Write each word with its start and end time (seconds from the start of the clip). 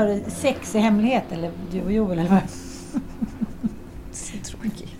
har 0.00 0.30
sex 0.30 0.74
i 0.74 0.78
hemlighet? 0.78 1.24
Eller 1.32 1.50
du 1.72 1.82
och 1.82 1.92
Joel, 1.92 2.18
eller 2.18 2.30
vad? 2.30 2.40
Så 4.12 4.32
tråkig. 4.50 4.96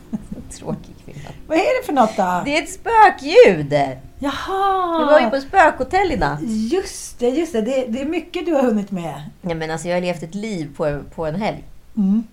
Så 0.50 0.58
tråkig 0.58 0.94
kvinna. 1.04 1.28
Vad 1.46 1.58
är 1.58 1.80
det 1.80 1.86
för 1.86 1.92
något 1.92 2.16
då? 2.16 2.42
Det 2.44 2.58
är 2.58 2.62
ett 2.62 2.70
spökljud! 2.70 3.72
Jaha! 4.18 5.00
Jag 5.00 5.06
var 5.06 5.20
ju 5.20 5.30
på 5.30 5.40
spökhotell 5.40 6.12
i 6.12 6.16
natt. 6.16 6.40
Just 6.42 7.18
det, 7.18 7.28
just 7.28 7.52
det. 7.52 7.60
det. 7.60 7.86
Det 7.88 8.00
är 8.00 8.04
mycket 8.06 8.46
du 8.46 8.52
har 8.54 8.62
hunnit 8.62 8.90
med. 8.90 9.22
Nej, 9.40 9.54
men 9.54 9.70
alltså, 9.70 9.88
jag 9.88 9.96
har 9.96 10.00
levt 10.00 10.22
ett 10.22 10.34
liv 10.34 10.74
på, 10.76 11.00
på 11.14 11.26
en 11.26 11.34
helg. 11.34 11.64
Mm. 11.96 12.24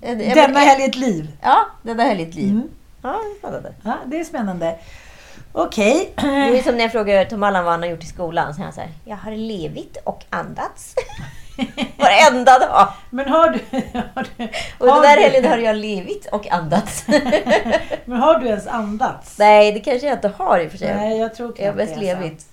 Jag- 0.00 0.22
jag- 0.24 0.34
Denna 0.36 0.58
helg 0.58 0.84
ett 0.84 0.96
liv. 0.96 1.30
Ja, 1.42 1.56
denna 1.82 2.02
helg 2.02 2.22
ett 2.22 2.34
liv. 2.34 2.50
Mm. 2.50 2.68
Ja, 3.02 3.20
det 3.22 3.28
är 3.36 3.38
spännande. 3.40 3.74
Ja, 3.84 3.94
det 4.06 4.20
är 4.20 4.24
spännande. 4.24 4.78
Okej. 5.52 6.12
Det 6.16 6.58
är 6.58 6.62
som 6.62 6.74
när 6.74 6.82
jag 6.82 6.92
frågar 6.92 7.24
Tom 7.24 7.42
Allan 7.42 7.64
vad 7.64 7.72
han 7.72 7.82
har 7.82 7.88
gjort 7.90 8.02
i 8.02 8.06
skolan. 8.06 8.54
Så 8.54 8.56
säger 8.56 8.70
han 8.70 8.78
här, 8.78 8.90
jag 9.04 9.16
har 9.16 9.32
levit 9.32 9.96
och 10.04 10.24
andats. 10.30 10.94
Varenda 11.96 12.58
dag. 12.58 12.88
Men 13.10 13.28
har 13.28 13.48
du... 13.48 13.58
Har 14.14 14.26
du 14.36 14.44
Och 14.78 14.86
den 14.86 15.02
där 15.02 15.16
helgen 15.20 15.44
har 15.44 15.58
jag 15.58 15.76
levit 15.76 16.26
och 16.32 16.52
andats. 16.52 17.04
Men 18.04 18.18
har 18.18 18.38
du 18.40 18.46
ens 18.46 18.66
andats? 18.66 19.38
Nej, 19.38 19.72
det 19.72 19.80
kanske 19.80 20.06
jag 20.06 20.16
inte 20.16 20.28
har 20.28 20.60
i 20.60 20.66
och 20.66 20.70
för 20.70 20.78
sig. 20.78 20.94
Nej, 20.94 21.18
jag 21.18 21.34
tror 21.34 21.54
jag 21.58 21.66
har 21.66 21.72
mest 21.74 21.92
alltså. 21.92 22.04
levit. 22.06 22.46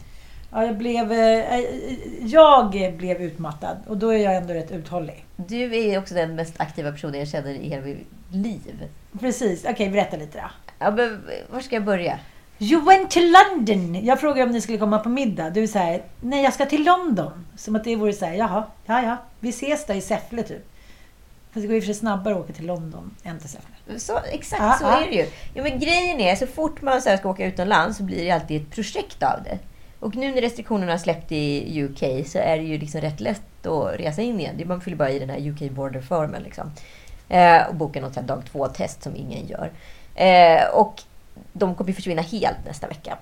Ja, 0.52 0.66
jag 0.66 0.78
blev... 0.78 1.12
eh, 1.12 1.59
Jag 2.22 2.94
blev 2.98 3.22
utmattad 3.22 3.78
och 3.88 3.98
då 3.98 4.14
är 4.14 4.18
jag 4.18 4.36
ändå 4.36 4.54
rätt 4.54 4.72
uthållig. 4.72 5.26
Du 5.36 5.78
är 5.92 6.00
också 6.00 6.14
den 6.14 6.36
mest 6.36 6.54
aktiva 6.58 6.92
personen 6.92 7.20
jag 7.20 7.28
känner 7.28 7.52
i 7.52 7.70
hela 7.70 7.81
mitt 7.86 8.08
liv. 8.31 8.88
Precis. 9.20 9.66
Okej, 9.70 9.90
berätta 9.90 10.18
lite 10.18 10.38
då. 10.38 10.50
Ja, 10.80 10.92
men, 10.92 11.24
var 11.52 11.59
ska 11.59 11.76
jag 11.76 11.84
börja? 11.84 12.20
You 12.59 12.86
went 12.86 13.12
to 13.12 13.20
London! 13.20 14.06
Jag 14.06 14.20
frågade 14.20 14.44
om 14.44 14.52
ni 14.52 14.62
skulle 14.62 14.78
komma 14.78 15.00
på 15.00 15.09
middag. 15.09 15.50
Du 15.50 15.68
säger 15.68 16.04
nej 16.22 16.44
jag 16.44 16.54
ska 16.54 16.66
till 16.66 16.84
London. 16.84 17.46
Som 17.58 17.76
att 17.76 17.84
det 17.84 17.96
vore 17.96 18.14
så 18.14 18.26
här, 18.26 18.34
jaha, 18.34 18.64
ja 18.86 19.04
ja, 19.04 19.18
vi 19.40 19.50
ses 19.50 19.86
då 19.86 19.94
i 19.94 20.02
Säffle 20.02 20.44
typ. 20.44 20.70
Fast 21.52 21.62
det 21.62 21.68
går 21.68 21.76
ju 21.76 21.81
för 21.81 21.86
sig 21.86 21.96
snabbare 21.96 22.34
att 22.34 22.40
åka 22.40 22.54
till 22.54 22.66
London 22.66 23.16
än 23.24 23.40
till 23.40 23.50
Säffle. 23.50 24.00
Så, 24.00 24.20
exakt 24.31 24.62
Ja, 24.62 24.76
så 24.80 24.86
ja. 24.86 25.02
är 25.02 25.09
det 25.09 25.16
ju. 25.16 25.26
Ja, 25.54 25.64
men 25.64 25.80
grejen 25.80 26.20
är, 26.20 26.36
så 26.36 26.48
fort 26.48 26.81
man 26.81 27.02
så 27.02 27.09
här 27.09 27.18
ska 27.18 27.30
åka 27.30 27.46
utomlands 27.46 27.98
så 27.98 28.04
blir 28.04 28.26
det 28.26 28.31
alltid 28.31 28.62
ett 28.62 28.72
projekt 28.72 29.24
av 29.24 29.44
det. 29.44 29.59
Och 30.00 30.16
nu 30.16 30.31
när 30.31 30.42
restriktionerna 30.42 30.92
har 30.92 31.00
släppt 31.00 31.31
i 31.31 31.84
UK 31.84 32.28
så 32.28 32.38
är 32.38 32.58
det 32.58 32.64
ju 32.64 32.78
liksom 32.78 33.02
rätt 33.02 33.20
lätt 33.20 33.66
att 33.66 34.00
resa 34.00 34.22
in 34.22 34.40
igen. 34.40 34.62
Man 34.66 34.81
fyller 34.81 34.98
bara 34.98 35.12
i 35.12 35.20
den 35.20 35.30
här 35.30 35.50
UK 35.50 35.72
Border 35.72 36.02
Formen. 36.02 36.44
Liksom. 36.44 36.72
Eh, 37.30 37.68
och 37.68 37.76
boka 37.76 38.02
något 38.02 38.14
dag 38.14 38.44
två-test 38.52 39.04
som 39.04 39.16
ingen 39.16 39.48
gör. 39.48 39.72
Eh, 40.16 40.68
och 40.74 41.04
de 41.53 41.76
kommer 41.76 41.89
ju 41.89 41.95
försvinna 41.95 42.22
helt 42.22 42.66
nästa 42.66 42.88
vecka. 42.88 43.18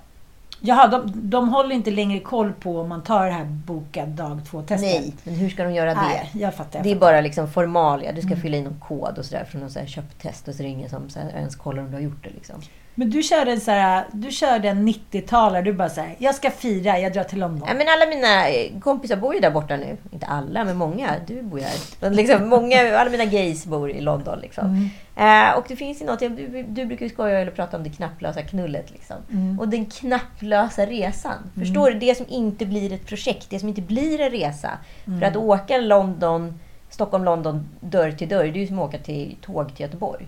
Jaha, 0.64 0.86
de, 0.88 1.12
de 1.30 1.48
håller 1.48 1.74
inte 1.74 1.90
längre 1.90 2.20
koll 2.20 2.52
på 2.52 2.80
om 2.80 2.88
man 2.88 3.02
tar 3.02 3.26
det 3.26 3.32
här 3.32 3.44
bokad 3.44 4.08
dag 4.08 4.40
två-testet? 4.50 4.80
Nej, 5.00 5.14
men 5.24 5.34
hur 5.34 5.50
ska 5.50 5.64
de 5.64 5.74
göra 5.74 5.94
det? 5.94 6.00
Nej, 6.00 6.30
jag 6.32 6.54
fattar. 6.54 6.78
Jag 6.78 6.84
Det 6.84 6.90
är 6.90 6.94
fattar. 6.94 7.06
bara 7.12 7.20
liksom 7.20 7.50
formalia. 7.50 8.12
Du 8.12 8.20
ska 8.20 8.30
Mm. 8.30 8.40
fylla 8.42 8.56
i 8.56 8.62
någon 8.62 8.80
kod 8.80 9.18
och 9.18 9.24
sådär 9.24 9.44
från 9.44 9.60
någon 9.60 9.70
så 9.70 9.86
köptest 9.86 10.48
och 10.48 10.54
så 10.54 10.62
är 10.62 10.64
det 10.64 10.70
ingen 10.72 10.90
som 10.90 11.10
så 11.10 11.18
ens 11.18 11.56
kollar 11.56 11.82
om 11.82 11.88
du 11.88 11.94
har 11.94 12.00
gjort 12.02 12.24
det. 12.24 12.30
Liksom. 12.30 12.56
Men 12.94 13.10
du 13.10 13.22
körde 13.22 13.60
så 13.60 13.70
här, 13.70 14.04
du 14.12 14.30
körde 14.30 14.68
en 14.68 14.88
90-talare. 14.88 15.62
Du 15.62 15.72
bara 15.72 15.88
säger, 15.88 16.16
jag 16.18 16.34
ska 16.34 16.50
fira, 16.50 16.98
jag 16.98 17.12
drar 17.12 17.24
till 17.24 17.38
London. 17.38 17.68
Ja, 17.68 17.74
men 17.74 17.86
alla 17.88 18.06
mina 18.06 18.48
eh, 18.48 18.80
kompisar 18.80 19.16
bor 19.16 19.34
ju 19.34 19.40
där 19.40 19.50
borta 19.50 19.76
nu. 19.76 19.96
Inte 20.10 20.26
alla, 20.26 20.64
men 20.64 20.76
många. 20.76 21.10
Du 21.26 21.42
bor 21.42 21.58
ju 21.58 21.64
här. 21.64 22.10
Liksom, 22.10 22.48
många, 22.48 22.98
alla 22.98 23.10
mina 23.10 23.24
gays 23.24 23.66
bor 23.66 23.90
i 23.90 24.00
London. 24.00 24.38
Liksom. 24.38 24.64
Mm. 24.64 25.48
Eh, 25.50 25.58
och 25.58 25.64
det 25.68 25.76
finns 25.76 26.02
ju 26.02 26.06
något, 26.06 26.20
du, 26.20 26.64
du 26.68 26.86
brukar 26.86 27.06
ju 27.06 27.10
skoja 27.10 27.38
eller 27.38 27.50
prata 27.50 27.76
om 27.76 27.82
det 27.84 27.90
knapplösa 27.90 28.42
knullet. 28.42 28.90
Liksom. 28.90 29.16
Mm. 29.30 29.60
Och 29.60 29.68
den 29.68 29.86
knapplösa 29.86 30.86
resan. 30.86 31.50
Förstår 31.58 31.90
du? 31.90 31.98
Det 31.98 32.14
som 32.14 32.26
inte 32.28 32.66
blir 32.66 32.92
ett 32.92 33.06
projekt, 33.06 33.50
det 33.50 33.58
som 33.58 33.68
inte 33.68 33.82
blir 33.82 34.20
en 34.20 34.30
resa. 34.30 34.70
Mm. 35.06 35.20
För 35.20 35.26
att 35.26 35.36
åka 35.36 35.78
London, 35.78 36.60
Stockholm-London 36.90 37.68
dörr 37.80 38.10
till 38.10 38.28
dörr, 38.28 38.44
det 38.44 38.58
är 38.58 38.60
ju 38.60 38.66
som 38.66 38.78
att 38.78 38.88
åka 38.88 38.98
till 38.98 39.36
tåg 39.40 39.74
till 39.74 39.82
Göteborg. 39.82 40.26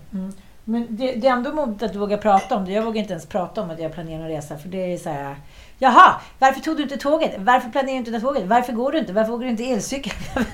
Men 0.65 0.87
det, 0.89 1.11
det 1.15 1.27
är 1.27 1.31
ändå 1.31 1.53
modigt 1.53 1.83
att 1.83 1.93
du 1.93 1.99
vågar 1.99 2.17
prata 2.17 2.55
om 2.55 2.65
det. 2.65 2.71
Jag 2.71 2.83
vågar 2.83 3.01
inte 3.01 3.13
ens 3.13 3.25
prata 3.25 3.61
om 3.61 3.69
att 3.69 3.79
jag 3.79 3.93
planerar 3.93 4.21
en 4.23 4.27
resa. 4.27 4.57
För 4.57 4.69
det 4.69 4.93
är 4.93 4.97
så 4.97 5.09
här. 5.09 5.35
Jaha, 5.79 6.21
varför 6.39 6.61
tog 6.61 6.77
du 6.77 6.83
inte 6.83 6.97
tåget? 6.97 7.35
Varför 7.37 7.69
planerar 7.69 7.91
du 7.91 7.97
inte 7.97 8.19
tåget? 8.19 8.43
Varför 8.45 8.73
går 8.73 8.91
du 8.91 8.97
inte? 8.97 9.13
Varför 9.13 9.33
åker 9.33 9.43
du 9.45 9.51
inte 9.51 9.63
elcykel? 9.63 10.13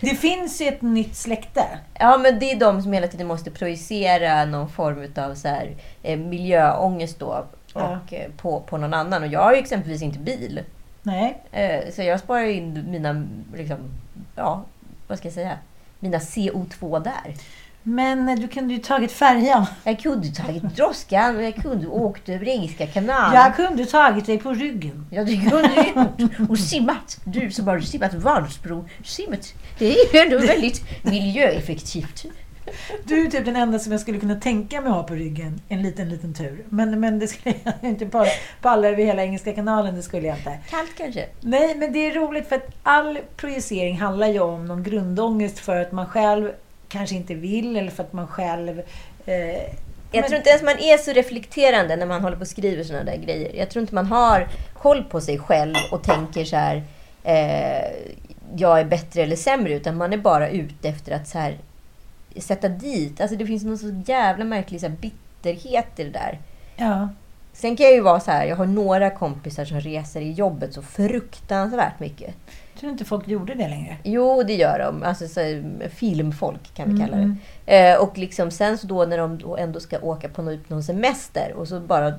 det 0.00 0.14
finns 0.14 0.60
ju 0.60 0.66
ett 0.66 0.82
nytt 0.82 1.16
släkte. 1.16 1.64
Ja, 1.98 2.18
men 2.18 2.38
det 2.38 2.50
är 2.50 2.60
de 2.60 2.82
som 2.82 2.92
hela 2.92 3.08
tiden 3.08 3.26
måste 3.26 3.50
projicera 3.50 4.44
någon 4.44 4.68
form 4.68 5.12
av 5.16 5.34
så 5.34 5.48
här, 5.48 5.76
eh, 6.02 6.18
miljöångest 6.18 7.18
då, 7.18 7.44
Ja. 7.74 7.98
och, 8.06 8.14
eh, 8.14 8.30
på, 8.36 8.60
på 8.60 8.76
någon 8.76 8.94
annan. 8.94 9.22
Och 9.22 9.28
jag 9.28 9.40
har 9.40 9.52
ju 9.52 9.58
exempelvis 9.58 10.02
inte 10.02 10.18
bil. 10.18 10.60
Nej. 11.02 11.42
Eh, 11.52 11.92
så 11.92 12.02
jag 12.02 12.20
sparar 12.20 12.44
in 12.44 12.84
mina, 12.90 13.26
liksom, 13.54 13.78
ja, 14.36 14.62
vad 15.06 15.18
ska 15.18 15.26
jag 15.26 15.34
säga, 15.34 15.58
mina 15.98 16.18
CO2 16.18 16.98
där. 17.04 17.34
Men 17.86 18.28
eh, 18.28 18.34
du 18.36 18.48
kunde 18.48 18.74
ju 18.74 18.80
tagit 18.80 19.12
färjan. 19.12 19.66
Jag 19.84 19.98
kunde 19.98 20.28
tagit 20.28 20.62
droskan 20.62 21.44
jag 21.44 21.54
kunde 21.56 21.86
åkt 21.86 22.28
över 22.28 22.48
Engelska 22.48 22.86
kanalen. 22.86 23.34
Jag 23.34 23.56
kunde 23.56 23.86
tagit 23.86 24.26
dig 24.26 24.38
på 24.38 24.52
ryggen. 24.52 25.06
Ja, 25.10 25.24
det 25.24 25.36
kunde 25.36 25.70
du 26.16 26.26
gjort. 26.26 26.50
Och 26.50 26.58
simmat. 26.58 27.18
Du 27.24 27.50
som 27.50 27.68
har 27.68 27.80
simmat 27.80 28.14
Vansbro. 28.14 28.88
Simmat. 29.04 29.54
Det 29.78 29.86
är 29.86 30.14
ju 30.14 30.20
ändå 30.20 30.38
väldigt 30.46 30.82
miljöeffektivt. 31.02 32.24
Du 33.04 33.26
är 33.26 33.30
typ 33.30 33.44
den 33.44 33.56
enda 33.56 33.78
som 33.78 33.92
jag 33.92 34.00
skulle 34.00 34.18
kunna 34.20 34.34
tänka 34.40 34.80
mig 34.80 34.90
ha 34.92 35.02
på 35.02 35.14
ryggen. 35.14 35.60
En 35.68 35.82
liten, 35.82 36.08
liten 36.08 36.34
tur. 36.34 36.64
Men, 36.68 37.00
men 37.00 37.18
det 37.18 37.28
skulle 37.28 37.54
jag 37.64 37.74
inte 37.90 38.06
pa- 38.06 38.26
palla 38.62 38.88
över 38.88 39.04
hela 39.04 39.22
Engelska 39.24 39.52
kanalen. 39.52 39.94
Det 39.94 40.02
skulle 40.02 40.26
jag 40.26 40.36
inte. 40.38 40.58
Kallt 40.70 40.90
kanske? 40.96 41.26
Nej, 41.40 41.74
men 41.76 41.92
det 41.92 41.98
är 42.06 42.14
roligt 42.14 42.48
för 42.48 42.56
att 42.56 42.68
all 42.82 43.18
projicering 43.36 43.98
handlar 43.98 44.26
ju 44.26 44.40
om 44.40 44.66
någon 44.66 44.82
grundångest 44.82 45.58
för 45.58 45.76
att 45.76 45.92
man 45.92 46.06
själv 46.06 46.50
kanske 46.98 47.16
inte 47.16 47.34
vill 47.34 47.76
eller 47.76 47.90
för 47.90 48.02
att 48.02 48.12
man 48.12 48.26
själv... 48.26 48.82
Eh, 49.26 49.34
Jag 49.36 49.66
men- 50.12 50.22
tror 50.22 50.36
inte 50.36 50.50
ens 50.50 50.62
man 50.62 50.78
är 50.78 50.98
så 50.98 51.12
reflekterande 51.12 51.96
när 51.96 52.06
man 52.06 52.22
håller 52.22 52.36
på 52.36 52.40
och 52.40 52.48
skriver 52.48 52.84
sådana 52.84 53.04
där 53.04 53.16
grejer. 53.16 53.52
Jag 53.54 53.70
tror 53.70 53.80
inte 53.80 53.94
man 53.94 54.06
har 54.06 54.48
koll 54.78 55.04
på 55.04 55.20
sig 55.20 55.38
själv 55.38 55.74
och 55.92 56.02
tänker 56.02 56.44
så 56.44 56.56
här. 56.56 56.82
Eh, 57.24 57.90
jag 58.56 58.80
är 58.80 58.84
bättre 58.84 59.22
eller 59.22 59.36
sämre. 59.36 59.72
Utan 59.74 59.96
man 59.96 60.12
är 60.12 60.16
bara 60.16 60.48
ute 60.48 60.88
efter 60.88 61.12
att 61.12 61.28
så 61.28 61.38
här, 61.38 61.58
sätta 62.38 62.68
dit. 62.68 63.20
Alltså 63.20 63.36
det 63.36 63.46
finns 63.46 63.64
någon 63.64 63.78
så 63.78 64.02
jävla 64.06 64.44
märklig 64.44 64.80
så 64.80 64.86
här, 64.88 64.94
bitterhet 64.96 65.86
i 66.00 66.04
det 66.04 66.10
där. 66.10 66.38
Ja. 66.76 67.08
Sen 67.52 67.76
kan 67.76 67.86
jag 67.86 67.94
ju 67.94 68.00
vara 68.00 68.20
så 68.20 68.30
här. 68.30 68.46
Jag 68.46 68.56
har 68.56 68.66
några 68.66 69.10
kompisar 69.10 69.64
som 69.64 69.80
reser 69.80 70.20
i 70.20 70.32
jobbet 70.32 70.74
så 70.74 70.82
fruktansvärt 70.82 72.00
mycket. 72.00 72.34
Tror 72.84 72.92
inte 72.92 73.04
folk 73.04 73.28
gjorde 73.28 73.54
det 73.54 73.68
längre. 73.68 73.96
Jo, 74.02 74.42
det 74.42 74.54
gör 74.54 74.78
de. 74.78 75.02
Alltså 75.02 75.28
så 75.28 75.62
filmfolk 75.90 76.74
kan 76.74 76.94
vi 76.94 77.00
kalla 77.00 77.16
det. 77.16 77.22
Mm. 77.22 77.38
Eh, 77.66 78.02
och 78.02 78.18
liksom 78.18 78.50
sen 78.50 78.78
så 78.78 78.86
då 78.86 79.04
när 79.04 79.18
de 79.18 79.38
då 79.38 79.56
ändå 79.56 79.80
ska 79.80 79.98
åka 80.00 80.28
på 80.28 80.42
någon, 80.42 80.64
någon 80.68 80.82
semester 80.82 81.52
och 81.56 81.68
så 81.68 81.80
bara... 81.80 82.12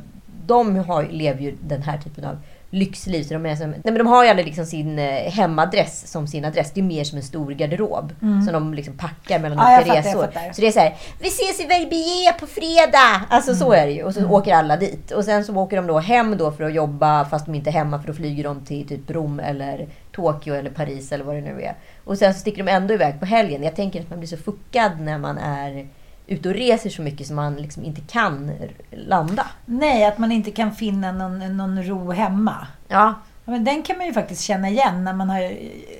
De 0.45 0.75
har, 0.75 1.03
lever 1.03 1.41
ju 1.41 1.56
den 1.62 1.81
här 1.81 1.97
typen 1.97 2.25
av 2.25 2.38
lyxliv. 2.75 3.24
Så 3.24 3.33
de, 3.33 3.45
är 3.45 3.56
som, 3.56 3.69
nej 3.69 3.80
men 3.83 3.98
de 3.98 4.07
har 4.07 4.24
ju 4.24 4.30
aldrig 4.30 4.45
liksom 4.45 4.66
sin 4.66 5.00
eh, 5.00 5.06
hemadress 5.31 6.12
som 6.12 6.27
sin 6.27 6.45
adress. 6.45 6.72
Det 6.74 6.80
är 6.80 6.83
mer 6.83 7.04
som 7.04 7.18
en 7.18 7.24
stor 7.24 7.51
garderob. 7.51 8.13
Som 8.19 8.50
de 8.54 8.74
liksom 8.74 8.98
packar 8.98 9.39
mellan 9.39 9.60
Mm. 9.60 9.72
Ja, 9.72 9.81
olika 9.81 10.00
resor. 10.10 10.22
fattar. 10.22 10.54
Så 10.54 10.62
det 10.62 10.68
är 10.68 10.72
så 10.72 10.80
här, 10.80 10.95
vi 11.19 11.27
ses 11.27 11.60
i 11.60 11.63
Verbier 11.68 12.39
på 12.39 12.48
fredag! 12.48 13.22
Alltså 13.30 13.56
så 13.56 13.66
Mm. 13.74 13.83
är 13.83 13.86
det 13.88 13.92
ju. 13.94 14.04
Och 14.04 14.13
så 14.13 14.25
åker 14.30 14.54
alla 14.54 14.77
dit. 14.77 15.12
Och 15.12 15.25
sen 15.25 15.44
så 15.45 15.56
åker 15.56 15.77
de 15.77 15.88
då 15.88 16.00
hem 16.00 16.38
då 16.38 16.51
för 16.51 16.63
att 16.63 16.74
jobba 16.74 17.25
fast 17.25 17.45
de 17.45 17.56
inte 17.56 17.69
är 17.69 17.74
hemma 17.74 18.00
för 18.00 18.07
då 18.07 18.13
flyger 18.13 18.44
de 18.44 18.66
till 18.66 18.88
typ 18.88 19.12
Rom 19.12 19.39
eller 19.39 19.88
Tokyo 20.12 20.54
eller 20.56 20.69
Paris 20.69 21.12
eller 21.12 21.24
vad 21.25 21.36
det 21.36 21.42
nu 21.42 21.62
är. 21.62 21.75
Och 22.04 22.18
sen 22.18 22.33
så 22.33 22.39
sticker 22.39 22.63
de 22.63 22.72
ändå 22.72 22.94
iväg 22.94 23.19
på 23.19 23.25
helgen. 23.25 23.63
Jag 23.63 23.75
tänker 23.75 24.00
att 24.01 24.10
man 24.10 24.19
blir 24.19 24.30
så 24.30 24.38
fuckad 24.38 24.92
när 25.00 25.18
man 25.18 25.38
är 25.38 25.88
ute 26.27 26.50
och 26.50 26.56
reser 26.56 26.89
så 26.89 27.01
mycket 27.01 27.27
som 27.27 27.36
man 27.36 27.56
liksom 27.56 27.83
inte 27.83 28.01
kan 28.01 28.51
landa. 28.92 29.48
Nej, 29.66 30.06
att 30.06 30.18
man 30.18 30.31
inte 30.31 30.51
kan 30.51 30.72
finna 30.72 31.12
någon, 31.12 31.57
någon 31.57 31.83
ro 31.83 32.12
hemma. 32.12 32.68
Ja, 32.88 33.13
Ja, 33.48 33.51
men 33.51 33.63
den 33.63 33.83
kan 33.83 33.98
man 33.98 34.06
ju 34.07 34.13
faktiskt 34.13 34.42
känna 34.42 34.69
igen 34.69 35.04
när 35.04 35.13
man 35.13 35.30
har 35.30 35.54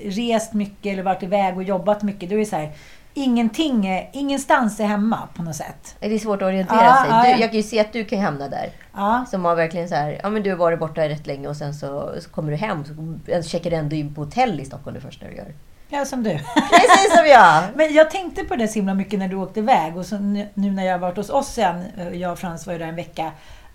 rest 0.10 0.54
mycket 0.54 0.94
eller 0.94 1.04
varit 1.04 1.24
iväg 1.24 1.57
och 1.57 1.63
jobbat 1.63 2.04
mycket. 2.04 2.30
Då 2.30 2.36
är 2.36 2.39
det 2.39 2.45
så 2.45 2.56
här, 2.56 2.72
ingenting, 3.13 3.88
är- 3.88 4.10
ingenstans 4.13 4.80
är 4.80 4.86
hemma 4.86 5.19
på 5.36 5.44
något 5.44 5.56
sätt. 5.56 5.95
det 6.00 6.13
är 6.13 6.19
svårt 6.19 6.42
att 6.42 6.45
orientera 6.45 6.83
Ja, 6.83 6.95
sig. 7.04 7.12
Du, 7.12 7.30
ja. 7.31 7.38
jag 7.42 7.50
kan 7.51 7.57
ju 7.57 7.63
se 7.63 7.80
att 7.80 7.94
du 7.94 8.06
kan 8.06 8.19
hamna 8.19 8.48
där. 8.48 8.69
Ja, 8.95 9.25
Som 9.31 9.45
har 9.45 9.56
verkligen 9.56 9.89
så 9.89 9.95
här, 9.95 10.19
ja 10.24 10.30
men 10.30 10.44
du 10.44 10.50
har 10.50 10.57
varit 10.57 10.80
borta 10.80 11.10
rätt 11.10 11.27
länge 11.27 11.48
och 11.48 11.56
sen 11.57 11.74
så, 11.74 12.16
så 12.19 12.30
kommer 12.30 12.51
du 12.51 12.57
hem 12.57 12.83
så 12.86 13.42
checkar 13.50 13.69
du 13.69 13.75
ändå 13.75 13.95
in 13.95 14.13
på 14.16 14.22
hotell 14.24 14.60
i 14.60 14.66
Stockholm 14.66 14.94
det 14.95 15.01
första 15.01 15.25
du 15.27 15.36
gör. 15.36 15.54
Ja 15.89 16.05
som 16.05 16.23
du. 16.23 16.39
Precis 16.69 17.15
som 17.15 17.25
jag! 17.27 17.63
Men 17.75 17.93
jag 17.93 18.11
tänkte 18.11 18.43
på 18.43 18.55
det 18.55 18.67
så 18.67 18.73
himla 18.73 18.93
mycket 18.93 19.19
när 19.19 19.27
du 19.27 19.35
åkte 19.35 19.59
iväg 19.59 19.97
och 19.97 20.05
så 20.05 20.17
nu 20.17 20.47
när 20.53 20.85
jag 20.85 20.93
har 20.93 20.99
varit 20.99 21.17
hos 21.17 21.29
oss 21.29 21.47
sen, 21.47 21.83
eh, 21.97 22.09
jag 22.09 22.31
och 22.31 22.39
Frans 22.39 22.67
var 22.67 22.73
ju 22.73 22.79
där 22.79 22.87
en 22.87 22.95
vecka, 22.95 23.31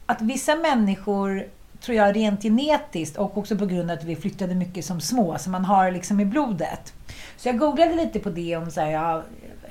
att 0.06 0.20
vissa 0.20 0.56
människor 0.56 1.46
tror 1.80 1.96
jag 1.96 2.16
rent 2.16 2.42
genetiskt 2.42 3.16
och 3.16 3.38
också 3.38 3.56
på 3.56 3.66
grund 3.66 3.90
av 3.90 3.98
att 3.98 4.04
vi 4.04 4.16
flyttade 4.16 4.54
mycket 4.54 4.84
som 4.84 5.00
små, 5.00 5.38
så 5.38 5.50
man 5.50 5.64
har 5.64 5.90
liksom 5.90 6.20
i 6.20 6.24
blodet. 6.24 6.92
Så 7.36 7.48
jag 7.48 7.58
googlade 7.58 7.94
lite 7.94 8.20
på 8.20 8.30
det 8.30 8.56
om 8.56 8.70
så 8.70 8.80
här, 8.80 8.90
jag, 8.90 9.22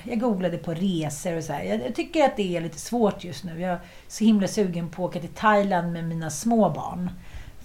jag 0.04 0.20
googlade 0.20 0.58
på 0.58 0.74
resor 0.74 1.38
och 1.38 1.44
så 1.44 1.54
här. 1.54 1.64
Jag, 1.64 1.82
jag 1.86 1.96
tycker 1.96 2.26
att 2.26 2.38
det 2.38 2.58
är 2.58 2.62
lite 2.62 2.80
svårt 2.80 3.24
just 3.24 3.44
nu. 3.44 3.62
Jag 3.62 3.72
är 3.72 3.80
så 4.08 4.24
himla 4.24 4.48
sugen 4.48 4.90
på 4.90 5.06
att 5.06 5.10
åka 5.10 5.20
till 5.20 5.30
Thailand 5.30 5.94
med 5.94 6.04
mina 6.04 6.30
små 6.30 6.70
barn. 6.70 7.10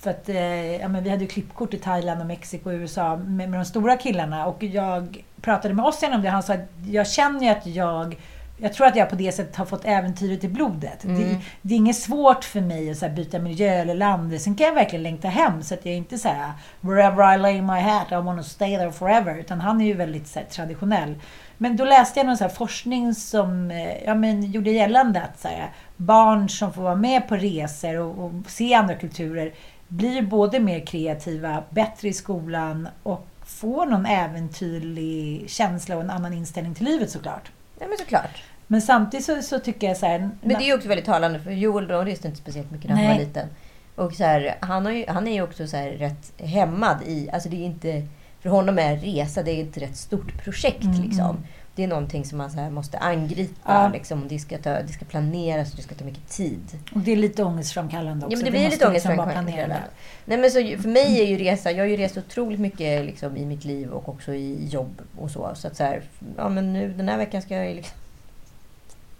För 0.05 0.11
att 0.11 0.29
eh, 0.29 0.77
ja, 0.77 0.89
men 0.89 1.05
vi 1.05 1.11
hade 1.11 1.23
ju 1.23 1.29
klippkort 1.29 1.75
i 1.75 1.79
Thailand, 1.79 2.21
och 2.21 2.27
Mexiko 2.27 2.71
och 2.71 2.75
USA 2.75 3.17
med, 3.17 3.51
med 3.51 3.61
de 3.61 3.65
stora 3.65 3.97
killarna. 3.97 4.47
Och 4.47 4.63
jag 4.63 5.25
pratade 5.41 5.75
med 5.75 5.85
Ossian 5.85 6.13
om 6.13 6.23
det. 6.23 6.29
Han 6.29 6.43
sa 6.43 6.55
att 6.55 6.69
jag 6.87 7.09
känner 7.09 7.41
ju 7.41 7.49
att 7.49 7.67
jag 7.67 8.17
jag 8.57 8.73
tror 8.73 8.87
att 8.87 8.97
jag 8.97 9.11
på 9.11 9.17
det 9.17 9.33
sättet 9.33 9.57
har 9.57 9.65
fått 9.65 9.85
äventyret 9.85 10.45
i 10.45 10.49
blodet. 10.49 11.05
Mm. 11.05 11.19
Det, 11.19 11.39
det 11.63 11.75
är 11.75 11.79
inget 11.79 11.97
svårt 11.97 12.45
för 12.45 12.61
mig 12.61 12.91
att 12.91 12.99
så 12.99 13.09
byta 13.09 13.39
miljö 13.39 13.71
eller 13.71 13.95
land. 13.95 14.41
Sen 14.41 14.55
kan 14.55 14.67
jag 14.67 14.75
verkligen 14.75 15.03
längta 15.03 15.29
hem 15.29 15.63
så 15.63 15.75
att 15.75 15.87
jag 15.87 15.93
är 15.93 15.99
inte 15.99 16.19
så 16.19 16.29
här 16.29 16.53
“Wherever 16.81 17.35
I 17.35 17.39
lay 17.39 17.63
my 17.63 17.81
hat, 17.81 18.13
I 18.13 18.15
want 18.15 18.43
to 18.43 18.49
stay 18.49 18.77
there 18.77 18.93
forever”. 18.93 19.39
Utan 19.39 19.61
han 19.61 19.81
är 19.81 19.85
ju 19.85 19.95
väldigt 19.95 20.29
så 20.29 20.39
här, 20.39 20.47
traditionell. 20.47 21.15
Men 21.59 21.77
då 21.77 21.85
läste 21.85 22.19
jag 22.19 22.27
någon 22.27 22.37
så 22.37 22.49
forskning 22.49 23.15
som 23.15 23.71
eh, 23.71 24.05
ja, 24.05 24.15
men, 24.15 24.53
gjorde 24.53 24.71
gällande 24.71 25.23
att 25.23 25.41
så 25.41 25.49
här, 25.49 25.71
barn 25.97 26.49
som 26.49 26.73
får 26.73 26.83
vara 26.83 26.95
med 26.95 27.29
på 27.29 27.37
resor 27.37 27.99
och, 27.99 28.25
och 28.25 28.33
se 28.47 28.75
andra 28.75 28.95
kulturer 28.95 29.53
blir 29.89 30.23
både 30.23 30.61
mer 30.61 30.87
kreativa, 30.87 31.65
bättre 31.71 32.09
i 32.09 32.13
skolan 32.13 32.89
och 33.03 33.27
får 33.45 33.87
någon 33.87 34.07
äventyrlig 34.07 35.45
känsla 35.51 35.97
och 35.97 36.03
en 36.03 36.11
annan 36.11 36.33
inställning 36.33 36.75
till 36.75 36.85
livet 36.85 37.11
såklart. 37.11 37.53
Ja, 37.79 37.87
men 37.89 37.99
såklart. 37.99 38.43
Men 38.67 38.83
samtidigt 38.83 39.27
så, 39.27 39.43
så 39.43 39.59
tycker 39.59 39.87
jag 39.87 39.97
så 39.97 40.07
här... 40.07 40.31
Men 40.41 40.59
det 40.59 40.65
är 40.65 40.67
ju 40.67 40.75
också 40.75 40.89
väldigt 40.89 41.07
talande 41.07 41.41
för 41.41 41.51
Joel 41.51 41.89
då 41.89 42.01
reste 42.01 42.29
inte 42.29 42.41
speciellt 42.41 42.71
mycket 42.71 42.91
när 42.91 42.97
han 42.97 43.07
var 43.07 43.19
liten. 43.19 43.49
Och 43.95 44.13
så 44.13 44.25
här, 44.25 44.57
han, 44.61 44.85
har 44.85 44.93
ju, 44.93 45.07
han 45.09 45.29
är 45.29 45.33
ju 45.33 45.43
också 45.43 45.67
så 45.67 45.77
rätt 45.77 46.33
hämmad 46.41 46.99
i... 47.07 47.31
Alltså 47.31 47.49
det 47.49 47.57
är 47.57 47.65
inte, 47.65 48.03
för 48.41 48.51
honom 48.51 48.79
är 48.79 48.97
resa 48.97 49.43
det 49.43 49.61
är 49.61 49.65
ett 49.65 49.77
rätt 49.79 49.97
stort 49.97 50.45
projekt. 50.45 50.85
Mm, 50.85 51.03
liksom. 51.03 51.37
Det 51.77 51.85
är 51.85 51.89
någonting 51.89 52.25
som 52.25 52.39
man 52.39 52.51
så 52.51 52.71
måste 52.71 52.99
angripa. 52.99 53.73
Ja. 53.73 53.89
Liksom. 53.89 54.29
Det, 54.29 54.39
ska 54.39 54.59
ta, 54.59 54.71
det 54.71 54.93
ska 54.93 55.05
planeras 55.05 55.71
och 55.71 55.77
det 55.77 55.83
ska 55.83 55.95
ta 55.95 56.05
mycket 56.05 56.29
tid. 56.29 56.79
Och 56.95 57.01
det 57.01 57.13
är 57.13 57.17
lite 57.17 57.45
ångestframkallande 57.45 58.27
också. 58.27 58.37
Ja, 58.37 58.39
men 58.39 58.45
det 58.45 58.51
blir 58.51 58.65
måste 58.65 58.77
lite 58.77 58.93
liksom 58.93 59.19
ångestframkallande. 59.19 59.75
det. 59.75 59.83
Nej, 60.25 60.39
men 60.39 60.51
så 60.51 60.83
för 60.83 60.89
mig 60.89 61.21
är 61.21 61.27
ju 61.27 61.37
resa, 61.37 61.71
jag 61.71 61.79
har 61.79 61.89
ju 61.89 61.97
rest 61.97 62.17
otroligt 62.17 62.61
mycket 62.61 63.05
liksom, 63.05 63.37
i 63.37 63.47
mitt 63.47 63.65
liv 63.65 63.91
och 63.91 64.09
också 64.09 64.35
i 64.35 64.69
jobb 64.69 65.03
och 65.19 65.31
så. 65.31 65.51
Så 65.55 65.67
att 65.67 65.77
så 65.77 65.85
här, 65.85 66.03
ja 66.37 66.49
men 66.49 66.73
nu 66.73 66.93
den 66.93 67.09
här 67.09 67.19
veckan 67.19 67.43
ska 67.43 67.57
jag 67.57 67.77
liksom... 67.77 67.99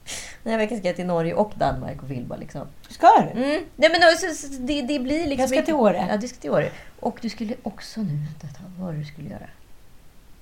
Den 0.43 0.53
här 0.53 0.59
veckan 0.59 0.79
ska 0.79 0.87
jag 0.87 0.97
till 0.97 1.07
Norge 1.07 1.35
och 1.35 1.53
Danmark 1.57 2.03
och 2.03 2.09
filma 2.09 2.37
liksom. 2.37 2.67
Ska 2.89 3.09
du? 3.35 3.41
Mm. 3.41 3.65
Nej 3.77 3.91
men 3.91 4.01
då, 4.01 4.07
så, 4.19 4.35
så, 4.35 4.63
det, 4.63 4.83
det 4.83 4.99
blir 4.99 5.27
liksom... 5.27 5.41
Jag 5.41 5.49
ska 5.49 5.63
till 5.63 5.75
Åre. 5.75 6.07
Ja, 6.11 6.17
du 6.17 6.29
ska 6.29 6.41
till 6.41 6.51
Åre. 6.51 6.71
Och 7.01 7.19
du 7.23 7.29
skulle 7.29 7.55
också 7.63 8.01
nu, 8.01 8.19
vänta, 8.43 8.61
vad 8.77 8.87
var 8.87 8.93
det 8.93 8.99
du 8.99 9.05
skulle 9.05 9.31
göra? 9.31 9.49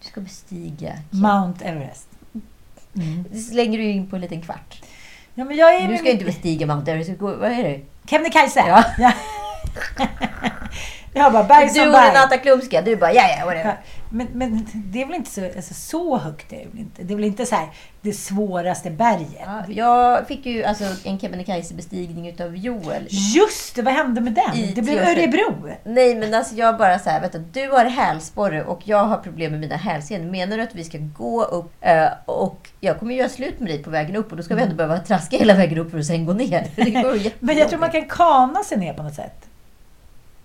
Du 0.02 0.08
ska 0.08 0.20
bestiga... 0.20 0.98
Mount 1.10 1.64
Everest. 1.64 2.08
Mm. 2.96 3.24
Det 3.30 3.38
slänger 3.38 3.78
du 3.78 3.84
in 3.84 4.06
på 4.06 4.16
en 4.16 4.22
liten 4.22 4.42
kvart. 4.42 4.82
Ja, 5.34 5.44
men 5.44 5.56
jag 5.56 5.74
är 5.74 5.88
Du 5.88 5.98
ska 5.98 6.10
inte 6.10 6.24
bestiga 6.24 6.66
Mount 6.66 6.92
Everest. 6.92 7.10
Vad 7.20 7.44
är 7.44 7.62
det? 7.62 7.80
Kebnekaise! 8.06 8.60
Ja. 8.60 8.84
Ja. 8.98 9.12
jag 11.12 11.32
bara 11.32 11.44
berg 11.44 11.68
Du 11.68 11.74
som 11.74 11.86
och 11.86 11.92
berg. 11.92 12.08
Renata 12.08 12.38
Klumska, 12.38 12.82
du 12.82 12.96
bara 12.96 13.12
ja, 13.12 13.22
ja, 13.38 13.46
whatever. 13.46 13.76
Men, 14.14 14.26
men 14.32 14.66
det 14.74 15.02
är 15.02 15.06
väl 15.06 15.14
inte 15.14 15.30
så, 15.30 15.44
alltså, 15.44 15.74
så 15.74 16.16
högt? 16.16 16.52
Är 16.52 16.56
det, 16.56 16.66
väl 16.70 16.78
inte. 16.78 17.02
det 17.02 17.14
är 17.14 17.16
väl 17.16 17.24
inte 17.24 17.46
så 17.46 17.54
här, 17.54 17.68
det 18.00 18.12
svåraste 18.12 18.90
berget? 18.90 19.40
Ja, 19.46 19.64
jag 19.68 20.26
fick 20.26 20.46
ju 20.46 20.64
alltså 20.64 20.84
en 21.04 21.18
Kebnekaise-bestigning 21.18 22.28
utav 22.28 22.56
Joel. 22.56 23.06
Just 23.10 23.74
det, 23.74 23.82
vad 23.82 23.94
hände 23.94 24.20
med 24.20 24.32
den? 24.32 24.56
I 24.56 24.72
det 24.72 24.82
blev. 24.82 24.98
Örebro. 24.98 25.68
Nej 25.84 26.14
men 26.14 26.34
alltså 26.34 26.54
jag 26.54 26.78
bara 26.78 26.98
så 26.98 27.10
här, 27.10 27.20
vet 27.20 27.32
du, 27.32 27.38
du 27.38 27.70
har 27.70 27.84
hälsporre 27.84 28.64
och 28.64 28.80
jag 28.84 29.04
har 29.04 29.16
problem 29.16 29.50
med 29.50 29.60
mina 29.60 29.76
hälsenor. 29.76 30.30
Menar 30.30 30.56
du 30.56 30.62
att 30.62 30.74
vi 30.74 30.84
ska 30.84 30.98
gå 30.98 31.44
upp 31.44 31.72
eh, 31.80 32.08
och 32.24 32.68
jag 32.80 32.98
kommer 32.98 33.14
göra 33.14 33.28
slut 33.28 33.60
med 33.60 33.68
dig 33.68 33.82
på 33.82 33.90
vägen 33.90 34.16
upp 34.16 34.30
och 34.30 34.36
då 34.36 34.42
ska 34.42 34.54
vi 34.54 34.62
ändå 34.62 34.74
behöva 34.74 34.98
traska 34.98 35.36
hela 35.36 35.54
vägen 35.54 35.78
upp 35.78 35.90
för 35.90 35.98
att 35.98 36.06
sen 36.06 36.26
gå 36.26 36.32
ner. 36.32 36.66
Men 37.40 37.56
jag 37.56 37.68
tror 37.68 37.80
man 37.80 37.90
kan 37.90 38.04
kana 38.08 38.62
sig 38.64 38.78
ner 38.78 38.92
på 38.92 39.02
något 39.02 39.14
sätt. 39.14 39.48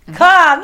Mm. 0.08 0.16
Kana! 0.18 0.62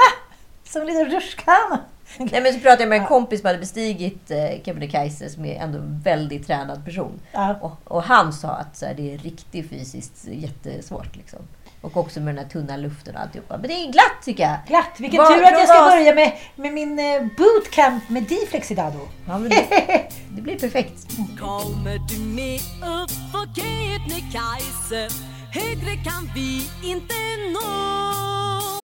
Som 0.64 0.81
en 0.82 0.87
liten 0.88 1.11
rutschkana. 1.11 1.79
Nej 2.19 2.41
men 2.43 2.52
så 2.52 2.61
pratade 2.61 2.82
jag 2.82 2.88
med 2.88 2.99
en 3.00 3.06
kompis 3.06 3.41
som 3.41 3.46
hade 3.46 3.58
bestigit 3.58 4.31
eh, 4.31 4.62
Kebnekaise 4.64 5.29
som 5.31 5.44
är 5.44 5.55
ändå 5.61 5.79
en 5.79 6.00
väldigt 6.05 6.46
tränad 6.46 6.85
person. 6.85 7.20
Ja. 7.32 7.55
Och, 7.61 7.81
och 7.96 8.02
han 8.02 8.32
sa 8.32 8.49
att 8.49 8.76
så 8.76 8.87
här, 8.87 8.94
det 8.94 9.14
är 9.14 9.19
riktigt 9.19 9.70
fysiskt 9.70 10.25
jättesvårt 10.29 11.17
liksom. 11.17 11.38
Och 11.81 11.96
också 11.96 12.20
med 12.20 12.35
den 12.35 12.44
här 12.44 12.50
tunna 12.50 12.76
luften 12.76 13.14
och 13.17 13.20
alltihopa. 13.23 13.56
Men 13.58 13.69
det 13.69 13.75
är 13.75 13.93
glatt 13.93 14.23
tycker 14.25 14.43
jag. 14.43 14.56
Glatt! 14.67 14.91
Vilken 14.99 15.19
Vad- 15.19 15.35
tur 15.37 15.44
att 15.44 15.50
jag 15.52 15.69
ska 15.69 15.81
vad- 15.81 15.91
börja 15.93 16.14
med, 16.14 16.32
med 16.56 16.73
min 16.73 16.99
eh, 16.99 17.23
bootcamp 17.37 18.08
med 18.08 18.23
Diflex 18.23 18.70
idag 18.70 18.93
då. 18.93 19.08
Ja, 19.26 19.38
men 19.38 19.50
det, 19.50 19.67
det 20.31 20.43
blir 20.43 20.58
perfekt. 20.58 21.06
Kommer 21.41 21.99
du 22.08 22.19
med 22.20 22.61
upp 23.00 23.32
på 23.32 23.61
Kebnekaise 23.61 25.08
Högre 25.52 25.94
kan 26.05 26.31
vi 26.35 26.69
inte 26.82 27.14
nå 27.52 28.83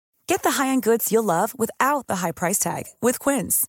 Get 0.31 0.43
the 0.43 0.63
high-end 0.63 0.83
goods 0.83 1.11
you'll 1.11 1.25
love 1.25 1.53
without 1.59 2.07
the 2.07 2.15
high 2.21 2.31
price 2.31 2.57
tag 2.57 2.83
with 3.01 3.19
Quince. 3.19 3.67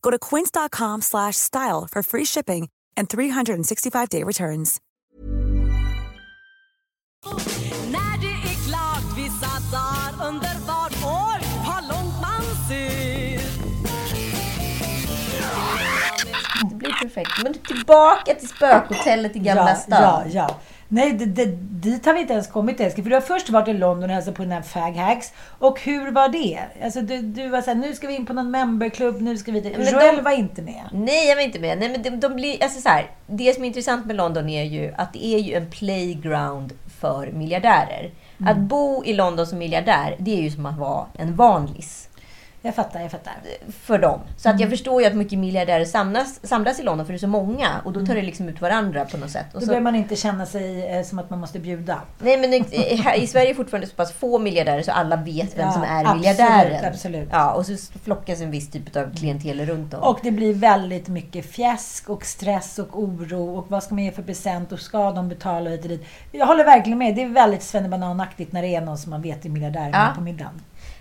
Go 0.00 0.10
to 0.10 0.18
quince.com 0.18 1.02
slash 1.02 1.36
style 1.36 1.86
for 1.90 2.02
free 2.02 2.24
shipping 2.24 2.70
and 2.96 3.10
365-day 3.10 4.22
returns. 4.24 4.80
När 7.92 8.20
det 8.20 8.50
är 8.50 8.68
klart 8.68 9.16
vi 9.16 9.28
satsar 9.28 10.26
underbart 10.28 10.92
Oj, 10.92 11.46
vad 11.66 11.88
långt 11.88 12.20
man 12.20 12.68
ser 12.68 13.40
Det 16.70 16.74
blir 16.74 16.92
perfekt. 16.92 17.42
Men 17.42 17.54
tillbaka 17.54 18.34
till 18.34 18.48
spökhotellet 18.48 19.36
i 19.36 19.38
Gamla 19.38 19.70
ja, 19.70 19.76
stan. 19.76 20.02
Ja, 20.02 20.24
ja. 20.26 20.60
Nej, 20.88 21.12
det, 21.12 21.26
det, 21.26 21.46
dit 21.60 22.06
har 22.06 22.14
vi 22.14 22.20
inte 22.20 22.32
ens 22.32 22.46
kommit 22.46 22.80
älskling. 22.80 23.04
För 23.04 23.10
du 23.10 23.16
har 23.16 23.20
först 23.20 23.50
varit 23.50 23.68
i 23.68 23.72
London 23.72 24.10
och 24.10 24.14
hälsat 24.14 24.34
på 24.34 24.42
den 24.42 24.52
här 24.52 24.62
Fag 24.62 24.96
Hags. 24.96 25.32
Och 25.58 25.80
hur 25.80 26.10
var 26.10 26.28
det? 26.28 26.60
Alltså 26.84 27.00
du, 27.00 27.22
du 27.22 27.48
var 27.48 27.60
såhär, 27.60 27.74
nu 27.74 27.94
ska 27.94 28.06
vi 28.06 28.14
in 28.14 28.26
på 28.26 28.32
någon 28.32 28.50
memberklubb, 28.50 29.20
nu 29.20 29.36
ska 29.36 29.52
vi... 29.52 29.74
Men 29.76 29.92
Joel 29.92 30.20
var 30.20 30.30
inte 30.30 30.62
med. 30.62 30.82
Nej, 30.92 31.28
jag 31.28 31.36
var 31.36 31.42
inte 31.42 31.60
med. 31.60 31.78
Nej, 31.78 31.88
men 31.88 32.02
de, 32.02 32.10
de 32.10 32.34
blir, 32.34 32.62
alltså 32.62 32.80
så 32.80 32.88
här, 32.88 33.10
det 33.26 33.54
som 33.54 33.64
är 33.64 33.68
intressant 33.68 34.06
med 34.06 34.16
London 34.16 34.48
är 34.48 34.64
ju 34.64 34.94
att 34.96 35.12
det 35.12 35.26
är 35.26 35.38
ju 35.38 35.54
en 35.54 35.70
playground 35.70 36.72
för 37.00 37.30
miljardärer. 37.32 38.10
Mm. 38.40 38.52
Att 38.52 38.58
bo 38.58 39.04
i 39.04 39.12
London 39.12 39.46
som 39.46 39.58
miljardär, 39.58 40.16
det 40.18 40.38
är 40.38 40.42
ju 40.42 40.50
som 40.50 40.66
att 40.66 40.78
vara 40.78 41.06
en 41.18 41.36
vanlis 41.36 42.07
Jag 42.62 42.74
fattar, 42.74 43.00
jag 43.00 43.10
fattar. 43.10 43.32
för 43.82 43.98
dem. 43.98 44.20
Så 44.36 44.48
Mm. 44.48 44.54
att 44.56 44.60
jag 44.60 44.70
förstår 44.70 45.02
ju 45.02 45.08
att 45.08 45.14
mycket 45.14 45.38
miljardärer 45.38 45.84
samlas, 45.84 46.40
samlas 46.46 46.80
i 46.80 46.82
London 46.82 47.06
för 47.06 47.12
det 47.12 47.16
är 47.16 47.18
så 47.18 47.26
många 47.26 47.68
och 47.84 47.92
då 47.92 48.06
tar 48.06 48.14
det 48.14 48.22
liksom 48.22 48.48
ut 48.48 48.60
varandra 48.60 49.04
på 49.04 49.16
något 49.16 49.30
sätt. 49.30 49.46
Och 49.54 49.54
Då 49.54 49.60
så, 49.60 49.66
behöver 49.66 49.84
man 49.84 49.94
inte 49.96 50.16
känna 50.16 50.46
sig 50.46 50.86
eh, 50.98 51.04
som 51.04 51.18
att 51.18 51.30
man 51.30 51.38
måste 51.38 51.58
bjuda. 51.58 52.00
nej, 52.18 52.36
men 52.36 52.54
i, 52.54 52.64
i 53.16 53.26
Sverige 53.26 53.50
är 53.50 53.54
fortfarande 53.54 53.86
så 53.86 53.94
pass 53.94 54.12
få 54.12 54.38
miljardärer 54.38 54.82
så 54.82 54.92
alla 54.92 55.16
vet 55.16 55.58
vem 55.58 55.66
Ja, 55.66 55.72
som 55.72 55.82
är 55.82 56.00
absolut, 56.04 56.16
miljardären. 56.16 56.84
absolut. 56.92 57.28
Ja, 57.32 57.52
och 57.52 57.66
så 57.66 57.76
flockas 58.04 58.40
en 58.40 58.50
viss 58.50 58.70
typ 58.70 58.96
av 58.96 59.14
klientel 59.16 59.66
runt 59.66 59.94
om. 59.94 60.00
Och 60.02 60.18
det 60.22 60.30
blir 60.30 60.54
väldigt 60.54 61.08
mycket 61.08 61.46
fjäsk 61.52 62.10
och 62.10 62.24
stress 62.24 62.78
och 62.78 62.98
oro 63.02 63.56
och 63.58 63.70
vad 63.70 63.82
ska 63.82 63.94
man 63.94 64.04
ge 64.04 64.12
för 64.12 64.22
present 64.22 64.72
och 64.72 64.80
ska 64.80 65.10
de 65.10 65.28
betala 65.28 65.70
hit 65.70 65.82
och 65.82 65.88
dit. 65.88 66.04
Jag 66.32 66.46
håller 66.46 66.64
verkligen 66.64 66.98
med. 66.98 67.14
Det 67.14 67.22
är 67.22 67.28
väldigt 67.28 67.62
svennebananaktigt 67.62 68.52
när 68.52 68.62
det 68.62 68.68
är 68.68 68.80
någon 68.80 68.98
som 68.98 69.10
man 69.10 69.22
vet 69.22 69.44
är 69.44 69.48
miljardär 69.48 69.90
Ja. 69.92 70.08
på 70.14 70.20
middagen. 70.20 70.60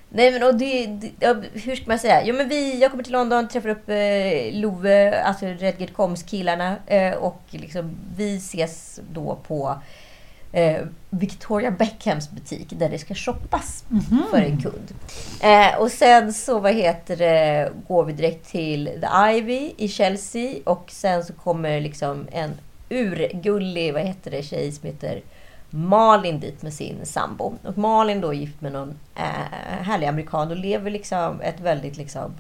Nej 0.10 0.32
men 0.32 0.44
och 0.44 0.56
det, 0.56 0.86
det, 0.86 1.44
hur 1.54 1.76
ska 1.76 1.86
man 1.88 2.00
säga? 2.00 2.26
Jo 2.26 2.36
men 2.36 2.50
vi, 2.50 2.80
jag 2.82 2.92
kommer 2.92 3.04
till 3.04 3.14
London, 3.14 3.48
träffar 3.48 3.70
upp 3.70 3.90
eh, 3.90 4.54
Love, 4.54 5.22
alltså 5.22 5.46
Redgate 5.46 5.94
Coms 5.94 6.24
killarna 6.24 6.76
eh, 6.88 7.14
och 7.14 7.42
liksom, 7.50 7.96
vi 8.18 8.38
ses 8.38 9.00
då 9.12 9.38
på 9.48 9.82
eh, 10.52 10.82
Victoria 11.10 11.72
Beckhams 11.72 12.32
butik 12.32 12.68
där 12.70 12.90
det 12.90 12.98
ska 12.98 13.16
shoppas 13.16 13.84
för 14.32 14.38
en 14.38 14.62
kund. 14.62 14.94
Eh, 15.42 15.80
och 15.80 15.92
sen 15.92 16.34
så 16.34 16.60
vad 16.60 16.74
heter 16.74 17.16
det, 17.16 17.72
går 17.88 18.06
vi 18.06 18.14
direkt 18.14 18.50
till 18.52 18.86
The 18.86 19.38
Ivy 19.38 19.72
i 19.78 19.88
Chelsea 19.88 20.56
och 20.64 20.92
sen 20.92 21.26
så 21.26 21.34
kommer 21.34 21.82
liksom 21.82 22.28
en 22.32 22.52
urgullig 22.90 23.94
vad 23.94 24.02
heter 24.02 24.32
det, 24.32 24.44
tjej 24.44 24.72
som 24.72 24.88
heter 24.88 25.22
Malin 25.70 26.40
dit 26.40 26.62
med 26.62 26.74
sin 26.74 27.06
sambo. 27.06 27.54
Och 27.64 27.78
Malin 27.78 28.22
då 28.22 28.34
är 28.34 28.38
gift 28.38 28.62
med 28.62 28.72
någon 28.72 29.00
eh, 29.16 29.82
härlig 29.82 30.08
amerikan 30.08 30.52
och 30.52 30.58
lever 30.58 30.92
liksom 30.92 31.42
ett 31.42 31.60
väldigt 31.60 31.98
liksom 31.98 32.34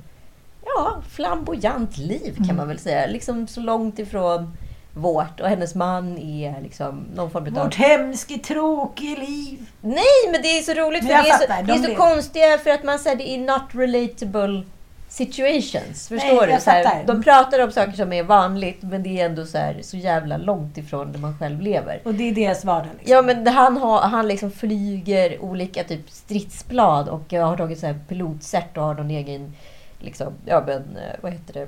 ja, 0.65 1.01
flamboyant 1.09 1.97
liv 1.97 2.37
kan 2.47 2.55
man 2.55 2.67
väl 2.67 2.79
säga. 2.79 3.07
Liksom 3.07 3.47
så 3.47 3.59
långt 3.59 3.99
ifrån 3.99 4.57
vårt. 4.93 5.39
Och 5.39 5.49
hennes 5.49 5.75
man 5.75 6.17
är 6.17 6.61
liksom 6.61 7.05
någon 7.15 7.31
form 7.31 7.57
av... 7.57 7.63
Vårt 7.63 7.75
hemske, 7.75 8.37
tråkiga 8.37 9.19
liv. 9.19 9.65
Nej, 9.81 10.31
men 10.31 10.41
det 10.41 10.57
är 10.57 10.61
så 10.61 10.73
roligt 10.73 11.01
för 11.01 11.07
det 11.07 11.29
är 11.29 11.37
så, 11.37 11.47
det 11.47 11.53
är 11.53 11.63
de 11.63 11.77
så 11.77 11.95
konstiga 11.95 12.57
för 12.57 12.69
att 12.69 12.83
man 12.83 12.99
säger 12.99 13.17
det 13.17 13.29
är 13.29 13.37
not 13.37 13.63
relatable 13.71 14.63
situations. 15.07 16.07
Förstår 16.07 16.47
Nej, 16.47 16.55
du? 16.55 16.61
Så 16.61 16.69
här, 16.69 17.03
de 17.07 17.23
pratar 17.23 17.63
om 17.63 17.71
saker 17.71 17.91
som 17.91 18.13
är 18.13 18.23
vanligt 18.23 18.81
men 18.81 19.03
det 19.03 19.21
är 19.21 19.25
ändå 19.25 19.45
så, 19.45 19.57
här, 19.57 19.79
så 19.81 19.97
jävla 19.97 20.37
långt 20.37 20.77
ifrån 20.77 21.11
där 21.11 21.19
man 21.19 21.37
själv 21.37 21.61
lever. 21.61 22.01
Och 22.05 22.13
det 22.13 22.29
är 22.29 22.35
deras 22.35 22.65
vardag. 22.65 22.89
Liksom. 22.97 23.15
Ja 23.15 23.21
men 23.21 23.47
han, 23.47 23.77
har, 23.77 24.01
han 24.01 24.27
liksom 24.27 24.51
flyger 24.51 25.41
olika 25.43 25.83
typ 25.83 26.09
stridsplan 26.09 27.09
och 27.09 27.33
har 27.33 27.57
tagit 27.57 27.79
så 27.79 27.85
här 27.85 27.99
pilotcert 28.07 28.77
och 28.77 28.83
har 28.83 28.93
någon 28.93 29.11
egen 29.11 29.53
liksom, 29.99 30.33
ja 30.45 30.63
men 30.67 30.77
eh, 30.77 31.15
vad 31.21 31.31
heter 31.31 31.53
det? 31.53 31.67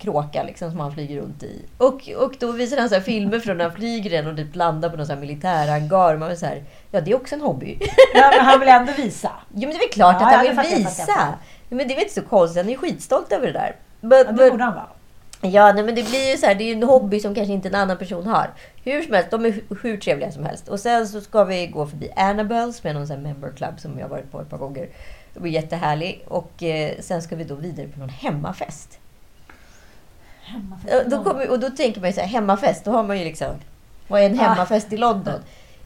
kråka 0.00 0.42
liksom, 0.42 0.70
som 0.70 0.80
han 0.80 0.92
flyger 0.92 1.20
runt 1.20 1.42
i. 1.42 1.62
Och, 1.78 2.08
och 2.16 2.34
då 2.38 2.52
visar 2.52 2.76
han 2.76 2.88
så 2.88 2.94
här 2.94 3.02
filmer 3.02 3.40
från 3.40 3.56
när 3.56 3.64
han 3.64 3.74
flyger 3.74 4.10
den 4.10 4.26
och 4.26 4.36
typ 4.36 4.56
landar 4.56 4.90
på 4.90 4.96
någon 4.96 5.06
så 5.06 5.12
här 5.12 5.20
militärhangar. 5.20 6.16
Man 6.16 6.30
är 6.30 6.34
så 6.34 6.46
här, 6.46 6.64
ja 6.90 7.00
det 7.00 7.10
är 7.10 7.16
också 7.16 7.34
en 7.34 7.40
hobby. 7.40 7.78
Ja, 8.14 8.30
men 8.36 8.46
han 8.46 8.60
vill 8.60 8.68
ändå 8.78 8.92
visa. 8.96 9.30
Jo 9.54 9.60
men 9.60 9.70
det 9.70 9.76
är 9.76 9.78
väl 9.78 9.88
klart 9.88 10.16
Ja, 10.20 10.26
att 10.26 10.34
han 10.34 10.62
vill 10.62 10.76
visa. 10.78 11.38
Men 11.76 11.88
det 11.88 11.94
är 11.94 11.96
väl 11.96 12.02
inte 12.04 12.14
så 12.14 12.22
konstigt, 12.22 12.56
han 12.56 12.66
är 12.66 12.70
ju 12.70 12.78
skitstolt 12.78 13.32
över 13.32 13.46
det 13.46 13.52
där. 13.52 13.76
Men, 14.00 14.18
Ja, 14.26 14.32
det 14.32 14.50
borde 14.50 14.64
han 14.64 14.74
vara. 14.74 14.86
Ja, 15.44 15.72
nej, 15.72 15.84
men 15.84 15.94
det 15.94 16.02
blir 16.10 16.30
ju 16.30 16.36
så 16.36 16.46
här, 16.46 16.54
det 16.54 16.64
är 16.64 16.66
ju 16.66 16.72
en 16.72 16.82
hobby 16.82 17.20
som 17.20 17.34
kanske 17.34 17.52
inte 17.52 17.68
en 17.68 17.74
annan 17.74 17.96
person 17.98 18.26
har. 18.26 18.50
Hur 18.84 19.02
som 19.02 19.14
helst, 19.14 19.30
de 19.30 19.46
är 19.46 19.50
hu- 19.50 19.76
hur 19.82 19.96
trevliga 19.96 20.32
som 20.32 20.44
helst. 20.44 20.68
Och 20.68 20.80
sen 20.80 21.08
så 21.08 21.20
ska 21.20 21.44
vi 21.44 21.66
gå 21.66 21.86
förbi 21.86 22.10
Annabelle 22.16 22.72
som 22.72 22.90
är 22.90 22.94
någon 22.94 23.06
sån 23.06 23.22
member 23.22 23.50
club 23.56 23.80
som 23.80 23.98
jag 23.98 24.04
har 24.04 24.10
varit 24.10 24.30
på 24.32 24.40
ett 24.40 24.50
par 24.50 24.58
gånger. 24.58 24.88
Det 25.34 25.40
blir 25.40 25.52
jättehärlig. 25.52 26.24
Och 26.28 26.62
eh, 26.62 26.92
sen 27.00 27.22
ska 27.22 27.36
vi 27.36 27.44
då 27.44 27.54
vidare 27.54 27.88
på 27.88 28.00
någon 28.00 28.08
hemmafest. 28.08 28.98
Och 31.04 31.10
då, 31.10 31.24
kommer, 31.24 31.50
och 31.50 31.60
då 31.60 31.70
tänker 31.70 32.00
man 32.00 32.10
ju 32.10 32.14
så 32.14 32.20
här, 32.20 32.28
hemmafest, 32.28 32.84
då 32.84 32.90
har 32.90 33.02
man 33.02 33.18
ju 33.18 33.24
liksom... 33.24 33.48
Vad 34.08 34.20
är 34.22 34.26
en 34.26 34.40
Ah. 34.40 34.42
hemmafest 34.42 34.92
i 34.92 34.96
London? 34.96 35.40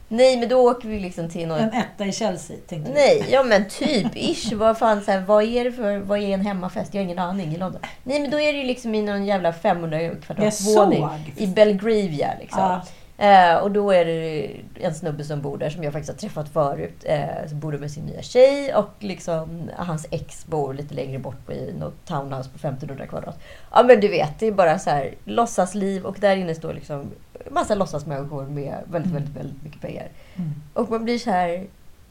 Nej, 0.08 0.36
men 0.36 0.48
då 0.48 0.70
åker 0.70 0.88
vi 0.88 1.00
liksom 1.00 1.28
till 1.28 1.48
någon... 1.48 1.58
En 1.58 1.72
etta 1.72 2.06
i 2.06 2.12
Chelsea, 2.12 2.56
tänkte 2.66 2.90
du. 2.90 2.94
Nej, 2.94 3.26
ja 3.30 3.42
men 3.42 3.68
typ 3.68 4.16
ish. 4.16 4.52
Vad 4.52 4.78
fan, 4.78 5.02
så 5.02 5.10
här, 5.10 5.20
vad 5.20 5.44
är 5.44 5.64
det 5.64 5.72
för, 5.72 5.98
vad 5.98 6.18
är 6.18 6.28
en 6.28 6.40
hemmafest? 6.40 6.94
Jag 6.94 7.00
har 7.00 7.04
ingen 7.04 7.18
aning 7.18 7.54
i 7.54 7.58
London. 7.58 7.80
Nej 8.02 8.20
men 8.20 8.30
då 8.30 8.40
är 8.40 8.52
det 8.52 8.58
ju 8.58 8.64
liksom 8.64 8.94
i 8.94 9.02
någon 9.02 9.26
jävla 9.26 9.52
500 9.52 10.10
kvadratvåning 10.26 11.08
i 11.36 11.46
Belgravia 11.46 12.30
liksom. 12.40 12.60
Ja. 12.60 12.82
Eh, 13.18 13.56
och 13.56 13.70
då 13.70 13.90
är 13.90 14.04
det 14.04 14.50
en 14.80 14.94
snubbe 14.94 15.24
som 15.24 15.42
bor 15.42 15.58
där 15.58 15.70
som 15.70 15.84
jag 15.84 15.92
faktiskt 15.92 16.12
har 16.12 16.28
träffat 16.28 16.48
förut. 16.48 17.04
Eh, 17.04 17.48
som 17.48 17.60
bor 17.60 17.72
där 17.72 17.78
med 17.78 17.90
sin 17.90 18.06
nya 18.06 18.22
tjej 18.22 18.74
och 18.74 18.90
liksom 18.98 19.70
hans 19.76 20.06
ex 20.10 20.46
bor 20.46 20.74
lite 20.74 20.94
längre 20.94 21.18
bort 21.18 21.50
i 21.50 21.72
något 21.78 22.06
townhouse 22.06 22.50
på 22.50 22.56
1500 22.56 23.06
kvadrat. 23.06 23.38
Ja 23.72 23.82
men 23.82 24.00
du 24.00 24.08
vet, 24.08 24.38
det 24.38 24.46
är 24.46 24.52
bara 24.52 24.78
så 24.78 24.90
här 24.90 25.14
låtsasliv 25.24 26.04
och 26.04 26.16
där 26.20 26.36
inne 26.36 26.54
står 26.54 26.74
liksom 26.74 27.10
massa 27.50 27.74
låtsasmänniskor 27.74 28.46
med 28.46 28.74
väldigt, 28.90 29.12
väldigt, 29.12 29.36
väldigt 29.36 29.62
mycket 29.62 29.80
pengar. 29.80 30.08
Mm. 30.36 30.50
Och 30.74 30.90
man 30.90 31.04
blir 31.04 31.18
så 31.18 31.30
här... 31.30 31.66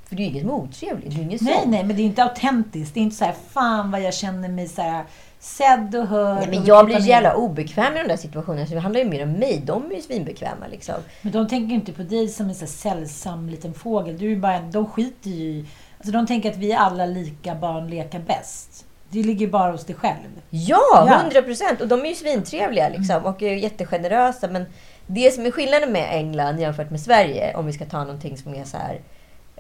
För 0.06 0.16
det 0.16 0.22
är 0.24 0.26
ju 0.26 0.32
inget 0.32 0.46
otrevligt. 0.46 1.16
Det 1.16 1.22
är 1.22 1.24
inget 1.24 1.42
Nej, 1.42 1.54
sånt. 1.54 1.72
nej, 1.72 1.84
men 1.84 1.96
det 1.96 2.02
är 2.02 2.06
inte 2.06 2.24
autentiskt. 2.24 2.94
Det 2.94 3.00
är 3.00 3.02
inte 3.02 3.16
så 3.16 3.26
här, 3.26 3.36
fan 3.50 3.92
vad 3.92 4.02
jag 4.02 4.14
känner 4.14 4.50
mig 4.50 4.68
så 4.68 4.82
här 4.82 5.04
sedd 5.40 5.96
och 5.96 6.08
hörd. 6.08 6.38
Nej, 6.38 6.48
men 6.50 6.66
jag 6.66 6.86
blir 6.86 7.00
så 7.00 7.08
jävla 7.08 7.36
obekväm 7.36 7.94
i 7.94 8.00
de 8.02 8.08
där 8.08 8.18
situationerna. 8.18 8.66
Så 8.68 8.74
det 8.74 8.80
handlar 8.80 9.02
ju 9.02 9.10
mer 9.10 9.24
om 9.24 9.32
mig. 9.32 9.62
De 9.66 9.92
är 9.92 9.96
ju 9.96 10.02
svinbekväma 10.02 10.68
liksom. 10.72 10.96
Men 11.22 11.32
de 11.32 11.48
tänker 11.48 11.68
ju 11.70 11.76
inte 11.76 11.92
på 11.94 12.02
dig 12.04 12.28
som 12.28 12.50
en 12.50 12.56
så 12.56 12.60
här 12.66 12.68
sällsam 12.68 13.50
liten 13.50 13.74
fågel. 13.74 14.18
Du 14.18 14.26
är 14.26 14.30
ju 14.30 14.40
bara 14.40 14.54
en, 14.54 14.72
de 14.72 14.86
skiter 14.88 15.30
ju 15.30 15.44
i... 15.44 15.66
Alltså 15.98 16.12
de 16.12 16.28
tänker 16.28 16.52
att 16.52 16.58
vi 16.58 16.72
är 16.72 16.78
alla 16.78 17.06
lika, 17.06 17.56
barn 17.56 17.88
leka 17.88 18.20
bäst. 18.20 18.86
Det 19.10 19.24
ligger 19.24 19.48
bara 19.48 19.72
hos 19.72 19.86
dig 19.86 19.96
själv. 19.96 20.42
Ja, 20.50 20.80
Ja. 20.92 21.18
hundra 21.24 21.42
procent! 21.42 21.82
Och 21.82 21.88
de 21.88 22.02
är 22.02 22.10
ju 22.10 22.16
svintrevliga 22.16 22.90
liksom. 22.90 23.26
Och 23.26 23.44
är 23.44 23.54
jättegenerösa. 23.56 24.48
Men 24.48 24.66
det 25.08 25.32
som 25.32 25.46
är 25.46 25.52
skillnaden 25.52 25.92
med 25.92 26.08
England 26.12 26.60
jämfört 26.60 26.90
med 26.90 27.00
Sverige, 27.00 27.56
om 27.56 27.66
vi 27.66 27.74
ska 27.74 27.86
ta 27.86 28.04
någonting 28.04 28.38
som 28.38 28.56
är 28.56 28.64
så 28.64 28.78
här... 28.78 29.00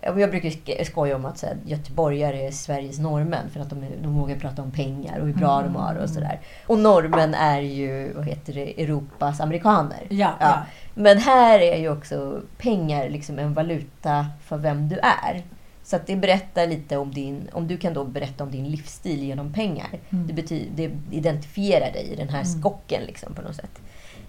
Jag 0.01 0.29
brukar 0.29 0.49
sk- 0.49 0.83
skoja 0.83 1.15
om 1.15 1.25
att 1.25 1.37
så 1.37 1.45
här, 1.45 1.57
göteborgare 1.65 2.47
är 2.47 2.51
Sveriges 2.51 2.99
norrmän 2.99 3.49
för 3.49 3.59
att 3.59 3.69
de, 3.69 3.85
de 4.01 4.19
vågar 4.19 4.35
prata 4.35 4.61
om 4.61 4.71
pengar 4.71 5.19
och 5.19 5.27
hur 5.27 5.33
bra 5.33 5.61
de 5.61 5.75
har 5.75 5.95
och 5.95 6.09
sådär. 6.09 6.39
Och 6.67 6.79
norrmän 6.79 7.33
är 7.33 7.59
ju, 7.59 8.13
vad 8.13 8.25
heter 8.25 8.53
det, 8.53 8.83
Europas 8.83 9.39
amerikaner. 9.39 10.07
Ja, 10.09 10.33
ja. 10.39 10.65
Men 10.93 11.17
här 11.17 11.59
är 11.59 11.77
ju 11.77 11.89
också 11.89 12.41
pengar 12.57 13.09
liksom 13.09 13.39
en 13.39 13.53
valuta 13.53 14.25
för 14.45 14.57
vem 14.57 14.89
du 14.89 14.95
är. 14.95 15.43
Så 15.83 15.95
att 15.95 16.07
det 16.07 16.15
berättar 16.15 16.67
lite 16.67 16.97
om 16.97 17.13
din, 17.13 17.49
om 17.53 17.67
du 17.67 17.77
kan 17.77 17.93
då 17.93 18.03
berätta 18.03 18.43
om 18.43 18.51
din 18.51 18.69
livsstil 18.69 19.23
genom 19.23 19.53
pengar. 19.53 19.89
Mm. 20.09 20.27
Det, 20.27 20.33
betyder, 20.33 20.71
det 20.75 21.15
identifierar 21.17 21.91
dig 21.91 22.09
i 22.13 22.15
den 22.15 22.29
här 22.29 22.43
skocken 22.43 23.01
liksom 23.07 23.33
på 23.33 23.41
något 23.41 23.55
sätt. 23.55 23.81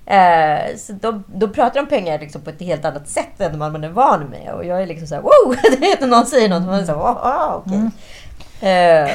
Eh, 0.07 0.77
så 0.77 0.93
då, 0.93 1.23
då 1.27 1.49
pratar 1.49 1.75
de 1.75 1.81
om 1.81 1.87
pengar 1.87 2.19
liksom 2.19 2.41
på 2.41 2.51
ett 2.51 2.61
helt 2.61 2.85
annat 2.85 3.09
sätt 3.09 3.41
än 3.41 3.59
vad 3.59 3.73
man 3.73 3.85
är 3.85 3.89
van 3.89 4.25
med. 4.25 4.53
Och 4.55 4.65
jag 4.65 4.83
är 4.83 4.87
liksom 4.87 5.07
såhär 5.09 5.23
wow! 5.23 5.57
Det 5.81 5.93
är 5.93 6.01
när 6.01 6.07
någon 6.07 6.27
säger 6.27 6.49
något, 6.49 6.63
man 6.63 6.75
är 6.81 6.85
såhär 6.85 6.99
wow, 6.99 7.19
ah, 7.23 7.63
okej. 7.67 7.79
Eh, 8.71 9.11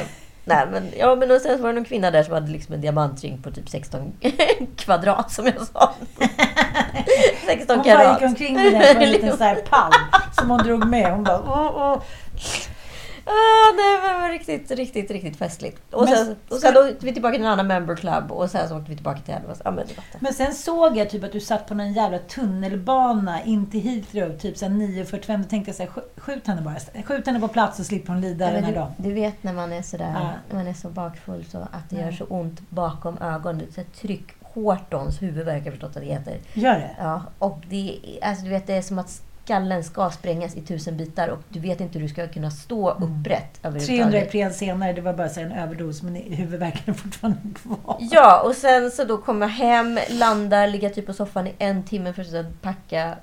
nej 0.46 0.68
men, 0.72 0.92
ja, 0.98 1.16
men 1.16 1.32
och 1.32 1.42
sen 1.42 1.62
var 1.62 1.70
det 1.70 1.76
någon 1.76 1.86
kvinna 1.86 2.12
där 2.12 2.24
som 2.24 2.34
hade 2.34 2.52
liksom 2.52 2.76
en 2.76 2.82
diamantring 2.82 3.42
på 3.42 3.52
typ 3.52 3.70
16 3.70 4.14
kvadrat 4.78 5.32
som 5.32 5.46
jag 5.46 5.68
sa. 5.68 5.92
16 7.46 7.76
Hon 7.78 7.86
bara 7.86 7.98
karat. 7.98 8.22
gick 8.22 8.30
omkring 8.30 8.54
med 8.56 8.74
den 8.74 8.96
på 8.96 9.02
en 9.04 9.12
liten 9.12 9.38
så 9.38 9.44
här 9.44 9.56
pall 9.56 9.92
som 10.32 10.50
hon 10.50 10.60
drog 10.60 10.86
med. 10.88 11.12
Hon 11.12 11.24
bara 11.24 11.40
åh, 11.40 11.72
åh. 11.76 12.02
Ah, 13.26 13.72
det 13.78 14.20
var 14.22 14.30
riktigt, 14.30 14.72
riktigt, 14.72 15.12
riktigt 15.12 15.38
festligt. 15.38 15.94
Och 15.94 16.04
Men 16.06 16.16
sen, 16.18 16.36
och 16.50 16.58
ska- 16.58 16.68
sen 16.72 16.78
åkte 16.78 17.06
vi 17.06 17.14
tillbaka 17.14 17.34
till 17.36 17.46
en 17.46 17.52
annan 17.52 17.68
member 17.68 17.96
club 17.96 18.32
och 18.32 18.50
sen 18.52 18.70
så 18.70 18.78
åkte 18.78 18.90
vi 18.90 18.96
tillbaka 18.96 19.20
till 19.22 19.34
Elvas. 19.34 19.62
Ja, 19.66 19.72
men. 19.72 19.88
Men 20.20 20.34
sen 20.34 20.54
såg 20.54 20.98
jag 20.98 21.10
typ 21.10 21.24
att 21.24 21.32
du 21.32 21.40
satt 21.40 21.68
på 21.68 21.74
någon 21.74 21.94
jävla 21.94 22.18
tunnelbana 22.20 23.44
in 23.44 23.72
till 23.72 23.82
Heathrow, 23.82 24.38
typ 24.38 24.58
så 24.58 24.66
här 24.66 24.72
9.45. 24.74 25.38
Då 25.44 25.50
tänkte 25.50 25.70
jag 25.70 25.76
så 25.76 25.84
här, 25.84 25.90
"Sk- 25.90 26.20
skjut 26.22 26.48
henne 26.48 26.62
bara. 26.62 27.04
Skjut 27.04 27.26
henne 27.26 27.40
på 27.40 27.48
plats 27.48 27.78
så 27.78 27.84
slipper 27.84 28.14
hon 28.14 28.22
lida 28.22 28.46
Ja, 28.46 28.52
den 28.52 28.64
här 28.64 28.72
du, 28.72 28.78
dagen. 28.80 28.92
du 28.98 29.14
vet 29.14 29.44
när 29.44 29.54
man 29.54 29.74
är 29.74 29.82
sådär, 29.82 30.12
Ja. 30.16 30.30
när 30.50 30.56
man 30.58 30.68
är 30.68 30.74
så 30.74 30.90
bakfull 30.90 31.46
så 31.46 31.58
att 31.58 31.90
det 31.90 31.96
Ja. 31.96 32.02
gör 32.06 32.12
så 32.12 32.24
ont 32.26 32.60
bakom 32.70 33.18
ögonen. 33.18 33.68
Så 33.76 33.82
tryck 34.02 34.24
hårtons 34.42 35.22
huvudvärk, 35.22 35.60
har 35.60 35.66
jag 35.66 35.74
förstått 35.74 35.90
att 35.96 36.02
det 36.04 36.06
heter. 36.10 36.38
Gör 36.54 36.74
det? 36.74 36.96
Ja, 37.00 37.22
och 37.40 37.60
det, 37.70 38.00
alltså, 38.22 38.44
du 38.44 38.50
vet, 38.50 38.68
det 38.68 38.74
är 38.74 38.82
som 38.82 39.00
att 39.00 39.22
skallen 39.44 39.84
ska 39.84 40.10
sprängas 40.10 40.56
i 40.56 40.62
tusen 40.62 40.98
bitar 40.98 41.28
och 41.28 41.40
du 41.50 41.60
vet 41.60 41.82
inte 41.82 42.00
hur 42.00 42.08
du 42.08 42.14
ska 42.14 42.28
kunna 42.28 42.52
stå 42.52 42.92
Mm. 42.92 43.04
upprätt 43.20 43.62
300 43.62 43.80
överhuvudtaget. 43.80 44.28
Ipren 44.28 44.54
senare, 44.54 44.94
det 44.94 45.02
var 45.02 45.14
bara 45.14 45.28
en 45.30 45.52
överdos, 45.52 46.04
men 46.04 46.16
huvudvärken 46.16 46.82
är 46.86 46.94
fortfarande 46.94 47.40
kvar. 47.56 47.98
Ja, 48.00 48.42
och 48.46 48.56
sen 48.56 48.92
så 48.92 49.04
då 49.04 49.18
kommer 49.18 49.42
jag 49.48 49.54
hem, 49.54 50.00
landar, 50.10 50.68
ligga 50.68 50.90
typ 50.90 51.06
på 51.06 51.14
soffan 51.14 51.48
i 51.48 51.52
en 51.60 51.84
timme 51.84 52.14
för 52.14 52.22
att 52.40 52.62
packa 52.62 53.16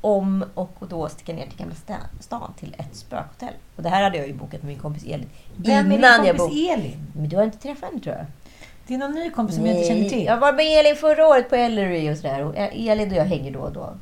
om 0.00 0.44
och 0.54 0.76
då 0.88 1.08
sticka 1.08 1.32
ner 1.32 1.46
till 1.46 1.58
Gamla 1.58 1.74
sta- 1.74 2.20
stan 2.22 2.52
till 2.58 2.74
ett 2.78 2.96
spökhotell. 2.96 3.54
Och 3.76 3.82
det 3.82 3.88
här 3.88 4.02
hade 4.02 4.18
jag 4.18 4.26
ju 4.26 4.32
bokat 4.34 4.62
med 4.62 4.64
min 4.64 4.78
kompis 4.78 5.04
Elin. 5.04 5.28
Vem 5.56 5.92
är 5.92 6.22
din 6.22 6.36
kompis 6.38 6.70
Elin? 6.70 7.06
Men 7.16 7.28
du 7.28 7.36
har 7.36 7.44
inte 7.44 7.58
träffat 7.58 7.90
henne 7.90 8.00
tror 8.02 8.16
jag? 8.16 8.26
Det 8.86 8.94
är 8.94 8.98
någon 8.98 9.12
ny 9.14 9.30
kompis 9.30 9.56
som 9.56 9.66
jag 9.66 9.74
inte 9.76 9.88
känner 9.88 10.08
till. 10.08 10.24
Jag 10.24 10.36
var 10.36 10.52
med 10.52 10.66
Elin 10.80 10.96
förra 10.96 11.26
året 11.28 11.50
på 11.50 11.56
Ellery 11.56 12.12
och 12.12 12.16
sådär. 12.16 12.42
Och 12.44 12.54
Elin 12.56 13.10
och 13.10 13.16
jag 13.16 13.24
hänger 13.24 13.50
då 13.52 13.58
och 13.60 13.72
då. 13.72 13.94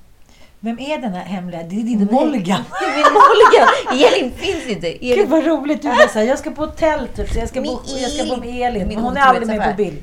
Vem 0.64 0.78
är 0.78 0.98
den 0.98 1.14
här 1.14 1.24
hemliga? 1.24 1.62
Det 1.62 1.80
är 1.80 1.84
din 1.84 1.98
Nej. 1.98 2.08
Molgan. 2.10 2.64
Det 2.80 2.84
är 2.84 2.96
min 2.96 3.12
Molgan! 3.12 4.12
Elin 4.12 4.32
finns 4.32 4.66
inte. 4.66 4.92
Gud 5.00 5.12
Elin, 5.12 5.30
vad 5.30 5.44
roligt. 5.46 5.82
Du 5.82 5.88
var 5.88 6.08
så 6.08 6.18
här, 6.18 6.26
jag 6.26 6.38
ska 6.38 6.50
på 6.50 6.64
hotell 6.64 7.08
typ, 7.08 7.30
så 7.32 7.38
jag 7.38 7.48
ska, 7.48 7.62
bo, 7.62 7.72
Med 7.72 8.02
jag 8.02 8.10
ska 8.10 8.24
bo 8.24 8.40
med 8.40 8.48
Elin. 8.48 8.88
Min 8.88 8.96
Men 8.96 9.04
hon 9.04 9.16
är 9.16 9.20
aldrig 9.20 9.46
med 9.46 9.70
på 9.70 9.76
bild. 9.76 10.02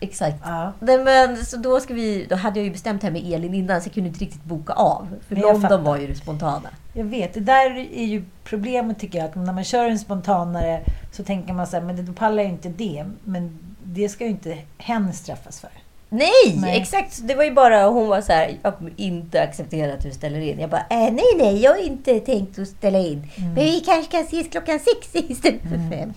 exakt. 0.00 0.36
Ja. 0.44 0.72
Nej, 0.80 0.98
men, 0.98 1.36
så 1.44 1.56
då, 1.56 1.80
ska 1.80 1.94
vi, 1.94 2.26
då 2.28 2.36
hade 2.36 2.58
jag 2.58 2.64
ju 2.64 2.70
bestämt 2.72 3.02
här 3.02 3.10
med 3.10 3.32
Elin 3.32 3.54
innan 3.54 3.80
så 3.80 3.86
jag 3.86 3.94
kunde 3.94 4.08
inte 4.08 4.20
riktigt 4.20 4.44
boka 4.44 4.72
av. 4.72 5.08
För 5.28 5.36
jag 5.36 5.52
London 5.52 5.84
var 5.84 5.96
ju 5.96 6.06
det 6.06 6.14
spontana. 6.14 6.68
Jag 6.94 7.04
vet, 7.04 7.34
det 7.34 7.40
där 7.40 7.70
är 7.94 8.04
ju 8.04 8.24
problemet 8.44 8.98
tycker 8.98 9.18
jag. 9.18 9.24
Att 9.28 9.34
när 9.34 9.52
man 9.52 9.64
kör 9.64 9.84
en 9.90 9.98
spontanare 9.98 10.80
så 11.12 11.24
tänker 11.24 11.52
man 11.52 11.66
så 11.66 11.76
här, 11.76 11.84
men 11.84 12.06
då 12.06 12.12
pallar 12.12 12.42
jag 12.42 12.52
inte 12.52 12.68
det. 12.68 13.04
Men 13.24 13.58
det 13.82 14.08
ska 14.08 14.24
ju 14.24 14.30
inte 14.30 14.58
hen 14.78 15.12
straffas 15.12 15.60
för. 15.60 15.70
Nej, 16.12 16.56
Nej. 16.56 16.80
exakt. 16.80 17.28
Det 17.28 17.34
var 17.34 17.44
ju 17.44 17.50
bara, 17.50 17.86
hon 17.86 18.08
var 18.08 18.20
så 18.20 18.32
här, 18.32 18.58
jag 18.62 18.76
kommer 18.76 18.92
inte 18.96 19.42
acceptera 19.42 19.92
att 19.94 20.02
du 20.02 20.10
ställer 20.10 20.40
in. 20.40 20.60
Jag 20.60 20.70
bara, 20.70 20.86
äh, 20.90 21.12
nej, 21.12 21.34
nej, 21.36 21.62
jag 21.62 21.70
har 21.70 21.86
inte 21.86 22.20
tänkt 22.20 22.58
att 22.58 22.68
ställa 22.68 22.98
in. 22.98 23.28
Mm. 23.36 23.54
Men 23.54 23.64
vi 23.64 23.80
kanske 23.80 24.10
kan 24.10 24.20
ses 24.20 24.48
klockan 24.48 24.78
sex 24.78 25.14
istället 25.30 25.62
för 25.62 25.90
fem. 25.90 26.12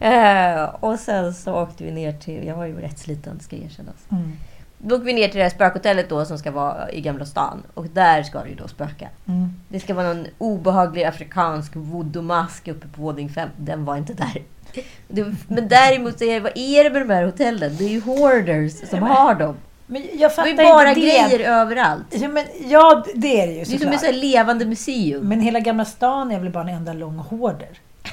Eh, 0.00 0.74
och 0.80 0.98
sen 0.98 1.34
så 1.34 1.54
åkte 1.54 1.84
vi 1.84 1.90
ner 1.90 2.12
till, 2.12 2.46
jag 2.46 2.56
var 2.56 2.66
ju 2.66 2.80
rätt 2.80 2.98
sliten, 2.98 3.40
ska 3.40 3.56
erkännas. 3.56 3.96
Mm. 4.10 4.32
Då 4.78 4.94
åker 4.94 5.04
vi 5.04 5.12
ner 5.12 5.28
till 5.28 5.36
det 5.36 5.42
här 5.42 5.50
spökhotellet 5.50 6.08
då 6.08 6.24
som 6.24 6.38
ska 6.38 6.50
vara 6.50 6.90
i 6.92 7.00
Gamla 7.00 7.24
stan. 7.24 7.62
Och 7.74 7.86
där 7.86 8.22
ska 8.22 8.42
det 8.42 8.48
ju 8.48 8.54
då 8.54 8.68
spöka. 8.68 9.08
Mm. 9.26 9.54
Det 9.68 9.80
ska 9.80 9.94
vara 9.94 10.12
någon 10.14 10.26
obehaglig 10.38 11.04
afrikansk 11.04 11.74
voodoo-mask 11.74 12.68
uppe 12.68 12.88
på 12.88 13.02
våning 13.02 13.28
5. 13.28 13.48
Den 13.56 13.84
var 13.84 13.96
inte 13.96 14.14
där. 14.14 14.42
Det, 15.08 15.34
men 15.48 15.68
däremot 15.68 16.22
är 16.22 16.40
vad 16.40 16.52
är 16.54 16.84
det 16.84 16.90
med 16.90 17.02
de 17.08 17.14
här 17.14 17.24
hotellen? 17.24 17.76
Det 17.78 17.84
är 17.84 17.88
ju 17.88 18.00
hoarders 18.00 18.88
som 18.90 19.02
har 19.02 19.34
dem. 19.34 19.56
Men 19.86 20.02
jag 20.02 20.18
Det 20.18 20.24
är 20.24 20.28
fattar 20.28 20.56
bara 20.64 20.88
inte 20.88 21.00
det. 21.00 21.06
grejer 21.28 21.50
överallt. 21.60 22.04
Ja, 22.10 22.28
men, 22.28 22.44
ja, 22.68 23.04
det 23.14 23.40
är 23.42 23.46
det 23.46 23.52
ju 23.52 23.64
Det 23.64 23.74
är 23.74 23.78
som 23.78 23.88
ett 23.92 24.00
såklart. 24.00 24.14
levande 24.16 24.64
museum. 24.66 25.28
Men 25.28 25.40
hela 25.40 25.60
Gamla 25.60 25.84
stan 25.84 26.30
är 26.30 26.40
väl 26.40 26.50
bara 26.50 26.62
en 26.68 26.76
enda 26.76 26.92
lång 26.92 27.18
hoarder? 27.18 27.68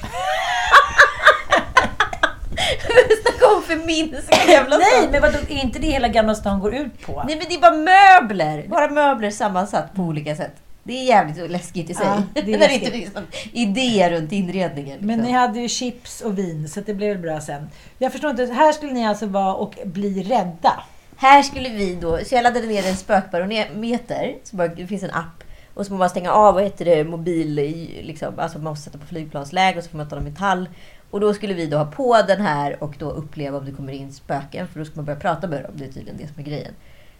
Snacka 3.22 3.54
om 3.56 3.62
förminska 3.62 4.52
Gamla 4.52 4.76
Nej, 4.78 4.86
stan. 4.98 5.10
men 5.10 5.22
vadå, 5.22 5.38
är 5.48 5.62
inte 5.62 5.78
det 5.78 5.86
hela 5.86 6.08
Gamla 6.08 6.34
stan 6.34 6.60
går 6.60 6.74
ut 6.74 7.06
på? 7.06 7.22
Nej 7.26 7.36
men 7.36 7.46
det 7.48 7.54
är 7.54 7.60
bara 7.60 7.72
möbler! 8.20 8.64
Bara 8.68 8.90
möbler 8.90 9.30
sammansatt 9.30 9.94
på 9.94 10.02
olika 10.02 10.36
sätt. 10.36 10.54
Det 10.86 10.92
är 10.92 11.04
jävligt 11.04 11.50
läskigt 11.50 11.90
i 11.90 11.94
sig. 11.94 12.06
Ja, 12.06 12.22
det 12.34 12.40
är 12.40 12.46
När 12.58 12.68
det 12.68 12.74
inte 12.74 12.90
liksom 12.90 13.22
idéer 13.52 14.10
runt 14.10 14.32
inredningen. 14.32 14.98
Men 15.00 15.08
liksom. 15.08 15.26
ni 15.26 15.32
hade 15.32 15.60
ju 15.60 15.68
chips 15.68 16.20
och 16.20 16.38
vin, 16.38 16.68
så 16.68 16.80
det 16.80 16.94
blev 16.94 17.20
bra 17.20 17.40
sen. 17.40 17.68
Jag 17.98 18.12
förstår 18.12 18.30
inte, 18.30 18.44
här 18.44 18.72
skulle 18.72 18.92
ni 18.92 19.06
alltså 19.06 19.26
vara 19.26 19.54
och 19.54 19.74
bli 19.84 20.22
rädda. 20.22 20.82
Här 21.16 21.42
skulle 21.42 21.68
vi 21.68 21.94
då, 21.94 22.18
så 22.26 22.34
jag 22.34 22.42
laddade 22.42 22.66
ner 22.66 22.86
en 22.88 22.96
spökbarometer. 22.96 24.34
Så 24.44 24.56
bara, 24.56 24.68
det 24.68 24.86
finns 24.86 25.02
en 25.02 25.10
app. 25.10 25.44
Och 25.74 25.86
så 25.86 25.90
får 25.90 25.96
man 25.96 26.10
stänga 26.10 26.32
av, 26.32 26.54
vad 26.54 26.62
heter 26.62 26.84
det, 26.84 27.04
mobil, 27.04 27.58
i- 27.58 28.02
liksom, 28.02 28.34
alltså 28.38 28.58
man 28.58 28.64
måste 28.72 28.84
sätta 28.84 28.98
på 28.98 29.06
flygplansläge 29.06 29.78
och 29.78 29.84
så 29.84 29.90
får 29.90 29.98
man 29.98 30.08
ta 30.08 30.16
dem 30.16 30.24
metall. 30.24 30.68
Och 31.10 31.20
då 31.20 31.34
skulle 31.34 31.54
vi 31.54 31.66
då 31.66 31.76
ha 31.76 31.84
på 31.84 32.22
den 32.28 32.40
här 32.40 32.82
och 32.82 32.94
då 32.98 33.10
uppleva 33.10 33.58
om 33.58 33.64
det 33.64 33.72
kommer 33.72 33.92
in 33.92 34.12
spöken. 34.12 34.68
För 34.68 34.78
då 34.78 34.84
ska 34.84 34.96
man 34.96 35.04
börja 35.04 35.18
prata 35.20 35.46
med 35.46 35.62
dem. 35.62 35.72
Det 35.74 35.84
är 35.84 35.92
tydligen 35.92 36.16
det 36.18 36.26
som 36.28 36.38
är 36.38 36.42
grejen. 36.42 36.72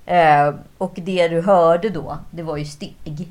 Eh, 0.06 0.54
och 0.78 0.92
det 0.96 1.28
du 1.28 1.40
hörde 1.40 1.88
då, 1.90 2.18
det 2.30 2.42
var 2.42 2.56
ju 2.56 2.64
steg. 2.64 3.28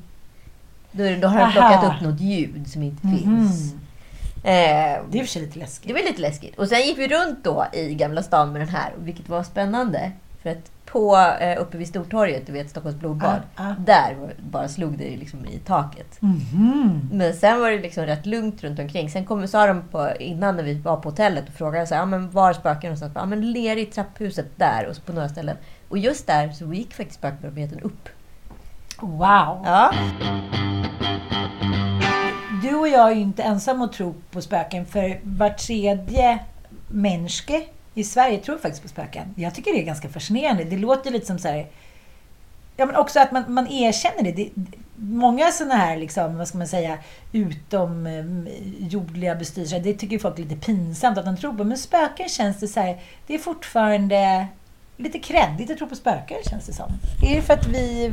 Då, 0.96 1.04
då 1.22 1.28
har 1.28 1.40
han 1.40 1.52
plockat 1.52 1.84
upp 1.84 2.00
något 2.02 2.20
ljud 2.20 2.68
som 2.70 2.82
inte 2.82 3.02
finns. 3.08 3.72
Mhm. 3.74 3.80
Eh, 4.44 4.98
Det 5.10 5.26
sig 5.26 5.42
lite 5.42 5.58
läskigt. 5.58 5.88
det 5.88 5.94
var 5.94 6.00
lite 6.00 6.20
läskigt. 6.20 6.58
Och 6.58 6.68
sen 6.68 6.80
gick 6.80 6.98
vi 6.98 7.08
runt 7.08 7.44
då 7.44 7.66
i 7.72 7.94
Gamla 7.94 8.22
stan 8.22 8.52
med 8.52 8.60
den 8.60 8.68
här, 8.68 8.92
vilket 8.98 9.28
var 9.28 9.42
spännande. 9.42 10.12
För 10.42 10.50
att 10.50 10.70
på, 10.84 11.16
eh, 11.40 11.60
uppe 11.62 11.78
vid 11.78 11.88
Stortorget, 11.88 12.46
du 12.46 12.52
vet 12.52 12.70
Stockholms 12.70 12.98
blodbad, 12.98 13.40
Ah, 13.54 13.68
ah. 13.68 13.74
där 13.78 14.14
var, 14.20 14.32
bara 14.50 14.68
slog 14.68 14.98
det 14.98 15.16
liksom 15.16 15.46
i 15.46 15.58
taket. 15.58 16.16
Mhm. 16.22 17.08
Men 17.12 17.34
sen 17.34 17.60
var 17.60 17.70
det 17.70 17.78
liksom 17.78 18.06
rätt 18.06 18.26
lugnt 18.26 18.62
runt 18.64 18.78
omkring. 18.78 19.10
Sen 19.10 19.24
kom, 19.24 19.48
sa 19.48 19.66
de 19.66 19.82
på, 19.90 20.10
innan 20.20 20.56
när 20.56 20.62
vi 20.62 20.74
var 20.74 20.96
på 20.96 21.08
hotellet 21.08 21.48
och 21.48 21.54
frågade 21.54 21.86
så 21.86 21.94
här, 21.94 22.02
ja, 22.02 22.06
men 22.06 22.30
var 22.30 22.52
spöken 22.52 22.88
någonstans? 22.88 23.12
Ja, 23.14 23.26
men 23.26 23.52
ler 23.52 23.76
i 23.76 23.86
trapphuset 23.86 24.46
där 24.56 24.86
och 24.88 24.96
så 24.96 25.02
på 25.02 25.12
några 25.12 25.28
ställen. 25.28 25.56
Och 25.88 25.98
just 25.98 26.26
där 26.26 26.52
så 26.52 26.72
gick 26.72 26.94
faktiskt 26.94 27.18
spökbarometern 27.18 27.80
upp. 27.80 28.08
Wow! 29.00 29.18
Ja. 29.64 29.92
Du 32.64 32.74
och 32.74 32.88
jag 32.88 33.10
är 33.10 33.14
ju 33.14 33.20
inte 33.20 33.42
ensamma 33.42 33.84
att 33.84 33.92
tro 33.92 34.14
på 34.30 34.42
spöken, 34.42 34.86
för 34.86 35.20
var 35.22 35.50
tredje 35.50 36.38
människa 36.88 37.60
i 37.94 38.04
Sverige 38.04 38.38
tror 38.38 38.58
faktiskt 38.58 38.82
på 38.82 38.88
spöken. 38.88 39.34
Jag 39.36 39.54
tycker 39.54 39.72
det 39.72 39.80
är 39.80 39.84
ganska 39.84 40.08
fascinerande. 40.08 40.64
Det 40.64 40.76
låter 40.76 41.10
lite 41.10 41.26
som 41.26 41.38
så 41.38 41.48
här... 41.48 41.66
Ja, 42.76 42.86
men 42.86 42.96
också 42.96 43.20
att 43.20 43.32
man, 43.32 43.44
man 43.48 43.68
erkänner 43.68 44.22
det. 44.22 44.32
det 44.32 44.50
många 44.96 45.50
sådana 45.50 45.74
här, 45.74 45.96
liksom, 45.96 46.38
vad 46.38 46.48
ska 46.48 46.58
man 46.58 46.68
säga, 46.68 46.98
utomjordliga 47.32 49.32
eh, 49.32 49.38
bestyr. 49.38 49.62
bestyrelser, 49.62 49.80
det 49.80 49.98
tycker 49.98 50.18
folk 50.18 50.38
är 50.38 50.42
lite 50.42 50.56
pinsamt 50.56 51.18
att 51.18 51.24
de 51.24 51.36
tror 51.36 51.52
på. 51.52 51.64
Men 51.64 51.78
spöken 51.78 52.28
känns 52.28 52.60
det 52.60 52.68
så 52.68 52.80
här, 52.80 53.00
det 53.26 53.34
är 53.34 53.38
fortfarande 53.38 54.46
lite 54.96 55.18
kreddigt 55.18 55.70
att 55.70 55.78
tro 55.78 55.88
på 55.88 55.96
spöken 55.96 56.36
känns 56.50 56.66
det 56.66 56.72
som. 56.72 56.92
Är 57.22 57.36
det 57.36 57.42
för 57.42 57.54
att 57.54 57.66
vi... 57.66 58.12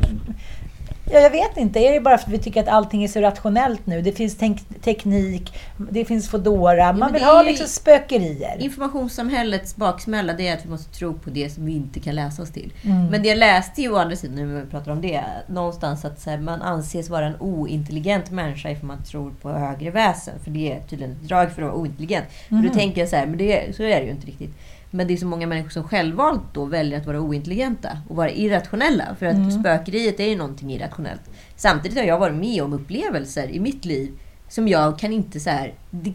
Ja, 1.12 1.18
jag 1.20 1.30
vet 1.30 1.56
inte. 1.56 1.78
Är 1.80 1.92
det 1.92 2.00
bara 2.00 2.18
för 2.18 2.26
att 2.26 2.32
vi 2.32 2.38
tycker 2.38 2.60
att 2.62 2.68
allting 2.68 3.04
är 3.04 3.08
så 3.08 3.20
rationellt 3.20 3.86
nu? 3.86 4.02
Det 4.02 4.12
finns 4.12 4.36
tek- 4.38 4.82
teknik, 4.84 5.52
det 5.90 6.04
finns 6.04 6.30
Foodora. 6.30 6.86
Man 6.92 6.98
men 6.98 7.12
vill 7.12 7.22
ha 7.22 7.42
liksom 7.42 7.66
spökerier. 7.68 8.56
Informationssamhällets 8.60 9.76
baksmälla 9.76 10.32
det 10.32 10.48
är 10.48 10.54
att 10.56 10.64
vi 10.64 10.68
måste 10.70 10.98
tro 10.98 11.14
på 11.18 11.30
det 11.30 11.50
som 11.50 11.66
vi 11.66 11.72
inte 11.72 12.00
kan 12.00 12.14
läsa 12.14 12.42
oss 12.42 12.50
till. 12.50 12.72
Mm. 12.84 13.06
Men 13.06 13.22
det 13.22 13.28
jag 13.28 13.38
läste 13.38 13.82
ju 13.82 13.92
å 13.92 13.96
andra 13.96 14.16
sidan, 14.16 14.36
när 14.36 14.60
vi 14.60 14.70
pratar 14.70 14.92
om 14.92 15.00
det, 15.00 15.20
någonstans 15.46 16.04
att 16.04 16.26
här, 16.26 16.38
man 16.38 16.62
anses 16.62 17.08
vara 17.10 17.26
en 17.26 17.36
ointelligent 17.40 18.30
människa 18.30 18.70
ifall 18.70 18.86
man 18.86 19.02
tror 19.04 19.30
på 19.42 19.48
högre 19.50 19.90
väsen. 19.90 20.34
För 20.44 20.50
det 20.50 20.72
är 20.72 20.80
tydligen 20.80 21.12
ett 21.12 21.28
drag 21.28 21.52
för 21.52 21.62
att 21.62 21.68
vara 21.68 21.78
ointelligent. 21.80 22.26
För 22.48 22.54
Mhm. 22.54 22.66
då 22.68 22.74
tänker 22.74 23.00
jag 23.00 23.08
så 23.10 23.16
här, 23.16 23.26
men 23.26 23.38
det, 23.38 23.76
så 23.76 23.82
är 23.82 24.00
det 24.00 24.04
ju 24.04 24.10
inte 24.10 24.26
riktigt. 24.26 24.54
Men 24.94 25.06
det 25.06 25.12
är 25.12 25.16
så 25.16 25.26
många 25.26 25.46
människor 25.46 25.70
som 25.70 25.84
självvalt 25.84 26.42
då 26.52 26.64
väljer 26.64 26.98
att 27.00 27.06
vara 27.06 27.20
ointelligenta 27.20 27.88
och 28.08 28.16
vara 28.16 28.30
irrationella. 28.30 29.16
För 29.18 29.26
att 29.26 29.34
Mm. 29.34 29.50
spökeriet 29.50 30.20
är 30.20 30.24
ju 30.28 30.36
någonting 30.36 30.72
irrationellt. 30.72 31.22
Samtidigt 31.56 31.98
har 31.98 32.04
jag 32.04 32.18
varit 32.18 32.34
med 32.36 32.62
om 32.62 32.72
upplevelser 32.72 33.50
i 33.50 33.60
mitt 33.60 33.84
liv 33.84 34.10
som 34.54 34.68
jag 34.68 34.98
kan 34.98 35.12
inte 35.12 35.40
så 35.40 35.50
här, 35.50 35.74
det 35.90 36.12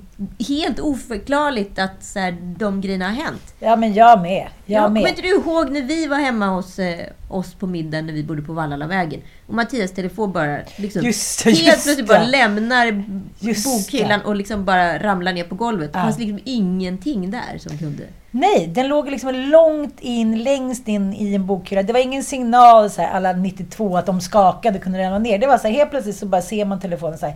helt 0.48 0.80
oförklarligt 0.80 1.80
att 1.80 2.04
så 2.04 2.20
här, 2.20 2.38
de 2.58 2.82
grejerna 2.82 3.06
har 3.06 3.14
hänt. 3.14 3.54
Ja, 3.60 3.76
men 3.76 3.94
jag 3.94 4.22
med. 4.22 4.48
Jag 4.66 4.84
Ja, 4.84 4.88
med. 4.90 4.96
kommer 5.02 5.10
inte 5.10 5.22
du 5.22 5.28
ihåg 5.30 5.72
när 5.72 5.82
vi 5.82 6.08
var 6.08 6.18
hemma 6.18 6.48
hos 6.48 6.80
eh, 6.80 7.06
oss 7.30 7.54
på 7.54 7.68
middagen 7.68 8.06
när 8.06 8.14
vi 8.14 8.24
bodde 8.24 8.42
på 8.42 8.54
Vallallavägen? 8.54 9.22
Och 9.48 9.54
Mattias 9.54 9.92
telefon 9.92 10.32
bara 10.32 10.58
liksom, 10.76 11.02
Just 11.02 11.44
det, 11.44 11.50
helt 11.52 11.66
just 11.66 11.84
plötsligt 11.84 12.08
bara 12.08 12.24
lämnar 12.24 13.04
Just 13.40 13.66
bokhyllan 13.66 14.22
och 14.22 14.36
liksom 14.36 14.66
bara 14.66 15.00
ramlar 15.04 15.34
ner 15.34 15.44
på 15.44 15.56
golvet. 15.56 15.94
Det 15.94 16.00
Ja. 16.00 16.04
fanns 16.04 16.20
liksom 16.20 16.40
ingenting 16.44 17.32
där 17.32 17.58
som 17.58 17.78
kunde... 17.78 18.04
Nej, 18.32 18.68
den 18.68 18.88
låg 18.88 19.10
liksom 19.10 19.36
långt 19.36 20.00
in, 20.00 20.44
längst 20.44 20.88
in 20.88 21.14
i 21.14 21.34
en 21.36 21.46
bokhylla. 21.46 21.84
Det 21.84 21.94
var 21.94 22.00
ingen 22.00 22.24
signal 22.24 22.90
så 22.90 23.02
här, 23.02 23.10
alla 23.12 23.34
92 23.34 23.98
att 23.98 24.06
de 24.06 24.22
skakade 24.22 24.80
kunde 24.80 25.00
ramla 25.04 25.20
ner. 25.20 25.40
Det 25.40 25.48
var 25.48 25.58
så 25.58 25.68
här, 25.68 25.76
helt 25.76 25.90
plötsligt 25.90 26.16
så 26.18 26.26
bara 26.26 26.42
ser 26.42 26.66
man 26.66 26.80
telefonen 26.80 27.18
så 27.18 27.26
här. 27.26 27.36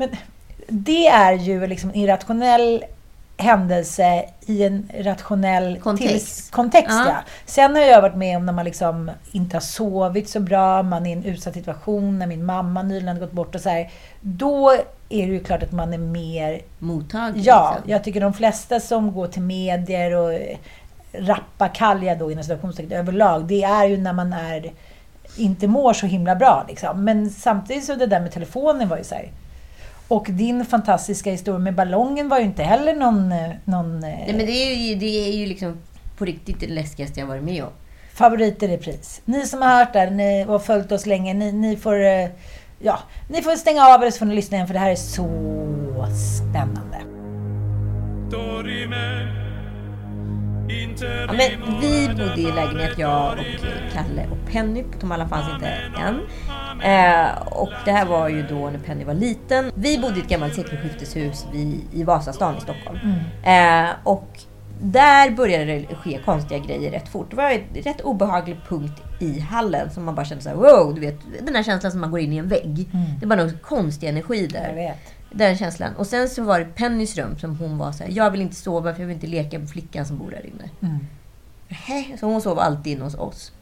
Men 0.00 0.08
det 0.68 1.06
är 1.06 1.32
ju 1.32 1.66
liksom 1.66 1.90
en 1.90 1.96
irrationell 1.96 2.84
händelse 3.36 4.24
i 4.46 4.64
en 4.64 4.90
rationell 4.98 5.78
Kontext. 5.78 6.50
kontext 6.50 6.98
Ja. 7.06 7.16
Sen 7.46 7.74
har 7.74 7.82
jag 7.82 8.02
varit 8.02 8.16
med 8.16 8.36
om 8.36 8.46
när 8.46 8.52
man 8.52 8.64
liksom 8.64 9.10
inte 9.32 9.56
har 9.56 9.60
sovit 9.60 10.28
så 10.28 10.40
bra, 10.40 10.82
man 10.82 11.06
är 11.06 11.10
i 11.10 11.12
en 11.12 11.24
utsatt 11.24 11.54
situation, 11.54 12.18
när 12.18 12.26
min 12.26 12.44
mamma 12.44 12.82
nyligen 12.82 13.08
hade 13.08 13.20
gått 13.20 13.32
bort 13.32 13.54
och 13.54 13.60
så 13.60 13.68
här. 13.68 13.90
Då 14.20 14.70
är 15.08 15.26
det 15.26 15.32
ju 15.32 15.44
klart 15.44 15.62
att 15.62 15.72
man 15.72 15.94
är 15.94 15.98
mer 15.98 16.60
Mottaglig. 16.78 17.44
Ja, 17.44 17.72
liksom. 17.74 17.90
jag 17.90 18.04
tycker 18.04 18.20
de 18.20 18.34
flesta 18.34 18.80
som 18.80 19.12
går 19.12 19.26
till 19.26 19.42
medier 19.42 20.16
och 20.16 20.38
rappakalja 21.12 22.14
då 22.14 22.30
inom 22.32 22.44
situationstecken 22.44 22.92
överlag, 22.92 23.44
det 23.44 23.62
är 23.62 23.84
ju 23.84 23.96
när 23.96 24.12
man 24.12 24.32
är 24.32 24.72
inte 25.36 25.66
mår 25.66 25.92
så 25.92 26.06
himla 26.06 26.36
bra. 26.36 26.64
Liksom. 26.68 27.04
Men 27.04 27.30
samtidigt 27.30 27.84
så 27.84 27.94
det 27.94 28.06
där 28.06 28.20
med 28.20 28.32
telefonen 28.32 28.88
var 28.88 28.96
ju 28.96 29.04
så 29.04 29.14
här. 29.14 29.30
Och 30.10 30.26
din 30.30 30.64
fantastiska 30.64 31.30
historia 31.30 31.58
med 31.58 31.74
ballongen 31.74 32.28
var 32.28 32.38
ju 32.38 32.44
inte 32.44 32.62
heller 32.62 32.94
någon, 32.94 33.32
eh, 33.32 33.50
någon 33.64 33.94
eh, 33.94 34.10
Nej, 34.10 34.34
men 34.36 34.46
det 34.46 34.52
är 34.52 34.74
ju, 34.74 34.94
det 34.94 35.28
är 35.28 35.32
ju 35.32 35.46
liksom 35.46 35.78
på 36.18 36.24
riktigt 36.24 36.60
det 36.60 36.66
läskigaste 36.66 37.20
jag 37.20 37.26
varit 37.26 37.42
med 37.42 37.64
om. 37.64 37.70
favorit 38.14 38.62
i 38.62 38.68
repris. 38.68 39.22
Ni 39.24 39.46
som 39.46 39.62
har 39.62 39.78
hört 39.78 39.92
det 39.92 40.10
ni 40.10 40.44
och 40.48 40.62
följt 40.62 40.92
oss 40.92 41.06
länge, 41.06 41.34
ni, 41.34 41.52
ni 41.52 41.76
får 41.76 42.04
eh, 42.04 42.28
Ja, 42.82 42.98
ni 43.28 43.42
får 43.42 43.56
stänga 43.56 43.86
av 43.86 44.02
er 44.02 44.10
så 44.10 44.18
får 44.18 44.26
ni 44.26 44.34
lyssna 44.34 44.56
igen 44.56 44.66
för 44.66 44.74
det 44.74 44.80
här 44.80 44.90
är 44.90 44.96
så 44.96 45.28
spännande. 46.38 46.96
Ja, 51.26 51.32
men 51.32 51.80
vi 51.80 52.08
bodde 52.08 52.40
i 52.40 52.52
lägenhet, 52.52 52.98
jag 52.98 53.32
och 53.32 53.44
Kalle 53.92 54.26
och 54.30 54.50
Penny. 54.52 54.84
De 55.00 55.12
alla 55.12 55.28
fanns 55.28 55.54
inte 55.54 55.68
än. 56.00 56.20
Eh, 56.82 57.42
och 57.46 57.70
det 57.84 57.90
här 57.92 58.06
var 58.06 58.28
ju 58.28 58.42
då 58.42 58.70
när 58.70 58.78
Penny 58.78 59.04
var 59.04 59.14
liten. 59.14 59.70
Vi 59.74 59.98
bodde 59.98 60.16
i 60.16 60.20
ett 60.22 60.28
gammalt 60.28 60.54
sekelskifteshus 60.54 61.46
vid, 61.52 61.80
i 61.92 62.04
Vasastan 62.04 62.56
i 62.56 62.60
Stockholm. 62.60 62.98
Eh, 63.44 63.90
och 64.04 64.28
där 64.82 65.30
började 65.30 65.64
det 65.64 65.94
ske 65.94 66.18
konstiga 66.24 66.58
grejer 66.58 66.90
rätt 66.90 67.08
fort. 67.08 67.30
Det 67.30 67.36
var 67.36 67.50
en 67.50 67.82
rätt 67.82 68.00
obehaglig 68.00 68.56
punkt 68.68 69.02
i 69.18 69.40
hallen 69.40 69.90
som 69.90 70.04
man 70.04 70.14
bara 70.14 70.26
kände 70.26 70.42
så 70.44 70.48
här, 70.48 70.56
wow, 70.56 70.94
du 70.94 71.00
vet 71.00 71.18
den 71.46 71.54
här 71.54 71.62
känslan 71.62 71.92
som 71.92 72.00
man 72.00 72.10
går 72.10 72.20
in 72.20 72.32
i 72.32 72.36
en 72.36 72.48
vägg. 72.48 72.88
Det 73.18 73.24
är 73.24 73.28
bara 73.28 73.42
någon 73.42 73.58
konstig 73.62 74.08
energi 74.08 74.46
där. 74.46 74.72
Jag. 75.30 75.38
Den 75.38 75.56
känslan. 75.56 75.96
Och 75.96 76.06
sen 76.06 76.28
så 76.28 76.42
var 76.42 76.58
det 76.58 76.64
Pennys 76.64 77.16
rum 77.16 77.38
som 77.38 77.58
hon 77.58 77.78
var 77.78 77.92
så 77.92 78.04
här, 78.04 78.10
jag 78.10 78.30
vill 78.30 78.40
inte 78.40 78.56
sova 78.56 78.94
för 78.94 79.00
jag 79.00 79.06
vill 79.06 79.14
inte 79.14 79.26
leka 79.26 79.58
med 79.58 79.70
flickan 79.70 80.06
som 80.06 80.18
bor 80.18 80.30
där 80.30 80.46
inne. 80.46 80.70
Mm. 80.82 82.16
Så 82.20 82.26
hon 82.26 82.40
sov 82.40 82.58
alltid 82.58 82.92
inne 82.92 83.04
hos 83.04 83.14
oss. 83.14 83.52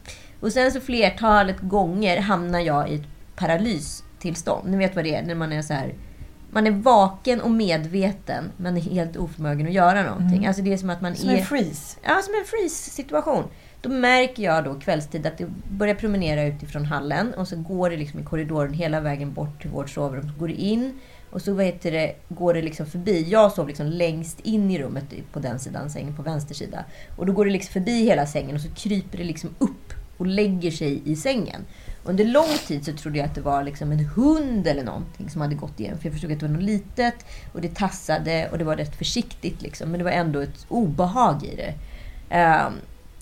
Och 0.41 0.53
sen 0.53 0.73
så 0.73 0.81
flertalet 0.81 1.61
gånger 1.61 2.21
hamnar 2.21 2.61
jag 2.61 2.91
i 2.91 2.95
ett 2.95 3.07
paralystillstånd. 3.37 4.71
Ni 4.71 4.77
vet 4.77 4.97
vad 4.97 5.05
det 5.05 5.15
är? 5.15 5.23
När 5.23 5.35
man 5.35 5.53
är 5.53 5.63
så 5.63 5.75
här... 5.75 5.95
Man 6.51 6.67
är 6.67 6.71
vaken 6.71 7.41
och 7.41 7.51
medveten, 7.51 8.53
men 8.57 8.77
är 8.77 8.81
helt 8.81 9.17
oförmögen 9.17 9.67
att 9.67 9.73
göra 9.73 10.03
någonting. 10.03 10.47
Alltså 10.47 10.63
det 10.63 10.73
är 10.73 10.77
som 10.77 10.91
att 10.91 11.01
man 11.01 11.17
Som 11.17 11.31
är... 11.31 11.37
en 11.37 11.45
freeze. 11.45 11.99
Ja, 12.03 12.21
som 12.25 12.35
en 12.35 12.45
freeze-situation. 12.45 13.45
Då 13.81 13.89
märker 13.89 14.43
jag 14.43 14.65
då 14.65 14.75
kvällstid 14.75 15.27
att 15.27 15.39
det 15.39 15.47
börjar 15.71 15.95
promenera 15.95 16.45
utifrån 16.45 16.85
hallen 16.85 17.35
och 17.35 17.49
så 17.49 17.57
går 17.57 17.91
det 17.91 17.97
liksom 17.97 18.21
i 18.21 18.23
korridoren 18.23 18.73
hela 18.73 19.01
vägen 19.01 19.33
bort 19.33 19.61
till 19.61 19.71
vårt 19.71 19.91
sovrum. 19.91 20.29
Så 20.33 20.39
går 20.39 20.49
det 20.49 20.55
in 20.55 21.01
och 21.31 21.43
så 21.43 21.55
vad 21.55 21.65
heter 21.65 21.93
det, 21.93 22.15
går 22.29 22.55
det 22.55 22.63
liksom 22.63 22.87
förbi. 22.87 23.27
Jag 23.29 23.53
sov 23.53 23.69
liksom 23.69 23.87
längst 23.87 24.41
in 24.41 24.71
i 24.71 24.79
rummet 24.79 25.05
på 25.33 25.39
den 25.39 25.59
sidan 25.59 25.91
sängen, 25.91 26.17
på 26.17 26.23
vänster 26.23 26.55
sida. 26.55 26.85
Och 27.17 27.27
då 27.27 27.33
går 27.33 27.45
det 27.45 27.51
liksom 27.51 27.73
förbi 27.73 28.05
hela 28.05 28.27
sängen 28.27 28.55
och 28.55 28.63
så 28.63 28.71
kryper 28.71 29.19
det 29.19 29.25
liksom 29.25 29.51
upp 29.59 29.93
och 30.17 30.27
lägger 30.27 30.71
sig 30.71 31.03
i 31.05 31.17
sängen. 31.17 31.65
Under 32.05 32.25
lång 32.25 32.59
tid 32.67 32.85
så 32.85 32.93
trodde 32.93 33.19
jag 33.19 33.27
att 33.27 33.35
det 33.35 33.41
var 33.41 33.63
liksom 33.63 33.93
en 33.93 34.05
hund 34.05 34.67
eller 34.67 34.85
någonting 34.85 35.31
som 35.31 35.41
hade 35.41 35.55
gått 35.55 35.81
igenom. 35.81 35.99
För 35.99 36.07
jag 36.07 36.13
förstod 36.13 36.33
att 36.33 36.41
det 36.41 36.47
var 36.47 36.55
något 36.55 36.63
litet 36.63 37.15
och 37.53 37.61
det 37.61 37.75
tassade 37.75 38.49
och 38.53 38.59
det 38.59 38.65
var 38.65 38.77
rätt 38.77 38.97
försiktigt. 38.97 39.63
Liksom. 39.63 39.91
Men 39.91 39.99
det 39.99 40.05
var 40.05 40.11
ändå 40.11 40.41
ett 40.41 40.67
obehag 40.69 41.45
i 41.45 41.57
det. 41.57 41.75
Um, 42.67 42.73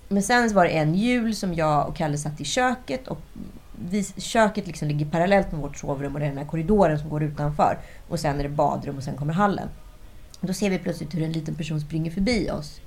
men 0.08 0.22
sen 0.22 0.54
var 0.54 0.64
det 0.64 0.70
en 0.70 0.94
jul 0.94 1.36
som 1.36 1.54
jag 1.54 1.88
och 1.88 1.96
Kalle 1.96 2.18
satt 2.18 2.40
i 2.40 2.44
köket. 2.44 3.08
Och 3.08 3.20
vi, 3.90 4.04
köket 4.16 4.66
liksom 4.66 4.88
ligger 4.88 5.06
parallellt 5.06 5.52
med 5.52 5.60
vårt 5.60 5.76
sovrum 5.76 6.14
och 6.14 6.20
det 6.20 6.26
är 6.26 6.30
den 6.30 6.38
här 6.38 6.44
korridoren 6.44 6.98
som 6.98 7.08
går 7.08 7.22
utanför. 7.22 7.78
Och 8.08 8.20
sen 8.20 8.38
är 8.38 8.42
det 8.42 8.48
badrum 8.48 8.96
och 8.96 9.02
sen 9.02 9.16
kommer 9.16 9.32
hallen. 9.32 9.68
Då 10.40 10.52
ser 10.52 10.70
vi 10.70 10.78
plötsligt 10.78 11.14
hur 11.14 11.22
en 11.22 11.32
liten 11.32 11.54
person 11.54 11.80
springer 11.80 12.10
förbi 12.10 12.50
oss. 12.50 12.80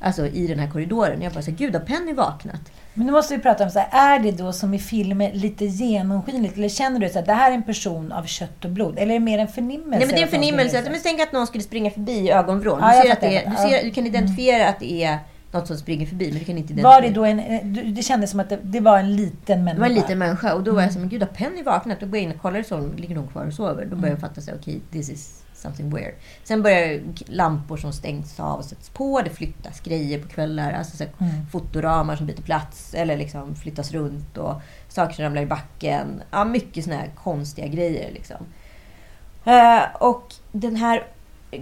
Alltså 0.00 0.26
i 0.26 0.46
den 0.46 0.58
här 0.58 0.70
korridoren. 0.70 1.22
Jag 1.22 1.32
bara 1.32 1.42
så 1.42 1.50
gud 1.50 1.74
har 1.74 1.80
Penny 1.80 2.12
vaknat? 2.12 2.60
Men 2.94 3.06
nu 3.06 3.12
måste 3.12 3.36
vi 3.36 3.42
prata 3.42 3.64
om, 3.64 3.70
så 3.70 3.78
här, 3.78 4.16
är 4.16 4.18
det 4.18 4.32
då 4.32 4.52
som 4.52 4.74
i 4.74 4.78
filmer 4.78 5.32
lite 5.32 5.64
genomskinligt? 5.64 6.56
Eller 6.56 6.68
känner 6.68 7.00
du 7.00 7.06
att 7.18 7.26
det 7.26 7.32
här 7.32 7.50
är 7.50 7.54
en 7.54 7.62
person 7.62 8.12
av 8.12 8.24
kött 8.24 8.64
och 8.64 8.70
blod? 8.70 8.98
Eller 8.98 9.14
är 9.14 9.18
det 9.18 9.24
mer 9.24 9.38
en 9.38 9.48
förnimmelse? 9.48 9.98
Nej 9.98 10.06
men 10.06 10.08
det 10.08 10.20
är 10.20 10.22
en 10.22 10.28
att 10.28 10.30
förnimmelse. 10.30 10.78
springer 10.78 10.90
Men 10.90 11.00
tänk 11.02 11.20
att 11.20 11.32
någon 11.32 11.46
skulle 11.46 11.64
springa 11.64 11.90
förbi 11.90 12.12
i 12.12 12.30
ögonvrån. 12.30 12.78
Ja, 12.82 13.02
du, 13.02 13.08
ser 13.08 13.12
att 13.12 13.20
det, 13.20 13.50
du, 13.50 13.56
ser, 13.56 13.84
du 13.84 13.90
kan 13.90 14.06
identifiera 14.06 14.68
att 14.68 14.80
det 14.80 15.04
är 15.04 15.18
något 15.58 15.66
som 15.66 15.76
springer 15.76 16.06
förbi, 16.06 16.30
men 16.30 16.38
du 16.38 16.44
kan 16.44 16.58
inte 16.58 16.72
identifiera. 16.72 16.94
Var 16.94 17.02
det 17.02 17.10
då 17.10 17.24
en... 17.24 17.38
eh, 17.40 17.92
Det 17.94 18.02
kändes 18.02 18.30
som 18.30 18.40
att 18.40 18.48
det, 18.48 18.58
det 18.62 18.80
var 18.80 18.98
en 18.98 19.16
liten 19.16 19.64
människa. 19.64 19.74
Det 19.74 19.80
var 19.80 19.86
en 19.86 19.94
liten 19.94 20.18
människa 20.18 20.54
och 20.54 20.62
då 20.62 20.72
var 20.72 20.82
jag 20.82 20.92
så 20.92 20.98
men 20.98 21.08
gud 21.08 21.22
har 21.22 21.28
Penny 21.28 21.62
vaknat? 21.62 22.00
Då 22.00 22.06
går 22.06 22.16
jag 22.16 22.24
in 22.24 22.30
och 22.30 22.42
kollar 22.42 22.62
sovrummet, 22.62 23.00
ligger 23.00 23.16
hon 23.16 23.28
kvar 23.28 23.46
och 23.46 23.52
sover? 23.52 23.84
Då 23.90 23.96
börjar 23.96 24.12
jag 24.14 24.20
fatta 24.20 24.40
sig, 24.40 24.54
okej, 24.54 24.80
this 24.92 25.10
is 25.10 25.44
something 25.54 25.94
weird. 25.94 26.14
Sen 26.44 26.62
börjar 26.62 27.00
lampor 27.26 27.76
som 27.76 27.92
stängs 27.92 28.40
av 28.40 28.58
och 28.58 28.64
sätts 28.64 28.88
på, 28.90 29.20
det 29.22 29.30
flyttas 29.30 29.80
grejer 29.80 30.22
på 30.22 30.28
kvällar, 30.28 30.72
alltså 30.72 30.96
så 30.96 31.04
här, 31.04 31.12
fotoramar 31.52 32.16
som 32.16 32.26
byter 32.26 32.42
plats 32.42 32.94
eller 32.94 33.16
liksom 33.16 33.54
flyttas 33.54 33.92
runt 33.92 34.38
och 34.38 34.54
saker 34.88 35.14
som 35.14 35.24
ramlar 35.24 35.42
i 35.42 35.46
backen. 35.46 36.22
Ja, 36.30 36.44
mycket 36.44 36.84
såna 36.84 36.96
här 36.96 37.10
konstiga 37.14 37.66
grejer 37.66 38.12
liksom. 38.12 38.36
Eh, 39.44 39.82
och 40.00 40.34
den 40.52 40.76
här 40.76 41.06
eh, 41.50 41.60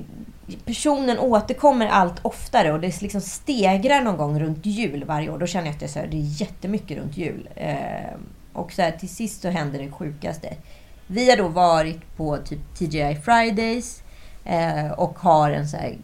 personen 0.64 1.18
återkommer 1.18 1.86
allt 1.86 2.14
oftare 2.22 2.72
och 2.72 2.80
det 2.80 3.02
liksom 3.02 3.20
stegrar 3.20 4.00
någon 4.00 4.16
gång 4.16 4.40
runt 4.40 4.66
jul 4.66 5.04
varje 5.04 5.30
år. 5.30 5.38
Då 5.38 5.46
känner 5.46 5.66
jag 5.66 5.74
att 5.74 5.80
det 5.80 5.86
är, 5.86 5.90
så 5.90 5.98
här, 5.98 6.06
det 6.06 6.16
är 6.16 6.40
jättemycket 6.40 6.98
runt 6.98 7.16
jul. 7.16 7.48
Eh, 7.54 8.16
och 8.52 8.72
så 8.72 8.82
här, 8.82 8.90
till 8.90 9.08
sist 9.08 9.42
så 9.42 9.48
händer 9.48 9.78
det 9.78 9.90
sjukaste. 9.90 10.54
Vi 11.06 11.30
har 11.30 11.36
då 11.36 11.48
varit 11.48 12.16
på 12.16 12.36
typ 12.36 12.74
TGI 12.78 13.16
Fridays 13.24 14.02
eh, 14.44 14.90
och 14.90 15.18
har 15.18 15.50
en 15.50 15.68
så 15.68 15.76
här, 15.76 15.96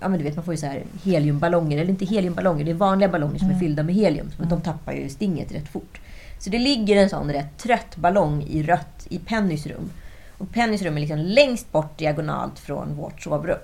ja, 0.00 0.08
men 0.08 0.18
du 0.18 0.24
vet 0.24 0.36
man 0.36 0.44
får 0.44 0.54
ju 0.54 0.58
så 0.58 0.66
här 0.66 0.82
heliumballonger, 1.04 1.78
eller 1.78 1.90
inte 1.90 2.04
heliumballonger, 2.04 2.64
det 2.64 2.70
är 2.70 2.74
vanliga 2.74 3.08
ballonger 3.08 3.38
som 3.38 3.50
är 3.50 3.58
fyllda 3.58 3.82
med 3.82 3.94
helium. 3.94 4.30
Men 4.38 4.48
de 4.48 4.60
tappar 4.60 4.92
ju 4.92 5.08
stinget 5.08 5.52
rätt 5.52 5.68
fort. 5.68 6.00
Så 6.38 6.50
det 6.50 6.58
ligger 6.58 6.96
en 6.96 7.10
sån 7.10 7.32
rätt 7.32 7.58
trött 7.58 7.96
ballong 7.96 8.42
i 8.42 8.62
rött 8.62 9.06
i 9.08 9.18
Pennys 9.18 9.66
rum. 9.66 9.90
Och 10.38 10.52
Pennys 10.52 10.82
rum 10.82 10.96
är 10.96 11.00
liksom 11.00 11.18
längst 11.18 11.72
bort 11.72 11.98
diagonalt 11.98 12.58
från 12.58 12.96
vårt 12.96 13.22
sovrum. 13.22 13.58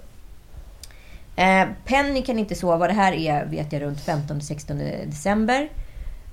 Eh, 1.37 1.69
Penny 1.85 2.23
kan 2.23 2.39
inte 2.39 2.55
sova. 2.55 2.87
Det 2.87 2.93
här 2.93 3.13
är, 3.13 3.47
vet 3.47 3.73
jag, 3.73 3.83
runt 3.83 3.99
15-16 3.99 5.07
december. 5.07 5.69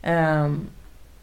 Um, 0.03 0.69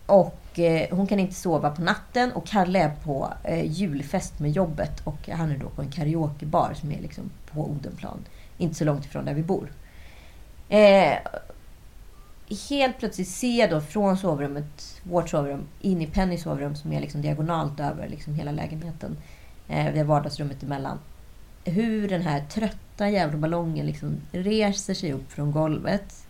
och 0.06 0.58
eh, 0.58 0.96
hon 0.96 1.06
kan 1.06 1.20
inte 1.20 1.34
sova 1.34 1.70
på 1.70 1.82
natten. 1.82 2.32
Och 2.32 2.46
Kalle 2.46 2.78
är 2.78 2.90
på 3.04 3.32
eh, 3.44 3.72
julfest 3.72 4.38
med 4.38 4.50
jobbet. 4.50 5.00
Och 5.04 5.28
han 5.28 5.50
är 5.50 5.58
då 5.58 5.68
på 5.68 5.82
en 5.82 5.90
karaokebar 5.90 6.74
som 6.74 6.92
är 6.92 7.00
liksom 7.00 7.30
på 7.52 7.60
Odenplan. 7.60 8.18
Inte 8.58 8.74
så 8.74 8.84
långt 8.84 9.04
ifrån 9.04 9.24
där 9.24 9.34
vi 9.34 9.42
bor. 9.42 9.72
Eh, 10.68 11.18
helt 12.68 12.98
plötsligt 12.98 13.28
ser 13.28 13.60
jag 13.60 13.70
då 13.70 13.80
från 13.80 14.16
sovrummet, 14.16 15.00
vårt 15.02 15.28
sovrum, 15.28 15.62
in 15.80 16.02
i 16.02 16.06
Pennys 16.06 16.42
sovrum 16.42 16.76
som 16.76 16.92
är 16.92 17.00
liksom 17.00 17.22
diagonalt 17.22 17.80
över 17.80 18.08
liksom 18.08 18.34
hela 18.34 18.52
lägenheten. 18.52 19.16
Eh, 19.68 19.92
vi 19.92 19.98
har 19.98 20.06
vardagsrummet 20.06 20.62
emellan. 20.62 20.98
Hur 21.64 22.08
den 22.08 22.22
här 22.22 22.44
trötta 22.50 22.87
jävla 23.06 23.38
ballongen 23.38 23.86
liksom 23.86 24.16
reser 24.32 24.94
sig 24.94 25.12
upp 25.12 25.32
från 25.32 25.52
golvet. 25.52 26.26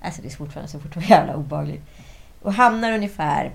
Alltså 0.00 0.22
det 0.22 0.28
är 0.28 0.36
fortfarande 0.36 0.72
så 0.72 0.80
fortfarande 0.80 1.14
jävla 1.14 1.36
obehagligt. 1.36 1.82
Och 2.42 2.52
hamnar 2.52 2.92
ungefär 2.92 3.52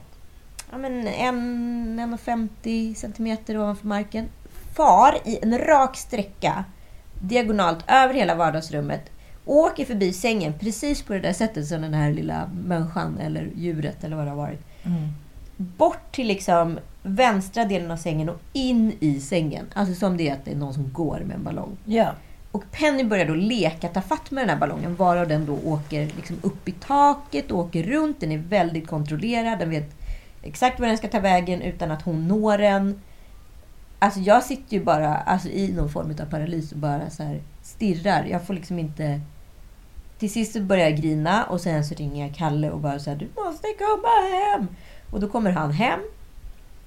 ja, 0.71 0.77
men 0.77 1.07
en, 1.07 1.99
1,50 1.99 2.93
centimeter 2.93 3.57
ovanför 3.57 3.87
marken. 3.87 4.29
Far 4.75 5.17
i 5.25 5.39
en 5.41 5.57
rak 5.57 5.97
sträcka 5.97 6.65
diagonalt 7.21 7.85
över 7.87 8.13
hela 8.13 8.35
vardagsrummet. 8.35 9.09
Åker 9.45 9.85
förbi 9.85 10.13
sängen 10.13 10.53
precis 10.59 11.01
på 11.01 11.13
det 11.13 11.19
där 11.19 11.33
sättet 11.33 11.67
som 11.67 11.81
den 11.81 11.93
här 11.93 12.11
lilla 12.11 12.49
människan 12.65 13.17
eller 13.17 13.49
djuret 13.55 14.03
eller 14.03 14.15
vad 14.15 14.25
det 14.25 14.29
har 14.29 14.37
varit. 14.37 14.61
Mm. 14.83 15.09
Bort 15.57 16.11
till 16.11 16.27
liksom 16.27 16.79
vänstra 17.03 17.65
delen 17.65 17.91
av 17.91 17.97
sängen 17.97 18.29
och 18.29 18.39
in 18.53 18.97
i 18.99 19.19
sängen. 19.19 19.65
Alltså 19.73 19.95
som 19.95 20.17
det 20.17 20.29
är 20.29 20.33
att 20.33 20.45
det 20.45 20.51
är 20.51 20.55
någon 20.55 20.73
som 20.73 20.93
går 20.93 21.19
med 21.19 21.35
en 21.35 21.43
ballong. 21.43 21.77
Ja. 21.85 22.11
Och 22.51 22.63
Penny 22.71 23.03
börjar 23.03 23.25
då 23.25 23.33
leka 23.33 23.87
ta 23.87 24.01
fatt 24.01 24.31
med 24.31 24.41
den 24.41 24.49
här 24.49 24.57
ballongen 24.57 24.95
varav 24.95 25.27
den 25.27 25.45
då 25.45 25.57
åker 25.65 26.05
liksom 26.15 26.37
upp 26.41 26.69
i 26.69 26.71
taket, 26.71 27.51
åker 27.51 27.83
runt. 27.83 28.19
Den 28.19 28.31
är 28.31 28.37
väldigt 28.37 28.87
kontrollerad. 28.87 29.59
Den 29.59 29.69
vet 29.69 29.95
exakt 30.41 30.79
var 30.79 30.87
den 30.87 30.97
ska 30.97 31.07
ta 31.07 31.19
vägen 31.19 31.61
utan 31.61 31.91
att 31.91 32.01
hon 32.01 32.27
når 32.27 32.57
den. 32.57 33.01
Alltså 33.99 34.19
jag 34.19 34.43
sitter 34.43 34.77
ju 34.77 34.83
bara 34.83 35.15
alltså, 35.15 35.49
i 35.49 35.73
någon 35.73 35.89
form 35.89 36.15
av 36.21 36.25
paralys 36.25 36.71
och 36.71 36.77
bara 36.77 37.09
så 37.09 37.37
stirrar. 37.61 38.25
Jag 38.25 38.47
får 38.47 38.53
liksom 38.53 38.79
inte... 38.79 39.21
Till 40.19 40.31
sist 40.31 40.59
börjar 40.59 40.89
jag 40.89 40.97
grina 40.97 41.43
och 41.43 41.61
sen 41.61 41.85
så 41.85 41.95
ringer 41.95 42.27
jag 42.27 42.35
Kalle 42.35 42.69
och 42.69 42.79
bara 42.79 42.99
så 42.99 43.09
här, 43.09 43.17
du 43.17 43.27
måste 43.41 43.67
komma 43.77 44.07
hem. 44.35 44.67
Och 45.13 45.19
då 45.19 45.27
kommer 45.27 45.51
han 45.51 45.71
hem. 45.71 45.99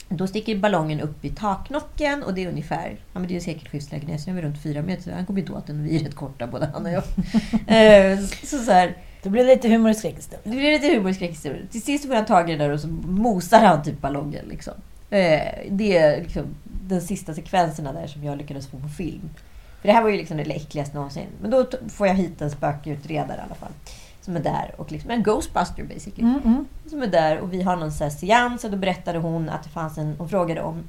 Då 0.09 0.27
sticker 0.27 0.57
ballongen 0.57 1.01
upp 1.01 1.25
i 1.25 1.31
taknocken 1.31 2.23
och 2.23 2.35
det 2.35 2.45
är 2.45 2.49
ungefär, 2.49 2.89
ja 3.12 3.19
men 3.21 3.29
det 3.29 3.35
är 3.35 3.37
en 3.37 3.41
sekelskiftslägenhet 3.41 4.21
så 4.21 4.31
är 4.31 4.43
runt 4.43 4.62
fyra 4.62 4.83
meter. 4.83 5.12
Han 5.12 5.27
kommer 5.27 5.41
inte 5.41 5.53
åt 5.53 5.67
den, 5.67 5.85
vi 5.85 5.97
är 5.97 6.05
rätt 6.05 6.15
korta 6.15 6.47
både 6.47 6.67
han 6.67 6.87
och 6.87 6.93
jag. 6.93 7.03
Eh, 7.67 8.19
så, 8.45 8.59
så 8.59 8.73
här, 8.73 8.97
Det 9.23 9.31
blir 9.31 9.45
lite 9.45 9.69
humor 9.69 9.91
i 9.91 9.95
skräckhistorien. 9.95 10.43
det 10.45 10.51
blir 10.51 10.73
lite 10.73 10.97
humor 10.97 11.11
i 11.11 11.15
skräckhistorien. 11.15 11.69
Till 11.69 11.83
sist 11.83 12.07
får 12.07 12.15
han 12.15 12.25
tag 12.25 12.51
i 12.51 12.53
den 12.53 12.59
där 12.59 12.71
och 12.71 12.81
så 12.81 12.89
mosar 13.07 13.61
han 13.61 13.83
typ 13.83 14.01
ballongen. 14.01 14.45
Liksom. 14.49 14.75
Eh, 15.11 15.41
det 15.71 15.97
är 15.97 16.21
liksom 16.21 16.45
den 16.65 17.01
sista 17.01 17.35
sekvenserna 17.35 17.93
där 17.93 18.07
som 18.07 18.25
jag 18.25 18.39
lyckades 18.39 18.67
få 18.67 18.77
på 18.79 18.89
film. 18.89 19.31
För 19.81 19.89
det 19.89 19.93
här 19.93 20.03
var 20.03 20.11
ju 20.11 20.17
liksom 20.17 20.37
det 20.37 20.43
äckligaste 20.43 20.97
någonsin. 20.97 21.29
Men 21.41 21.51
då 21.51 21.67
får 21.89 22.07
jag 22.07 22.15
hit 22.15 22.41
en 22.41 22.51
spökutredare 22.51 23.39
i 23.39 23.45
alla 23.45 23.55
fall. 23.55 23.73
Som 24.27 24.37
är 24.37 24.41
där. 24.41 24.75
Och 24.77 24.93
liksom, 24.93 25.11
en 25.11 25.23
Ghostbuster 25.23 25.85
basically. 25.85 26.29
Mm, 26.29 26.41
mm. 26.45 26.67
Som 26.87 27.03
är 27.03 27.07
där 27.07 27.39
och 27.39 27.53
vi 27.53 27.62
har 27.62 27.77
någon 27.77 27.93
så 27.93 28.11
seans 28.11 28.65
och 28.65 28.71
då 28.71 28.77
berättade 28.77 29.19
hon 29.19 29.49
att 29.49 29.62
det 29.62 29.69
fanns 29.69 29.99
en... 29.99 30.15
Hon 30.19 30.29
frågade 30.29 30.62
om 30.62 30.85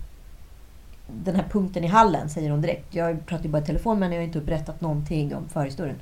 den 1.08 1.36
här 1.36 1.43
punkten 1.43 1.84
i 1.84 1.88
hallen, 1.88 2.30
säger 2.30 2.50
hon 2.50 2.62
direkt. 2.62 2.95
Jag 2.95 3.26
pratar 3.26 3.43
ju 3.43 3.50
bara 3.50 3.62
i 3.62 3.65
telefon 3.65 4.00
men 4.00 4.12
jag 4.12 4.19
har 4.19 4.23
inte 4.23 4.39
berättat 4.39 4.82
någonting 4.82 5.36
om 5.36 5.50
förhistorien. 5.50 6.00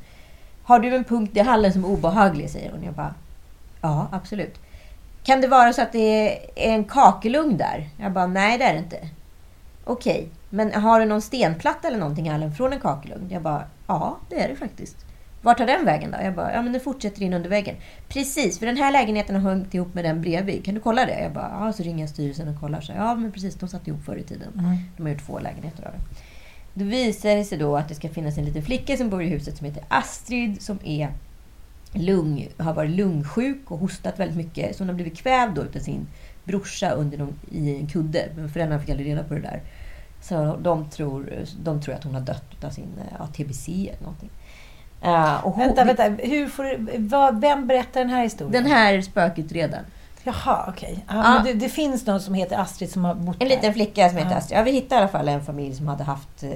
Har 0.63 0.79
du 0.79 0.95
en 0.95 1.03
punkt 1.03 1.37
i 1.37 1.39
hallen 1.39 1.73
som 1.73 1.83
är 1.83 1.87
obehaglig? 1.87 2.49
säger 2.49 2.71
hon. 2.71 2.83
Jag 2.83 2.93
bara, 2.93 3.13
ja 3.81 4.07
absolut. 4.11 4.59
Kan 5.23 5.41
det 5.41 5.47
vara 5.47 5.73
så 5.73 5.81
att 5.81 5.91
det 5.91 6.37
är 6.55 6.73
en 6.75 6.83
kakelugn 6.83 7.57
där? 7.57 7.89
Jag 7.97 8.11
bara, 8.11 8.27
nej 8.27 8.57
det 8.57 8.63
är 8.63 8.73
det 8.73 8.79
inte. 8.79 9.09
Okej, 9.83 10.29
men 10.49 10.73
har 10.73 10.99
du 10.99 11.05
någon 11.05 11.21
stenplatta 11.21 11.87
eller 11.87 11.99
någonting 11.99 12.27
i 12.27 12.29
hallen 12.29 12.55
från 12.55 12.73
en 12.73 12.79
kakelugn? 12.79 13.27
Jag 13.29 13.41
bara, 13.41 13.63
ja 13.87 14.17
det 14.29 14.43
är 14.43 14.49
det 14.49 14.55
faktiskt. 14.55 15.04
Vart 15.45 15.57
tar 15.57 15.65
den 15.65 15.85
vägen 15.85 16.11
då? 16.11 16.17
Jag 16.23 16.35
bara, 16.35 16.53
ja 16.53 16.61
men 16.61 16.71
den 16.71 16.81
fortsätter 16.81 17.21
in 17.21 17.33
under 17.33 17.49
väggen. 17.49 17.75
Precis, 18.07 18.59
för 18.59 18.65
den 18.65 18.77
här 18.77 18.91
lägenheten 18.91 19.35
har 19.35 19.51
hängt 19.51 19.73
ihop 19.73 19.93
med 19.93 20.05
den 20.05 20.21
bredvid. 20.21 20.65
Kan 20.65 20.75
du 20.75 20.81
kolla 20.81 21.05
det? 21.05 21.19
Jag 21.19 21.33
bara, 21.33 21.49
ja 21.59 21.73
så 21.73 21.83
ringer 21.83 21.99
jag 21.99 22.09
styrelsen 22.09 22.47
och 22.47 22.59
kollar. 22.59 22.81
Så, 22.81 22.91
ja 22.91 23.15
men 23.15 23.31
precis, 23.31 23.55
de 23.55 23.69
satt 23.69 23.87
ihop 23.87 24.05
förr 24.05 24.17
i 24.17 24.23
tiden. 24.23 24.51
De 24.97 25.03
har 25.03 25.09
gjort 25.09 25.25
två 25.25 25.39
lägenheter 25.39 25.85
av 25.85 25.91
det. 25.91 25.99
Då 26.73 26.85
visar 26.85 27.35
det 27.35 27.43
sig 27.43 27.57
då 27.57 27.77
att 27.77 27.89
det 27.89 27.95
ska 27.95 28.09
finnas 28.09 28.37
en 28.37 28.45
liten 28.45 28.63
flicka 28.63 28.97
som 28.97 29.09
bor 29.09 29.23
i 29.23 29.29
huset 29.29 29.57
som 29.57 29.65
heter 29.65 29.83
Astrid 29.87 30.61
som 30.61 30.79
är 30.83 31.09
lung, 31.93 32.47
har 32.57 32.73
varit 32.73 32.91
lungsjuk 32.91 33.71
och 33.71 33.79
hostat 33.79 34.19
väldigt 34.19 34.37
mycket. 34.37 34.75
Så 34.75 34.81
hon 34.81 34.89
har 34.89 34.95
blivit 34.95 35.17
kvävd 35.17 35.55
då 35.55 35.63
utav 35.63 35.79
sin 35.79 36.07
brorsa 36.43 36.89
under 36.91 37.17
någon, 37.17 37.39
i 37.51 37.75
en 37.75 37.87
kudde. 37.87 38.29
Men 38.35 38.49
föräldrarna 38.49 38.81
fick 38.81 38.89
aldrig 38.89 39.07
reda 39.07 39.23
på 39.23 39.33
det 39.33 39.41
där. 39.41 39.61
Så 40.21 40.57
de 40.61 40.89
tror, 40.89 41.45
de 41.63 41.81
tror 41.81 41.95
att 41.95 42.03
hon 42.03 42.13
har 42.13 42.21
dött 42.21 42.63
av 42.63 42.69
sin 42.69 42.89
ja, 43.19 43.27
TBC 43.27 43.69
eller 43.69 44.01
någonting. 44.01 44.29
Uh, 45.05 45.45
och 45.45 45.51
hon, 45.53 45.67
Vänta, 45.67 45.83
vänta. 45.83 46.03
Hur 46.23 46.47
får 46.47 46.63
du, 46.63 46.97
vad, 46.97 47.41
vem 47.41 47.67
berättar 47.67 47.99
den 47.99 48.09
här 48.09 48.23
historien? 48.23 48.63
Den 48.63 48.71
här 48.71 49.01
spökutredaren. 49.01 49.85
Jaha, 50.23 50.65
okej. 50.69 51.05
Ja, 51.07 51.13
Ja. 51.15 51.33
men 51.33 51.43
det, 51.43 51.53
det 51.53 51.69
finns 51.69 52.05
någon 52.05 52.21
som 52.21 52.33
heter 52.33 52.57
Astrid 52.57 52.91
som 52.91 53.05
har 53.05 53.15
bott 53.15 53.35
En 53.41 53.47
där. 53.49 53.55
liten 53.55 53.73
flicka 53.73 54.09
som 54.09 54.17
heter 54.17 54.31
Ja. 54.31 54.37
Astrid. 54.37 54.59
Ja, 54.59 54.63
vi 54.63 54.71
hittade 54.71 54.95
i 54.95 55.03
alla 55.03 55.07
fall 55.11 55.27
en 55.27 55.45
familj 55.45 55.75
som 55.75 55.87
hade 55.87 56.03
haft 56.03 56.43
eh, 56.43 56.49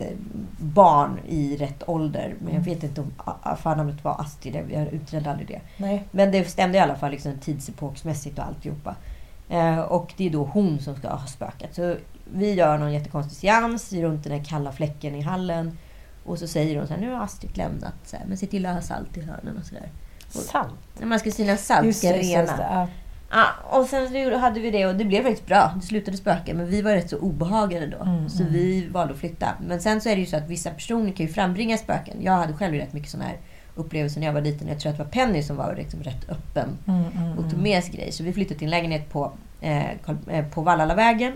barn 0.57 1.19
i 1.27 1.57
rätt 1.57 1.83
ålder. 1.89 2.35
Men 2.41 2.53
jag 2.53 2.61
vet 2.61 2.83
inte 2.83 3.01
om 3.01 3.11
förnamnet 3.61 4.03
var 4.03 4.21
Astrid. 4.21 4.55
Jag 4.73 4.87
utredde 4.87 5.31
aldrig 5.31 5.47
det. 5.47 5.61
Nej. 5.77 6.03
Men 6.11 6.31
det 6.31 6.49
stämde 6.49 6.77
i 6.77 6.81
alla 6.81 6.95
fall 6.95 7.11
liksom 7.11 7.37
tidsepoksmässigt 7.39 8.39
och 8.39 8.45
alltihopa. 8.45 8.95
Eh, 9.49 9.79
och 9.79 10.13
det 10.17 10.25
är 10.25 10.29
då 10.29 10.43
hon 10.43 10.79
som 10.79 10.95
ska 10.95 11.09
ha 11.09 11.27
spökat. 11.27 11.75
Så 11.75 11.95
vi 12.33 12.53
gör 12.53 12.77
någon 12.77 12.93
jättekonstig 12.93 13.37
seans 13.37 13.93
runt 13.93 14.23
den 14.23 14.33
här 14.37 14.43
kalla 14.43 14.71
fläcken 14.71 15.15
i 15.15 15.21
hallen. 15.21 15.77
Och 16.23 16.39
så 16.39 16.47
säger 16.47 16.77
hon 16.77 16.87
så 16.87 16.93
här, 16.93 17.01
nu 17.01 17.11
har 17.11 17.23
Astrid 17.23 17.57
lämnat. 17.57 17.93
Så 18.05 18.17
här, 18.17 18.25
men 18.27 18.37
se 18.37 18.47
till 18.47 18.65
att 18.65 18.73
ha 18.73 18.81
salt 18.81 19.17
i 19.17 19.21
hörnen 19.21 19.57
och 19.57 19.65
sådär. 19.65 19.89
Salt. 20.29 20.73
När 20.99 21.07
man 21.07 21.19
ska 21.19 21.31
sina 21.31 21.57
salt 21.57 21.95
ska 21.95 22.13
rena. 22.13 22.87
Ja. 23.31 23.47
Och 23.63 23.85
sen 23.85 24.09
så 24.09 24.37
hade 24.37 24.59
vi 24.59 24.71
det 24.71 24.85
och 24.85 24.95
det 24.95 25.05
blev 25.05 25.23
faktiskt 25.23 25.47
bra. 25.47 25.73
Det 25.75 25.85
slutade 25.85 26.17
spöka, 26.17 26.53
men 26.53 26.67
vi 26.67 26.81
var 26.81 26.91
rätt 26.91 27.09
så 27.09 27.17
obehagade 27.17 27.87
då. 27.87 28.03
Mm, 28.03 28.29
så 28.29 28.43
vi 28.43 28.87
valde 28.87 29.13
att 29.13 29.19
flytta. 29.19 29.47
Men 29.67 29.81
sen 29.81 30.01
så 30.01 30.09
är 30.09 30.15
det 30.15 30.21
ju 30.21 30.27
så 30.27 30.37
att 30.37 30.49
vissa 30.49 30.69
personer 30.69 31.11
kan 31.11 31.25
ju 31.25 31.31
frambringa 31.33 31.77
spöken. 31.77 32.17
Jag 32.21 32.33
hade 32.33 32.53
själv 32.53 32.73
rätt 32.73 32.93
mycket 32.93 33.09
sådana 33.09 33.29
här 33.29 33.37
upplevelser 33.75 34.19
när 34.19 34.27
jag 34.27 34.33
var 34.33 34.41
liten. 34.41 34.67
Jag 34.67 34.79
tror 34.79 34.91
att 34.91 34.97
det 34.97 35.03
var 35.03 35.11
Penny 35.11 35.43
som 35.43 35.55
var 35.55 35.75
liksom 35.75 36.03
rätt 36.03 36.29
öppen 36.29 36.77
Mm, 36.87 37.03
mm, 37.17 37.37
och 37.37 37.51
tog 37.51 37.59
med 37.59 37.83
sig 37.83 37.93
grejer. 37.93 38.11
Så 38.11 38.23
vi 38.23 38.33
flyttade 38.33 38.59
till 38.59 38.67
en 38.67 38.71
lägenhet 38.71 39.09
på, 39.09 39.31
eh, 39.61 39.91
eh, 40.27 40.45
på 40.51 40.61
Vallallavägen. 40.61 41.33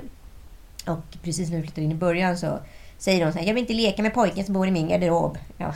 Och 0.87 1.17
precis 1.23 1.49
när 1.49 1.57
vi 1.57 1.63
flyttade 1.63 1.81
in 1.81 1.91
i 1.91 1.95
början 1.95 2.37
så 2.37 2.59
säger 3.03 3.25
de 3.25 3.31
så 3.31 3.39
här, 3.39 3.45
jag 3.45 3.53
vill 3.53 3.61
inte 3.63 3.73
leka 3.73 4.01
med 4.01 4.13
pojken 4.13 4.45
som 4.45 4.53
bor 4.53 4.67
i 4.67 4.71
min 4.71 4.87
garderob. 4.87 5.37
Ja, 5.57 5.73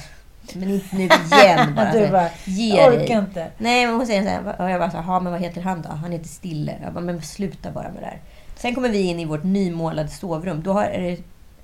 men 0.54 0.70
inte 0.70 0.96
nu 0.96 1.04
igen 1.04 1.76
bara. 1.76 1.92
Du 1.94 2.08
bara, 2.08 2.30
Ge 2.46 2.76
jag 2.78 2.94
orkar 2.94 3.20
inte. 3.20 3.48
Nej, 3.58 3.86
men 3.86 3.96
hon 3.96 4.06
säger 4.08 4.24
så 4.24 4.30
här, 4.30 4.62
och 4.62 4.70
jag 4.70 4.80
bara 4.80 4.92
så 4.92 4.98
här, 4.98 5.04
"Ja, 5.13 5.20
men 5.20 5.32
vad 5.32 5.42
heter 5.42 5.62
han 5.62 5.82
då? 5.82 5.90
Han 5.90 6.12
heter 6.12 6.28
Stille. 6.28 6.76
Jag 6.84 6.94
bara, 6.94 7.04
men 7.04 7.22
sluta 7.22 7.72
bara 7.72 7.92
med 7.92 8.02
det 8.02 8.06
här. 8.06 8.22
Sen 8.56 8.76
kommer 8.76 8.90
vi 8.90 9.02
in 9.02 9.20
i 9.20 9.26
vårt 9.26 9.44
nymålade 9.44 10.10
sovrum. 10.10 10.63
Då 10.63 10.74
har, 10.74 10.84
är 10.84 11.02
det 11.02 11.18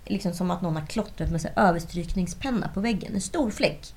liksom 0.05 0.33
som 0.33 0.51
att 0.51 0.61
någon 0.61 0.75
har 0.75 0.85
klottrat 0.85 1.29
med 1.29 1.41
så 1.41 1.47
här 1.55 1.67
överstrykningspenna 1.69 2.69
på 2.73 2.79
väggen. 2.79 3.15
En 3.15 3.21
stor 3.21 3.51
fläck. 3.51 3.93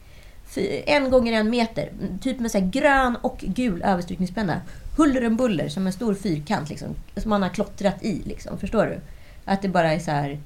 En 0.87 1.11
gånger 1.11 1.33
en 1.33 1.51
meter. 1.51 1.93
Typ 2.23 2.41
med 2.41 2.51
så 2.51 2.59
här 2.59 2.67
grön 2.67 3.17
och 3.17 3.39
gul 3.39 3.83
överstrykningspenna. 3.83 4.61
Huller 4.97 5.27
om 5.27 5.37
buller, 5.37 5.69
som 5.69 5.87
en 5.87 5.93
stor 5.93 6.15
fyrkant. 6.15 6.69
Liksom, 6.69 6.89
som 7.17 7.31
man 7.31 7.43
har 7.43 7.49
klottrat 7.51 8.03
i. 8.03 8.23
Liksom, 8.25 8.59
förstår 8.59 8.87
du? 8.87 9.01
Att 9.45 9.63
det 9.63 9.69
bara 9.69 9.93
är 9.93 9.99
så 9.99 10.11
här... 10.11 10.39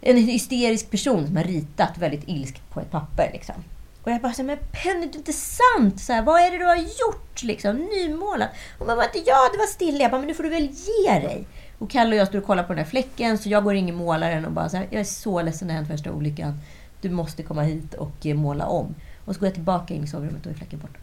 En 0.00 0.16
hysterisk 0.16 0.90
person 0.90 1.26
som 1.26 1.36
har 1.36 1.44
ritat 1.44 1.98
väldigt 1.98 2.28
ilskt 2.28 2.70
på 2.70 2.80
ett 2.80 2.90
papper. 2.90 3.30
Liksom. 3.32 3.54
Och 4.02 4.10
jag 4.10 4.20
bara 4.20 4.32
så 4.32 4.42
här, 4.42 4.46
men 4.46 4.58
Penny, 4.58 5.06
det 5.06 5.14
är 5.14 5.18
inte 5.18 5.32
sant! 5.32 6.00
Så 6.00 6.12
här, 6.12 6.22
vad 6.22 6.40
är 6.40 6.50
det 6.50 6.58
du 6.58 6.64
har 6.64 6.76
gjort? 6.76 7.42
Liksom, 7.42 7.76
nymålat. 7.76 8.48
Man 8.78 8.86
bara, 8.86 9.04
inte 9.04 9.18
ja, 9.18 9.48
det 9.52 9.58
var 9.58 9.66
stilla. 9.66 9.98
Jag 9.98 10.10
bara, 10.10 10.18
men 10.18 10.28
nu 10.28 10.34
får 10.34 10.42
du 10.42 10.48
väl 10.48 10.68
ge 10.70 11.12
dig. 11.12 11.46
Och 11.78 11.90
Kalle 11.90 12.10
och 12.10 12.20
jag 12.20 12.28
står 12.28 12.38
och 12.38 12.44
kollar 12.44 12.62
på 12.62 12.72
den 12.72 12.84
här 12.84 12.90
fläcken, 12.90 13.38
så 13.38 13.48
jag 13.48 13.64
går 13.64 13.74
in 13.74 13.88
i 13.88 13.92
målaren 13.92 14.44
och 14.44 14.52
bara 14.52 14.68
så 14.68 14.76
här, 14.76 14.86
jag 14.90 15.00
är 15.00 15.04
så 15.04 15.42
ledsen, 15.42 15.68
det 15.68 15.74
har 15.74 15.78
hänt 15.78 15.90
värsta 15.90 16.12
olyckan. 16.12 16.60
Du 17.00 17.10
måste 17.10 17.42
komma 17.42 17.62
hit 17.62 17.94
och 17.94 18.26
eh, 18.26 18.34
måla 18.34 18.66
om. 18.66 18.94
Och 19.24 19.34
så 19.34 19.40
går 19.40 19.46
jag 19.46 19.54
tillbaka 19.54 19.94
in 19.94 20.04
i 20.04 20.06
sovrummet 20.06 20.46
och 20.46 20.52
är 20.52 20.56
fläcken 20.56 20.78
borta. 20.78 20.98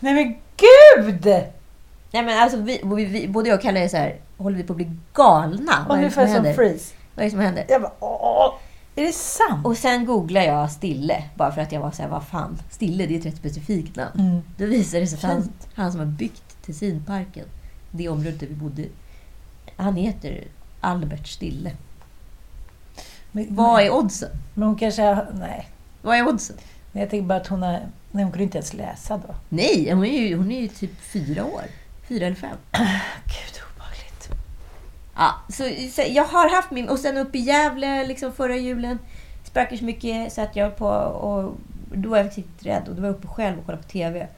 Nej 0.00 0.14
men 0.14 0.34
gud! 0.56 1.24
Nej 2.10 2.22
men 2.22 2.42
alltså, 2.42 2.58
vi, 2.58 2.80
vi, 2.84 3.04
vi, 3.04 3.28
både 3.28 3.48
jag 3.48 3.56
och 3.56 3.62
Kalle 3.62 3.80
är 3.80 3.88
så 3.88 3.96
här, 3.96 4.16
håller 4.36 4.56
vi 4.56 4.62
på 4.62 4.72
att 4.72 4.76
bli 4.76 4.90
galna? 5.12 5.86
Och 5.88 5.98
nu 5.98 6.10
får 6.10 6.22
jag 6.22 6.30
händer? 6.30 6.54
freeze. 6.54 6.94
Vad 7.14 7.22
är 7.22 7.24
det 7.24 7.30
som 7.30 7.40
händer? 7.40 7.66
Jag 7.68 7.82
bara, 7.82 7.92
åh, 8.00 8.54
är 8.96 9.02
det 9.06 9.12
sant? 9.12 9.66
Och 9.66 9.76
sen 9.76 10.06
googlar 10.06 10.42
jag 10.42 10.70
Stille, 10.70 11.24
bara 11.34 11.52
för 11.52 11.60
att 11.60 11.72
jag 11.72 11.80
var 11.80 11.90
så 11.90 12.02
här, 12.02 12.08
vad 12.08 12.24
fan, 12.26 12.58
Stille 12.70 13.06
det 13.06 13.14
är 13.14 13.18
ett 13.18 13.26
rätt 13.26 13.36
specifikt 13.36 13.96
namn. 13.96 14.20
Mm. 14.20 14.42
Då 14.56 14.66
visar 14.66 15.00
det 15.00 15.06
sig 15.06 15.16
att 15.16 15.22
han, 15.22 15.52
han 15.74 15.90
som 15.92 16.00
har 16.00 16.06
byggt 16.06 16.56
Tessinparken, 16.66 17.46
det 17.90 18.08
området 18.08 18.40
där 18.40 18.46
vi 18.46 18.54
bodde, 18.54 18.84
han 19.76 19.96
heter 19.96 20.44
Albert 20.80 21.26
Stille. 21.28 21.72
Men, 23.32 23.46
Vad 23.50 23.82
är 23.82 23.90
oddsen? 23.92 24.30
men 24.54 24.68
hon 24.68 24.76
kanske 24.76 25.02
har, 25.02 25.26
nej. 25.34 25.68
Vad 26.02 26.16
är 26.16 26.28
oddsen? 26.28 26.56
Men 26.92 27.00
Jag 27.00 27.10
tänker 27.10 27.26
bara 27.26 27.38
att 27.40 27.46
hon 27.46 27.62
har, 27.62 27.80
nej 28.10 28.24
hon 28.24 28.32
kunde 28.32 28.44
inte 28.44 28.58
ens 28.58 28.74
läsa 28.74 29.16
då. 29.16 29.34
Nej, 29.48 29.90
hon 29.92 30.04
är 30.04 30.20
ju, 30.20 30.36
hon 30.36 30.52
är 30.52 30.60
ju 30.60 30.68
typ 30.68 31.00
fyra 31.00 31.44
år. 31.44 31.62
Fyra 32.08 32.26
eller 32.26 32.36
fem. 32.36 32.56
Gud. 33.24 33.62
Ja, 35.16 35.34
så, 35.48 35.64
så 35.90 36.02
jag 36.08 36.24
har 36.24 36.56
haft 36.56 36.70
min... 36.70 36.88
Och 36.88 36.98
sen 36.98 37.16
uppe 37.16 37.38
i 37.38 37.40
Gävle 37.40 38.06
liksom 38.06 38.32
förra 38.32 38.56
julen. 38.56 38.98
Spökade 39.44 39.78
så 39.78 39.84
mycket 39.84 40.32
så 40.32 40.40
att 40.40 40.56
jag 40.56 40.76
på... 40.76 40.88
Och 40.88 41.54
då 41.94 42.08
var 42.08 42.16
jag 42.16 42.26
riktigt 42.26 42.66
rädd. 42.66 42.88
Och 42.88 42.94
då 42.94 43.02
var 43.02 43.08
jag 43.08 43.16
uppe 43.16 43.28
själv 43.28 43.58
och 43.58 43.66
kollade 43.66 43.82
på 43.82 43.88
TV. 43.88 44.28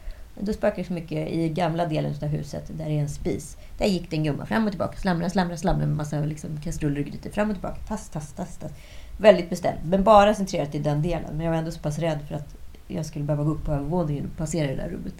Då 0.40 0.52
spökade 0.52 0.82
det 0.82 0.86
så 0.86 0.92
mycket 0.92 1.28
i 1.28 1.48
gamla 1.48 1.86
delen 1.86 2.14
av 2.22 2.28
huset, 2.28 2.70
där 2.78 2.84
det 2.84 2.90
är 2.90 3.00
en 3.00 3.08
spis. 3.08 3.56
Där 3.78 3.86
gick 3.86 4.10
det 4.10 4.16
en 4.16 4.24
gumma 4.24 4.46
fram 4.46 4.64
och 4.64 4.70
tillbaka, 4.70 4.96
slamra, 4.96 5.30
slamra, 5.30 5.56
slamra 5.56 5.86
med 5.86 5.96
massa 5.96 6.20
liksom, 6.20 6.60
kastruller 6.60 7.00
och 7.00 7.06
grytor. 7.06 7.30
Fram 7.30 7.50
och 7.50 7.56
tillbaka, 7.56 7.76
tass, 7.88 8.08
tass, 8.08 8.32
tass, 8.32 8.56
tass. 8.56 8.72
Väldigt 9.18 9.50
bestämt, 9.50 9.80
men 9.84 10.04
bara 10.04 10.34
centrerat 10.34 10.74
i 10.74 10.78
den 10.78 11.02
delen. 11.02 11.30
Men 11.32 11.40
jag 11.40 11.52
var 11.52 11.58
ändå 11.58 11.70
så 11.70 11.80
pass 11.80 11.98
rädd 11.98 12.18
för 12.28 12.34
att 12.34 12.54
jag 12.86 13.06
skulle 13.06 13.24
behöva 13.24 13.44
gå 13.44 13.50
upp 13.50 13.64
på 13.64 13.72
övervåningen 13.72 14.24
och 14.24 14.36
passera 14.36 14.66
det 14.66 14.76
där 14.76 14.88
rummet. 14.88 15.14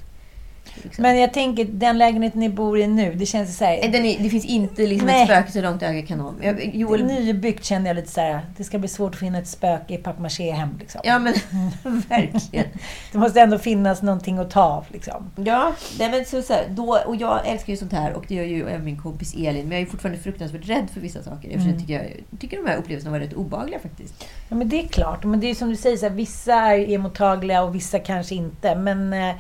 Liksom. 0.83 1.03
Men 1.03 1.19
jag 1.19 1.33
tänker, 1.33 1.65
den 1.65 1.99
lägenheten 1.99 2.41
ni 2.41 2.49
bor 2.49 2.79
i 2.79 2.87
nu, 2.87 3.15
det 3.15 3.27
känns 3.27 3.59
så 3.59 3.65
här... 3.65 3.73
Är, 3.73 4.23
det 4.23 4.31
finns 4.31 4.45
inte 4.45 4.87
liksom 4.87 5.07
Nej. 5.07 5.23
ett 5.23 5.29
spöke 5.29 5.53
så 5.53 5.61
långt 5.61 5.83
ögat 5.83 6.09
kan 6.09 6.19
nå. 6.19 6.35
Joel, 6.73 7.05
Nybyggt 7.05 7.65
känner 7.65 7.87
jag 7.87 7.95
lite 7.95 8.11
så 8.11 8.21
här, 8.21 8.41
det 8.57 8.65
ska 8.65 8.79
bli 8.79 8.89
svårt 8.89 9.15
att 9.15 9.21
finna 9.21 9.39
ett 9.39 9.49
spöke 9.49 9.95
i 9.95 9.97
papier-maché-hem. 9.97 10.77
Liksom. 10.81 11.01
Ja, 11.05 11.19
men 11.19 11.35
verkligen. 12.09 12.67
Det 13.13 13.19
måste 13.19 13.41
ändå 13.41 13.59
finnas 13.59 14.03
någonting 14.03 14.39
att 14.39 14.51
ta 14.51 14.63
av. 14.63 14.87
Liksom. 14.93 15.31
Ja, 15.37 15.75
nej, 15.99 16.11
men 16.11 16.25
så, 16.25 16.43
så 16.43 16.53
här, 16.53 16.65
då, 16.71 16.99
och 17.07 17.17
jag 17.17 17.49
älskar 17.49 17.73
ju 17.73 17.77
sånt 17.77 17.93
här 17.93 18.13
och 18.13 18.25
det 18.29 18.35
gör 18.35 18.45
ju 18.45 18.69
även 18.69 18.85
min 18.85 18.99
kompis 18.99 19.35
Elin. 19.35 19.69
Men 19.69 19.73
jag 19.73 19.87
är 19.87 19.87
fortfarande 19.87 20.21
fruktansvärt 20.21 20.69
rädd 20.69 20.91
för 20.95 21.01
vissa 21.01 21.23
saker. 21.23 21.49
Eftersom 21.49 21.71
jag 21.71 21.81
tycker, 21.81 21.95
jag 22.31 22.41
tycker 22.41 22.57
de 22.57 22.67
här 22.67 22.77
upplevelserna 22.77 23.13
var 23.13 23.21
rätt 23.21 23.33
obehagliga 23.33 23.79
faktiskt. 23.79 24.25
Ja, 24.49 24.57
men 24.57 24.69
det 24.69 24.81
är 24.81 24.89
klart. 24.89 25.25
Men 25.25 25.41
det 25.41 25.51
är 25.51 25.55
som 25.55 25.71
du 25.71 25.77
säger, 25.77 25.97
så 25.97 26.09
här, 26.09 26.15
vissa 26.15 26.55
är 26.55 26.95
emottagliga 26.95 27.63
och 27.63 27.75
vissa 27.75 27.99
kanske 27.99 28.35
inte. 28.35 28.75
Men 28.75 29.13
eh, 29.13 29.35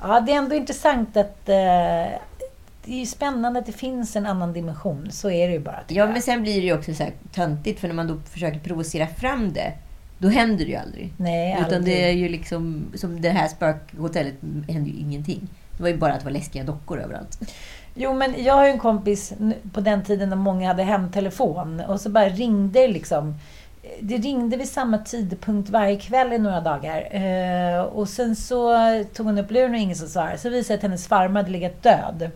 ja, 0.00 0.20
det 0.20 0.32
är 0.32 0.36
ändå 0.36 0.54
intressant 0.54 1.16
att... 1.16 1.48
Eh, 1.48 2.20
det 2.84 2.92
är 2.92 2.98
ju 2.98 3.06
spännande 3.06 3.58
att 3.58 3.66
det 3.66 3.72
finns 3.72 4.16
en 4.16 4.26
annan 4.26 4.52
dimension. 4.52 5.08
Så 5.10 5.30
är 5.30 5.48
det 5.48 5.52
ju 5.52 5.60
bara. 5.60 5.80
Ja, 5.88 5.94
jag. 5.94 6.10
men 6.10 6.22
sen 6.22 6.42
blir 6.42 6.54
det 6.54 6.66
ju 6.66 6.74
också 6.74 6.94
så 6.94 7.02
här 7.02 7.12
töntigt 7.32 7.80
för 7.80 7.88
när 7.88 7.94
man 7.94 8.06
då 8.06 8.16
försöker 8.30 8.58
provocera 8.58 9.06
fram 9.06 9.52
det, 9.52 9.72
då 10.18 10.28
händer 10.28 10.64
det 10.64 10.70
ju 10.70 10.76
aldrig. 10.76 11.12
Nej, 11.16 11.52
Utan 11.52 11.64
aldrig. 11.64 11.84
det 11.84 12.08
är 12.08 12.12
ju 12.12 12.28
liksom, 12.28 12.84
som 12.94 13.20
det 13.20 13.30
här 13.30 13.48
spökhotellet 13.48 14.34
hände 14.68 14.90
ju 14.90 14.96
ingenting. 14.96 15.48
Det 15.76 15.82
var 15.82 15.88
ju 15.88 15.96
bara 15.96 16.12
att 16.12 16.18
det 16.18 16.24
var 16.24 16.32
läskiga 16.32 16.64
dockor 16.64 17.00
överallt. 17.00 17.38
Jo, 17.94 18.14
men 18.14 18.44
jag 18.44 18.54
har 18.54 18.64
ju 18.64 18.70
en 18.70 18.78
kompis 18.78 19.32
på 19.72 19.80
den 19.80 20.04
tiden 20.04 20.28
när 20.28 20.36
många 20.36 20.68
hade 20.68 20.82
hemtelefon 20.82 21.80
och 21.80 22.00
så 22.00 22.10
bara 22.10 22.28
ringde 22.28 22.88
liksom. 22.88 23.34
Det 24.00 24.16
ringde 24.16 24.56
vid 24.56 24.68
samma 24.68 24.98
tidpunkt 24.98 25.70
varje 25.70 25.96
kväll 25.96 26.32
i 26.32 26.38
några 26.38 26.60
dagar. 26.60 27.14
Eh, 27.16 27.80
och 27.82 28.08
sen 28.08 28.36
så 28.36 28.74
tog 29.14 29.26
hon 29.26 29.38
upp 29.38 29.50
luren 29.50 29.70
och 29.70 29.76
ingen 29.80 29.96
som 29.96 30.08
svarade. 30.08 30.38
Så 30.38 30.48
visade 30.48 30.74
det 30.74 30.78
att 30.78 30.82
hennes 30.82 31.06
farmor 31.06 31.36
hade 31.36 31.50
legat 31.50 31.82
död. 31.82 32.30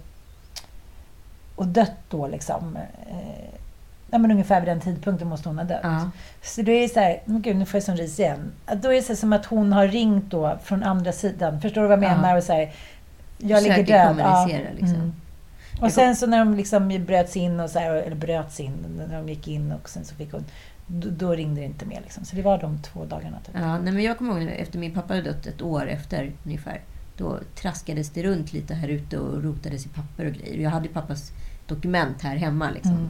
Och 1.56 1.66
dött 1.66 1.92
då 2.10 2.26
liksom. 2.26 2.76
Eh, 3.10 3.50
ja, 4.10 4.18
men 4.18 4.30
ungefär 4.30 4.60
vid 4.60 4.68
den 4.68 4.80
tidpunkten 4.80 5.28
måste 5.28 5.48
hon 5.48 5.58
ha 5.58 5.64
dött. 5.64 5.80
Ja. 5.82 6.10
Så 6.42 6.62
det 6.62 6.72
är 6.72 6.88
så 6.88 7.00
här, 7.00 7.20
men 7.24 7.42
gud 7.42 7.56
nu 7.56 7.66
får 7.66 7.76
jag 7.78 7.84
sån 7.84 7.96
ris 7.96 8.20
igen. 8.20 8.52
Då 8.82 8.88
är 8.88 8.94
det 8.94 9.02
så 9.02 9.16
som 9.16 9.32
att 9.32 9.46
hon 9.46 9.72
har 9.72 9.88
ringt 9.88 10.30
då 10.30 10.58
från 10.62 10.82
andra 10.82 11.12
sidan. 11.12 11.60
Förstår 11.60 11.82
du 11.82 11.88
vad 11.88 12.02
jag 12.02 12.10
Ja. 12.10 12.16
menar? 12.16 12.36
Och 12.36 12.42
så 12.44 12.52
här, 12.52 12.72
jag 13.38 13.62
ligger 13.62 13.74
Försöker 13.76 13.92
död. 13.92 14.08
kommunicera, 14.08 14.70
liksom. 14.72 14.94
Mm. 14.94 15.12
Och 15.80 15.92
sen 15.92 16.16
så 16.16 16.26
när 16.26 16.38
de 16.38 16.54
liksom 16.54 17.04
bröts 17.06 17.36
in, 17.36 17.60
och 17.60 17.70
så 17.70 17.78
här, 17.78 17.90
eller 17.90 18.16
bröts 18.16 18.60
in, 18.60 18.72
när 19.08 19.16
de 19.16 19.28
gick 19.28 19.48
in 19.48 19.72
och 19.72 19.88
sen 19.88 20.04
så 20.04 20.14
fick 20.14 20.32
hon... 20.32 20.44
Då, 20.86 21.30
ringde 21.32 21.60
det 21.60 21.64
inte 21.64 21.86
mer 21.86 22.00
liksom. 22.00 22.24
Så 22.24 22.36
det 22.36 22.42
var 22.42 22.58
de 22.60 22.78
två 22.82 23.04
dagarna. 23.04 23.36
Typ. 23.46 23.54
Ja, 23.58 23.78
nej, 23.78 23.92
men 23.92 24.02
jag 24.02 24.18
kommer 24.18 24.40
ihåg 24.40 24.50
efter 24.58 24.78
min 24.78 24.94
pappa 24.94 25.14
hade 25.14 25.30
dött 25.32 25.46
ett 25.46 25.62
år 25.62 25.88
efter 25.88 26.32
ungefär. 26.44 26.80
Då 27.16 27.38
traskades 27.54 28.10
det 28.10 28.22
runt 28.22 28.52
lite 28.52 28.74
här 28.74 28.88
ute 28.88 29.18
och 29.18 29.42
rotades 29.42 29.86
i 29.86 29.88
papper 29.88 30.26
och 30.26 30.32
grejer. 30.32 30.58
Jag 30.62 30.70
hade 30.70 30.88
pappas 30.88 31.32
dokument 31.66 32.22
här 32.22 32.36
hemma. 32.36 32.70
Liksom. 32.70 33.08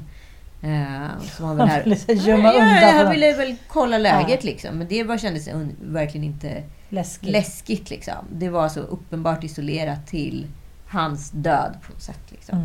Eh, 0.62 1.20
som 1.22 1.48
var 1.48 1.54
väl 1.66 1.68
Han 1.68 1.68
här. 1.70 2.14
gömma 2.14 2.42
ja, 2.48 2.52
undan. 2.52 2.76
jag 2.82 3.00
från- 3.02 3.10
ville 3.12 3.32
väl 3.36 3.56
kolla 3.68 3.98
läget 3.98 4.44
Ja. 4.44 4.50
liksom. 4.50 4.78
Men 4.78 4.86
det 4.88 5.04
bara 5.04 5.18
kändes 5.18 5.48
verkligen 5.82 6.24
inte 6.24 6.62
Läskigt. 6.88 7.30
läskigt. 7.30 7.90
Liksom. 7.90 8.14
Det 8.32 8.48
var 8.48 8.68
så 8.68 8.80
uppenbart 8.80 9.44
isolerat 9.44 10.06
till 10.06 10.46
hans 10.88 11.30
död 11.30 11.74
på 11.86 11.92
något 11.92 12.02
sätt. 12.02 12.20
Liksom. 12.28 12.58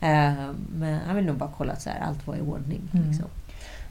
Mm. 0.00 0.38
Eh, 0.38 0.50
men 0.74 0.98
han 1.06 1.16
ville 1.16 1.28
nog 1.28 1.36
bara 1.36 1.52
kolla 1.56 1.72
att 1.72 1.82
så 1.82 1.90
här, 1.90 2.00
allt 2.00 2.26
var 2.26 2.36
i 2.36 2.40
ordning. 2.40 2.80
Mm. 2.94 3.08
Liksom. 3.08 3.26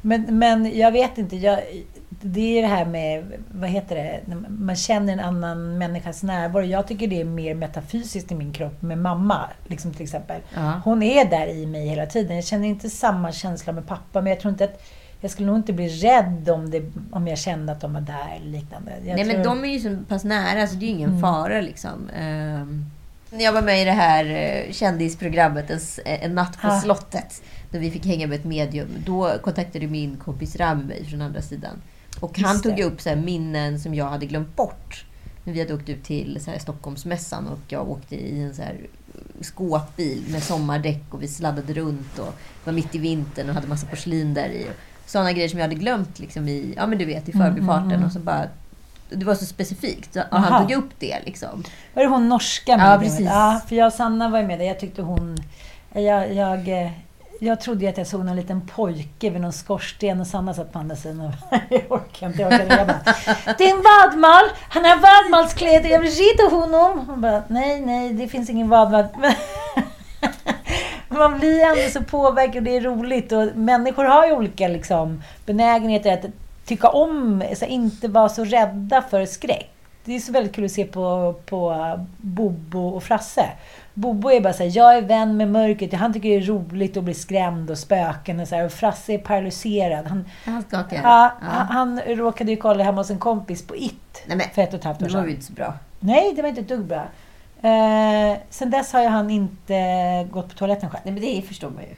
Men, 0.08 0.39
men 0.39 0.78
jag 0.78 0.91
vet 0.91 1.17
inte. 1.17 1.36
Jag, 1.36 1.60
det 2.10 2.58
är 2.58 2.62
det 2.62 2.67
här 2.67 2.86
med, 2.86 3.24
vad 3.52 3.70
heter 3.70 3.96
det, 3.96 4.20
man 4.50 4.76
känner 4.76 5.13
en 5.13 5.20
annan 5.20 5.78
människas 5.78 6.24
närvaro. 6.24 6.63
Jag 6.63 6.88
tycker 6.88 7.08
det 7.08 7.22
är 7.22 7.26
mer 7.26 7.56
metafysiskt 7.56 8.32
i 8.32 8.36
min 8.36 8.54
kropp 8.54 8.82
med 8.82 8.98
mamma, 8.98 9.50
liksom 9.67 9.93
till 9.93 10.04
exempel. 10.04 10.41
Ja. 10.56 10.82
Hon 10.84 11.04
är 11.04 11.26
där 11.26 11.48
i 11.48 11.65
mig 11.65 11.88
hela 11.88 12.06
tiden. 12.06 12.36
Jag 12.36 12.46
känner 12.46 12.67
inte 12.67 12.89
samma 12.89 13.32
känsla 13.32 13.74
med 13.74 13.88
pappa, 13.88 14.22
men 14.22 14.28
jag 14.30 14.39
tror 14.39 14.52
inte 14.52 14.63
att 14.63 14.84
jag 15.22 15.32
skulle 15.32 15.48
nog 15.48 15.56
inte 15.58 15.74
bli 15.74 15.88
rädd 15.88 16.50
om, 16.50 16.72
det, 16.72 16.84
om 17.12 17.28
jag 17.28 17.38
kände 17.38 17.72
att 17.72 17.82
de 17.82 17.93
var 17.93 18.02
där 18.02 18.36
eller 18.36 18.52
liknande. 18.52 18.91
Jag 19.06 19.15
Nej, 19.15 19.26
men 19.26 19.36
tror- 19.43 19.43
de 19.56 19.63
är 19.65 19.70
ju 19.70 19.80
så 19.80 20.04
pass 20.10 20.24
nära 20.24 20.67
så 20.67 20.76
det 20.76 20.86
är 20.86 20.88
ju 20.88 20.93
ingen 20.93 21.10
Mm. 21.10 21.22
fara 21.22 21.62
liksom. 21.62 22.10
När 23.32 23.43
jag 23.43 23.52
var 23.54 23.62
med 23.62 23.82
i 23.82 23.86
det 23.86 23.91
här 23.91 24.26
eh, 24.26 24.72
kändisprogrammet 24.74 25.70
En, 25.70 25.80
en 26.06 26.36
natt 26.36 26.62
på 26.62 26.67
Ah. 26.67 26.80
slottet, 26.82 27.41
där 27.71 27.80
vi 27.80 27.91
fick 27.91 28.06
hänga 28.06 28.27
med 28.27 28.39
ett 28.39 28.45
medium, 28.45 28.88
då 29.06 29.38
kontaktade 29.41 29.88
min 29.88 30.17
kompis 30.17 30.56
Ram 30.56 30.80
mig 30.80 31.06
från 31.06 31.21
andra 31.21 31.41
sidan. 31.41 31.82
Och 32.19 32.39
han 32.39 32.51
Just 32.51 32.63
tog 32.63 32.75
det. 32.75 32.84
upp 32.84 33.01
så 33.01 33.15
minnen 33.15 33.80
som 33.80 33.95
jag 33.95 34.06
hade 34.06 34.25
glömt 34.25 34.56
bort. 34.56 35.06
När 35.43 35.53
vi 35.53 35.60
hade 35.60 35.73
åkt 35.73 35.89
ut 35.89 36.03
till 36.03 36.39
så 36.41 36.51
här 36.51 36.60
Stockholmsmässan 36.60 37.47
och 37.47 37.60
jag 37.67 37.89
åkte 37.89 38.15
i 38.15 38.41
en 38.41 38.53
så 38.56 38.62
här 38.62 38.75
skåpbil 39.41 40.23
med 40.30 40.43
sommardäck 40.43 41.03
och 41.10 41.23
vi 41.23 41.27
sladdade 41.27 41.73
runt 41.73 42.19
och 42.19 42.34
var 42.63 42.73
mitt 42.73 42.95
i 42.95 42.97
vintern 42.97 43.49
och 43.49 43.56
hade 43.56 43.67
massa 43.67 43.88
porslin 43.88 44.34
där 44.34 44.49
i. 44.49 44.67
Sådana 45.06 45.32
grejer 45.32 45.49
som 45.49 45.60
jag 45.60 45.67
hade 45.67 45.80
glömt 45.80 46.19
liksom 46.19 46.47
i, 46.47 46.73
ja 46.77 46.88
men 46.88 46.97
du 46.97 47.06
vet, 47.06 47.30
i 47.30 47.32
förbifarten. 47.32 48.03
Och 48.03 48.12
så 48.12 48.19
bara, 48.19 48.47
det 49.10 49.25
var 49.25 49.36
så 49.36 49.45
specifikt. 49.45 50.15
Och 50.32 50.39
han 50.39 50.67
tog 50.67 50.77
upp 50.77 50.89
det 50.99 51.17
liksom. 51.25 51.63
Var 51.93 52.03
det 52.03 52.10
hon 52.10 52.30
norska? 52.30 52.71
Ja, 52.71 52.97
precis. 53.01 53.25
Ja, 53.25 53.62
för 53.67 53.75
jag 53.75 53.88
och 53.88 53.93
Sanna 53.93 54.30
var 54.30 54.43
med 54.43 54.60
där. 54.60 54.65
Jag 54.65 54.80
tyckte 54.80 55.01
hon... 55.01 55.38
Jag, 55.93 56.34
jag, 56.34 56.84
eh, 56.84 56.91
jag 57.39 57.62
trodde 57.62 57.84
ju 57.86 57.89
att 57.89 57.97
jag 57.97 58.08
såg 58.08 58.26
någon 58.26 58.36
liten 58.36 58.62
pojke 58.76 59.30
vid 59.30 59.41
någon 59.41 59.54
skorsten 59.54 60.21
och 60.21 60.28
Sanna 60.28 60.54
satt 60.54 60.73
på 60.73 60.80
andra 60.80 60.95
sidan. 60.95 61.21
och- 61.21 61.58
Jag 61.69 61.91
orkar 61.91 62.28
inte, 62.28 62.41
jag 62.41 62.54
orkar 62.54 62.63
inte. 62.63 62.86
Bara, 62.86 63.54
Det 63.58 63.63
är 63.69 63.76
en 63.76 63.84
vadmal! 63.84 64.43
Han 64.69 64.86
har 64.86 64.97
vadmalskläder, 64.97 65.89
jag 65.89 66.00
vill 66.00 66.12
rida 66.12 66.56
honom! 66.56 67.06
Hon 67.08 67.21
bara, 67.21 67.43
nej, 67.47 67.82
nej, 67.82 68.13
det 68.13 68.28
finns 68.28 68.50
ingen 68.50 68.69
vadmal. 68.69 69.06
Man 71.10 71.39
blir 71.39 71.60
ändå 71.63 71.89
så 71.91 72.04
påverkad 72.04 72.58
och 72.58 72.63
det 72.63 72.76
är 72.78 72.82
roligt. 72.82 73.32
Och 73.32 73.45
människor 73.56 74.04
har 74.06 74.26
ju 74.26 74.32
olika 74.32 74.67
liksom, 74.67 75.23
benägenheter 75.45 76.13
att 76.13 76.26
tycka 76.65 76.89
om, 76.89 77.43
så 77.56 77.65
inte 77.65 78.08
vara 78.08 78.30
så 78.30 78.43
rädda 78.45 79.02
för 79.02 79.26
skräck. 79.26 79.69
Det 80.06 80.15
är 80.15 80.19
så 80.19 80.32
väldigt 80.32 80.56
kul 80.56 80.65
att 80.65 80.71
se 80.71 80.86
på, 80.86 81.36
på 81.45 81.76
Bobo 82.17 82.88
och 82.88 83.04
Frasse. 83.04 83.45
Bobo 83.97 84.29
är 84.31 84.41
bara 84.41 84.53
så 84.53 84.63
här, 84.63 84.71
jag 84.77 84.97
är 84.97 85.01
vän 85.01 85.38
med 85.38 85.47
mörkret. 85.51 85.93
Han 85.93 86.13
tycker 86.13 86.29
det 86.29 86.36
är 86.36 86.41
roligt 86.41 86.97
att 86.97 87.03
bli 87.03 87.13
skrämd 87.13 87.71
och 87.71 87.77
spöken 87.77 88.39
och 88.39 88.47
så 88.47 88.55
här. 88.55 88.65
Och 88.65 88.71
Frasse 88.71 89.13
är 89.13 89.17
paralyserad. 89.17 90.05
Han, 90.05 90.25
Han 90.45 90.62
skakar. 90.63 90.95
ja, 91.03 91.31
Ja. 91.41 91.47
Han, 91.47 91.67
han 91.67 91.99
råkade 92.01 92.51
ju 92.51 92.57
kolla 92.57 92.83
hemma 92.83 92.97
hos 93.01 93.10
en 93.10 93.19
kompis 93.19 93.67
på 93.67 93.75
It 93.75 94.23
Nej, 94.27 94.38
men, 94.38 94.45
för 94.53 94.62
ett 94.62 94.69
och 94.73 94.79
ett 94.79 94.83
halvt 94.83 95.01
år 95.01 95.05
det 95.07 95.13
var 95.13 95.19
sedan. 95.21 95.29
ju 95.29 95.33
inte 95.36 95.45
så 95.45 95.53
bra. 95.53 95.73
Nej, 95.99 96.33
det 96.36 96.41
var 96.41 96.49
inte 96.49 96.62
ett 96.62 96.67
dugg 96.67 96.86
bra. 96.86 97.03
Eh, 97.62 98.38
sen 98.49 98.69
dess 98.71 98.93
har 98.93 99.01
ju 99.01 99.07
han 99.07 99.29
inte 99.29 99.73
gått 100.31 100.49
på 100.49 100.55
toaletten 100.55 100.89
själv. 100.89 101.01
Nej, 101.05 101.13
men 101.13 101.23
det 101.23 101.41
förstår 101.47 101.69
man 101.69 101.83
ju. 101.83 101.95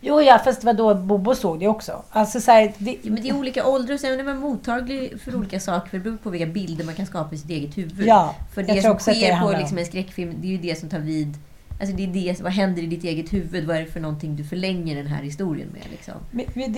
Jo, 0.00 0.20
ja, 0.20 0.40
fast 0.44 0.60
det 0.60 0.66
var 0.66 0.74
då 0.74 0.94
Bobo 0.94 1.34
såg 1.34 1.60
det 1.60 1.68
också. 1.68 2.02
Alltså 2.10 2.40
så 2.40 2.50
här, 2.50 2.72
vi, 2.78 2.98
Ja, 3.02 3.10
men 3.10 3.22
det 3.22 3.28
är 3.28 3.36
olika 3.36 3.66
åldrar 3.66 3.94
och 3.94 4.00
sen 4.00 4.20
är 4.20 4.24
man 4.24 4.38
mottaglig 4.38 5.20
för 5.20 5.36
olika 5.36 5.60
saker. 5.60 5.90
För 5.90 5.98
det 5.98 6.04
beror 6.04 6.16
på 6.16 6.30
vilka 6.30 6.46
bilder 6.46 6.84
man 6.84 6.94
kan 6.94 7.06
skapa 7.06 7.34
i 7.34 7.38
sitt 7.38 7.50
eget 7.50 7.78
huvud. 7.78 8.06
Ja, 8.06 8.34
för 8.54 8.62
det 8.62 8.82
som 8.82 8.92
att 8.92 9.04
det 9.04 9.14
sker 9.14 9.40
på 9.40 9.58
liksom 9.58 9.78
en 9.78 9.86
skräckfilm, 9.86 10.34
det 10.40 10.46
är 10.46 10.50
ju 10.50 10.58
det 10.58 10.78
som 10.78 10.88
tar 10.88 10.98
vid. 10.98 11.34
Alltså 11.80 11.96
det 11.96 12.02
är 12.02 12.06
det, 12.06 12.40
vad 12.40 12.52
händer 12.52 12.82
i 12.82 12.86
ditt 12.86 13.04
eget 13.04 13.32
huvud? 13.32 13.66
Vad 13.66 13.76
är 13.76 13.80
det 13.80 13.86
för 13.86 14.00
någonting 14.00 14.36
du 14.36 14.44
förlänger 14.44 14.96
den 14.96 15.06
här 15.06 15.22
historien 15.22 15.68
med? 15.68 15.82
Liksom? 15.90 16.14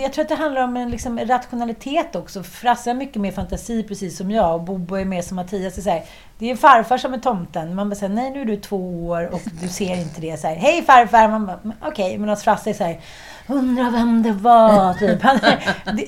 Jag 0.02 0.12
tror 0.12 0.22
att 0.22 0.28
det 0.28 0.34
handlar 0.34 0.62
om 0.62 0.76
en 0.76 0.90
liksom 0.90 1.18
rationalitet 1.18 2.16
också. 2.16 2.42
Frasse 2.42 2.90
har 2.90 2.94
mycket 2.94 3.22
mer 3.22 3.32
fantasi, 3.32 3.82
precis 3.82 4.16
som 4.16 4.30
jag. 4.30 4.54
Och 4.54 4.60
Bobo 4.60 4.94
är 4.94 5.04
mer 5.04 5.22
som 5.22 5.36
Mattias. 5.36 5.74
Det 5.74 5.80
är, 5.80 5.82
så 5.82 5.90
här, 5.90 6.04
det 6.38 6.50
är 6.50 6.56
farfar 6.56 6.98
som 6.98 7.14
är 7.14 7.18
tomten. 7.18 7.74
Man 7.74 7.88
bara 7.88 7.96
säger 7.96 8.14
nej 8.14 8.30
nu 8.30 8.40
är 8.40 8.44
du 8.44 8.56
två 8.56 9.06
år 9.06 9.34
och 9.34 9.42
du 9.62 9.68
ser 9.68 10.00
inte 10.00 10.20
det. 10.20 10.40
Så 10.40 10.46
här, 10.46 10.56
Hej 10.56 10.82
farfar! 10.82 11.28
Man 11.28 11.46
bara, 11.46 11.60
okej. 11.82 12.10
Men 12.12 12.20
Medan 12.20 12.36
Frasse 12.36 12.70
är 12.70 12.74
så 12.74 12.84
här, 12.84 13.00
undrar 13.46 13.90
vem 13.90 14.22
det 14.22 14.32
var. 14.32 14.94
Typ. 14.94 15.22
Han, 15.22 15.38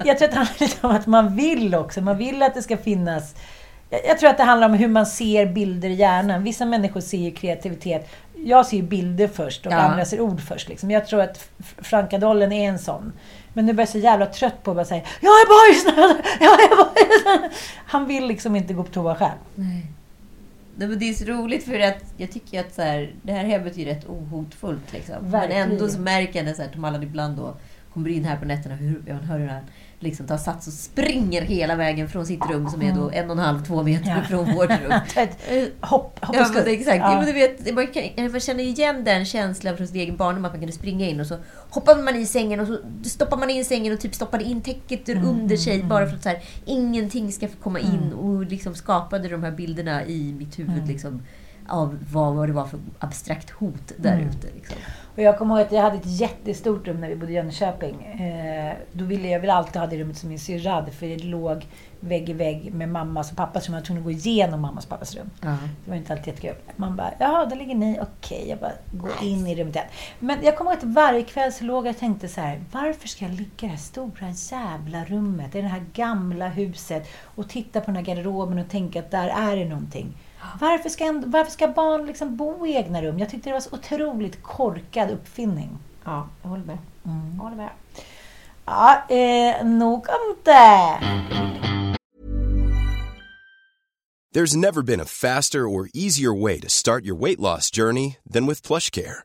jag 0.05 0.19
tror 0.19 0.29
att 0.29 0.33
det 0.33 0.39
handlar 0.39 0.61
lite 0.61 0.87
om 0.87 0.97
att 0.97 1.07
man 1.07 1.37
vill 1.37 1.75
också. 1.75 2.01
Man 2.01 2.19
vill 2.19 2.43
att 2.43 2.55
det 2.55 2.63
ska 2.63 2.77
finnas 2.77 3.35
jag 3.91 4.19
tror 4.19 4.31
att 4.31 4.37
det 4.37 4.45
handlar 4.45 4.69
om 4.69 4.75
hur 4.75 4.89
man 4.89 5.07
ser 5.07 5.47
bilder 5.47 5.89
i 5.89 5.95
hjärnan. 5.95 6.45
Vissa 6.45 6.67
människor 6.67 7.01
ser 7.01 7.19
ju 7.19 7.31
kreativitet. 7.31 8.11
Jag 8.45 8.67
ser 8.67 8.83
bilder 8.83 9.29
först 9.29 9.67
och 9.67 9.73
Ja. 9.73 9.77
andra 9.77 10.05
ser 10.05 10.21
ord 10.21 10.41
först. 10.41 10.69
Liksom. 10.69 10.91
Jag 10.91 11.07
tror 11.07 11.21
att 11.21 11.49
Frankadollen 11.79 12.53
är 12.53 12.69
en 12.69 12.79
sån. 12.79 13.13
Men 13.53 13.67
nu 13.67 13.73
börjar 13.73 13.83
jag 13.87 13.89
så 13.93 13.99
jävla 13.99 14.27
trött 14.27 14.63
på 14.63 14.71
att 14.71 14.77
bara 14.77 14.85
säga 14.87 15.03
Jag 15.21 15.31
är 15.31 15.47
bajsnödig! 15.73 16.25
Jag 16.41 16.53
är 16.53 16.77
bajsnödig! 16.77 17.57
Han 17.87 18.07
vill 18.07 18.27
liksom 18.27 18.57
inte 18.57 18.75
gå 18.75 18.83
på 18.85 18.91
toa 18.93 19.15
själv. 19.15 19.39
Nej. 19.55 19.87
Det 20.75 21.09
är 21.09 21.13
så 21.13 21.25
roligt 21.25 21.65
för 21.65 21.81
att 21.81 22.05
jag 22.17 22.33
tycker 22.33 22.61
att 22.61 22.75
så 22.75 22.83
här, 22.83 23.15
det 23.23 23.33
här 23.33 23.45
hemmet 23.45 23.79
är 23.79 23.85
rätt 23.85 24.07
ohotfullt. 24.09 24.93
Liksom. 24.93 25.17
Men 25.31 25.51
ändå 25.51 25.89
så 25.89 26.01
märker 26.01 26.39
jag 26.39 26.47
när 26.47 26.55
så 26.55 26.63
här, 26.63 26.69
Tom 26.69 26.85
Allan 26.85 27.03
ibland 27.03 27.37
då 27.37 27.57
kommer 27.95 28.09
in 28.11 28.25
här 28.25 28.37
på 28.37 28.45
nätterna, 28.45 28.75
hur, 28.75 29.03
man 29.09 29.23
hör 29.25 29.39
hur 29.39 29.49
han 29.49 29.63
liksom 30.03 30.27
tar 30.27 30.37
sats 30.37 30.67
och 30.67 30.73
springer 30.73 31.43
hela 31.43 31.77
vägen 31.77 32.09
från 32.09 32.27
sitt 32.27 32.51
rum 32.51 32.69
som 32.71 32.83
är 32.83 32.93
då 32.93 33.11
en 33.11 33.31
och 33.31 33.37
en 33.37 33.39
halv, 33.43 33.65
två 33.65 33.83
meter 33.83 34.11
Ja. 34.11 34.23
från 34.29 34.55
vårt 34.55 34.71
rum. 34.71 34.93
Hopp, 35.81 36.19
Ja, 36.23 36.49
men 36.55 36.67
exakt. 36.67 36.97
Ja. 36.97 37.17
Men 37.17 37.27
du 37.27 37.33
vet, 37.33 37.75
man, 37.75 37.87
kan, 37.87 38.31
man 38.33 38.41
känner 38.41 38.65
igen 38.65 39.05
den 39.05 39.25
känslan 39.25 39.77
från 39.77 39.87
sin 39.89 39.97
egen 39.97 40.17
barndom 40.17 40.45
att 40.45 40.53
man 40.53 40.61
kunde 40.61 40.73
springa 40.73 41.09
in 41.09 41.21
och 41.21 41.27
så 41.27 41.37
hoppade 41.71 42.03
man 42.03 42.17
i 42.17 42.27
sängen 42.27 42.61
och 42.61 42.67
så 42.67 42.79
stoppar 43.09 43.37
man 43.37 43.51
in 43.51 43.65
sängen 43.65 43.93
och 43.93 44.01
typ 44.01 44.15
stoppade 44.15 44.45
in 44.45 44.61
täcket 44.63 45.09
Mm, 45.09 45.25
under 45.29 45.57
sig 45.57 45.83
bara 45.83 46.07
för 46.07 46.17
att 46.17 46.23
så 46.23 46.29
här, 46.29 46.39
ingenting 46.65 47.33
ska 47.33 47.49
få 47.49 47.57
komma 47.63 47.79
in 47.81 47.87
Mm. 48.03 48.19
och 48.19 48.45
liksom 48.45 48.75
skapade 48.75 49.29
de 49.29 49.43
här 49.43 49.51
bilderna 49.51 50.05
i 50.05 50.33
mitt 50.39 50.59
huvud 50.59 50.89
liksom, 50.89 51.23
av 51.71 51.99
vad, 52.13 52.35
vad 52.35 52.49
det 52.49 52.53
var 52.53 52.65
för 52.67 52.79
abstrakt 52.99 53.51
hot 53.51 53.93
där 53.97 54.13
Mm. 54.15 54.29
ute. 54.29 54.47
Liksom. 54.55 54.77
Och 55.17 55.23
jag 55.23 55.39
kommer 55.39 55.55
ihåg 55.59 55.67
att 55.67 55.73
jag 55.73 55.83
hade 55.83 55.97
ett 55.97 56.07
jättestort 56.21 56.89
rum 56.89 57.01
när 57.01 57.09
vi 57.09 57.17
bodde 57.17 57.33
i 57.33 57.35
Jönköping. 57.35 58.03
Eh, 58.05 58.75
då 58.93 59.05
ville 59.05 59.29
jag 59.29 59.41
väl 59.41 59.51
alltid 59.51 59.81
ha 59.81 59.87
det 59.87 59.99
rummet 59.99 60.17
som 60.19 60.29
min 60.29 60.39
syrra 60.39 60.71
hade, 60.71 60.91
för 60.91 61.07
det 61.07 61.17
låg 61.25 61.67
vägg 62.01 62.29
i 62.29 62.33
vägg 62.33 62.75
med 62.75 62.89
mammas 62.89 63.31
och 63.31 63.37
pappas 63.37 63.67
rum. 63.67 63.75
Jag 63.75 63.81
var 63.81 63.87
tvungen 63.87 64.01
att 64.03 64.05
gå 64.05 64.11
igenom 64.11 64.61
mammas 64.61 64.85
och 64.85 64.91
pappas 64.91 65.15
rum. 65.17 65.31
Det 65.85 65.91
var 65.91 65.97
inte 65.97 66.13
alltid 66.13 66.27
jättekul. 66.27 66.55
Man 66.77 66.97
bara, 66.97 67.11
jaha, 67.19 67.47
där 67.47 67.57
ligger 67.57 67.75
ni. 67.75 67.99
Okej, 68.03 68.47
jag 68.49 68.59
bara 68.59 68.73
går 68.93 69.11
in 69.23 69.47
i 69.47 69.55
rummet 69.57 69.75
igen. 69.77 69.87
Men 70.19 70.39
jag 70.43 70.57
kommer 70.57 70.71
ihåg 70.71 70.79
att 70.79 70.85
varje 70.85 71.23
kväll 71.23 71.53
så 71.53 71.65
låg 71.65 71.87
jag 71.87 71.91
och 71.93 71.99
tänkte 71.99 72.29
så 72.29 72.41
här, 72.41 72.61
varför 72.73 73.09
ska 73.09 73.25
jag 73.25 73.35
ligga 73.35 73.45
i 73.45 73.61
det 73.61 73.67
här 73.67 73.77
stora 73.77 74.29
jävla 74.51 75.05
rummet, 75.05 75.55
i 75.55 75.61
det 75.61 75.69
här 75.69 75.85
gamla 75.93 76.49
huset 76.49 77.09
och 77.23 77.49
titta 77.49 77.81
på 77.81 77.87
den 77.87 77.97
här 77.97 78.03
garderoben 78.15 78.59
och 78.59 78.69
tänka 78.69 78.99
att 78.99 79.11
där 79.11 79.29
är 79.29 79.57
det 79.57 79.65
någonting. 79.65 80.17
Varför 80.61 80.89
ska, 80.89 81.05
en, 81.05 81.31
varför 81.31 81.53
ska 81.53 81.69
barn 81.69 82.07
liksom 82.07 82.37
bo 82.37 82.67
i 82.67 82.77
egna 82.77 83.03
rum? 83.03 83.19
Jag 83.19 83.31
tyckte 83.31 83.51
det 83.51 83.55
var 83.55 83.61
så 83.61 83.77
otroligt 83.77 84.43
korkad 84.43 85.11
uppfinning. 85.11 85.79
Ja, 86.05 86.29
jag 86.43 86.49
håller 86.49 86.65
med. 86.65 86.79
Mm. 87.05 87.33
Jag 87.37 87.43
håller 87.43 87.57
med. 87.57 87.71
Ja, 88.67 89.03
eh, 89.09 89.65
nog 89.67 89.99
om 89.99 90.37
det. 90.45 90.99
There's 94.35 94.57
never 94.57 94.83
been 94.83 95.01
a 95.01 95.05
faster 95.05 95.67
or 95.67 95.89
easier 95.93 96.33
way 96.43 96.61
to 96.61 96.69
start 96.69 97.05
your 97.05 97.17
weight 97.17 97.41
loss 97.41 97.71
journey 97.71 98.17
than 98.33 98.47
with 98.47 98.63
PlushCare. 98.67 99.25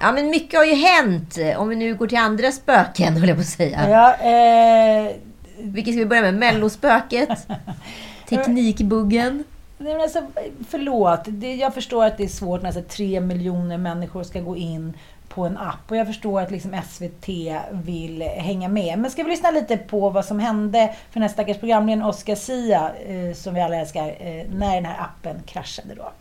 Ja, 0.00 0.12
men 0.12 0.30
mycket 0.30 0.58
har 0.58 0.64
ju 0.64 0.74
hänt. 0.74 1.38
Om 1.56 1.68
vi 1.68 1.76
nu 1.76 1.94
går 1.94 2.06
till 2.06 2.18
andra 2.18 2.52
spöken, 2.52 3.16
höll 3.16 3.28
jag 3.28 3.36
på 3.36 3.40
att 3.40 3.46
säga. 3.46 3.90
Ja, 3.90 4.14
eh, 4.14 5.12
Vilket 5.58 5.94
ska 5.94 5.98
vi 5.98 6.06
börja 6.06 6.22
med? 6.22 6.34
Mellospöket? 6.34 7.28
Teknikbuggen? 8.28 9.44
Nej, 9.78 9.92
men 9.92 10.02
alltså, 10.02 10.22
förlåt. 10.68 11.20
Det, 11.26 11.54
jag 11.54 11.74
förstår 11.74 12.04
att 12.04 12.16
det 12.16 12.24
är 12.24 12.28
svårt 12.28 12.62
när 12.62 12.68
alltså, 12.68 12.82
tre 12.82 13.20
miljoner 13.20 13.78
människor 13.78 14.22
ska 14.22 14.40
gå 14.40 14.56
in 14.56 14.96
på 15.28 15.46
en 15.46 15.58
app. 15.58 15.90
Och 15.90 15.96
jag 15.96 16.06
förstår 16.06 16.40
att 16.40 16.50
liksom 16.50 16.76
SVT 16.88 17.28
vill 17.70 18.22
hänga 18.22 18.68
med. 18.68 18.98
Men 18.98 19.10
ska 19.10 19.22
vi 19.22 19.30
lyssna 19.30 19.50
lite 19.50 19.76
på 19.76 20.10
vad 20.10 20.24
som 20.24 20.38
hände 20.40 20.86
för 20.86 21.14
den 21.20 21.22
här 21.22 21.28
stackars 21.28 21.58
programledaren 21.58 22.08
Oscar 22.08 22.34
Sia, 22.34 22.90
eh, 23.06 23.34
som 23.34 23.54
vi 23.54 23.60
alla 23.60 23.76
älskar, 23.76 24.06
eh, 24.08 24.46
när 24.54 24.74
den 24.74 24.84
här 24.84 25.00
appen 25.00 25.42
kraschade 25.46 25.94
då. 25.94 26.12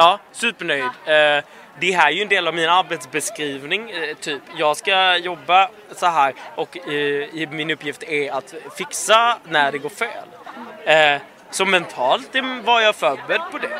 Ja, 0.00 0.18
supernöjd. 0.32 0.84
Eh, 0.84 1.44
Det 1.80 1.92
här 1.92 2.06
är 2.06 2.10
ju 2.10 2.22
en 2.22 2.28
del 2.28 2.48
av 2.48 2.54
min 2.54 2.68
arbetsbeskrivning. 2.68 3.90
eh, 3.90 4.16
Typ, 4.16 4.42
jag 4.56 4.76
ska 4.76 5.16
jobba 5.16 5.68
så 5.96 6.06
här 6.06 6.34
och 6.54 6.88
eh, 6.88 7.50
min 7.50 7.70
uppgift 7.70 8.02
är 8.02 8.32
att 8.32 8.54
fixa 8.78 9.38
när 9.48 9.72
det 9.72 9.78
går 9.78 9.88
fel. 9.90 10.28
Så 11.50 11.64
mentalt 11.64 12.30
var 12.64 12.80
jag 12.80 12.94
förberedd 12.96 13.40
på 13.52 13.58
det. 13.58 13.78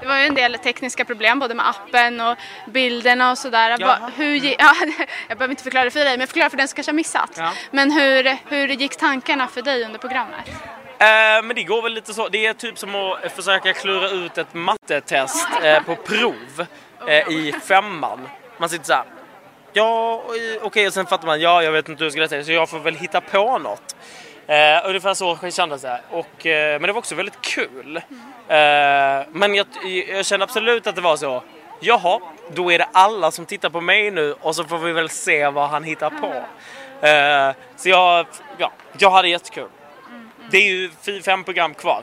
Det 0.00 0.06
var 0.06 0.18
ju 0.18 0.26
en 0.26 0.34
del 0.34 0.54
tekniska 0.58 1.04
problem 1.04 1.38
både 1.38 1.54
med 1.54 1.68
appen 1.68 2.20
och 2.20 2.36
bilderna 2.66 3.30
och 3.30 3.38
sådär. 3.38 3.76
Jaha. 3.80 4.10
Hur, 4.16 4.36
ja, 4.58 4.74
jag 5.28 5.38
behöver 5.38 5.52
inte 5.52 5.62
förklara 5.62 5.84
det 5.84 5.90
för 5.90 6.04
dig, 6.04 6.18
men 6.18 6.26
förklara 6.26 6.50
för 6.50 6.56
den 6.56 6.68
som 6.68 6.76
kanske 6.76 6.92
har 6.92 6.96
missat. 6.96 7.30
Ja. 7.36 7.52
Men 7.70 7.90
hur, 7.90 8.36
hur 8.48 8.68
gick 8.68 8.96
tankarna 8.96 9.48
för 9.48 9.62
dig 9.62 9.84
under 9.84 9.98
programmet? 9.98 10.50
Eh, 10.98 11.42
men 11.42 11.54
det 11.54 11.62
går 11.62 11.82
väl 11.82 11.92
lite 11.92 12.14
så. 12.14 12.28
Det 12.28 12.46
är 12.46 12.54
typ 12.54 12.78
som 12.78 12.94
att 12.94 13.32
försöka 13.32 13.72
klura 13.72 14.10
ut 14.10 14.38
ett 14.38 14.54
mattetest 14.54 15.48
eh, 15.62 15.82
på 15.82 15.96
prov 15.96 16.66
eh, 17.08 17.28
i 17.28 17.54
femman. 17.62 18.28
Man 18.58 18.68
sitter 18.68 18.84
så 18.84 18.92
här. 18.92 19.04
Ja, 19.72 20.22
okej, 20.26 20.60
okay, 20.60 20.86
och 20.86 20.92
sen 20.92 21.06
fattar 21.06 21.26
man. 21.26 21.40
Ja, 21.40 21.62
jag 21.62 21.72
vet 21.72 21.88
inte 21.88 21.98
hur 21.98 22.06
jag 22.06 22.12
ska 22.12 22.28
säga. 22.28 22.44
så 22.44 22.52
jag 22.52 22.68
får 22.68 22.78
väl 22.78 22.94
hitta 22.94 23.20
på 23.20 23.58
något. 23.58 23.96
Eh, 24.46 24.88
ungefär 24.88 25.14
så 25.14 25.38
kändes 25.50 25.82
det. 25.82 26.00
Och, 26.10 26.46
eh, 26.46 26.80
men 26.80 26.82
det 26.82 26.92
var 26.92 26.98
också 26.98 27.14
väldigt 27.14 27.40
kul. 27.40 27.96
Eh, 27.96 28.02
men 29.32 29.54
jag, 29.54 29.66
jag 30.08 30.26
kände 30.26 30.44
absolut 30.44 30.86
att 30.86 30.94
det 30.94 31.00
var 31.00 31.16
så. 31.16 31.42
Jaha, 31.80 32.20
då 32.54 32.72
är 32.72 32.78
det 32.78 32.88
alla 32.92 33.30
som 33.30 33.46
tittar 33.46 33.70
på 33.70 33.80
mig 33.80 34.10
nu 34.10 34.34
och 34.40 34.56
så 34.56 34.64
får 34.64 34.78
vi 34.78 34.92
väl 34.92 35.08
se 35.08 35.48
vad 35.48 35.68
han 35.68 35.84
hittar 35.84 36.10
på. 36.10 36.32
Eh, 37.06 37.54
så 37.76 37.88
jag, 37.88 38.26
ja, 38.58 38.72
jag 38.98 39.10
hade 39.10 39.28
jättekul. 39.28 39.68
Det 40.54 40.58
är 40.58 40.70
ju 40.72 40.90
fem 41.22 41.44
program 41.44 41.74
kvar. 41.74 42.02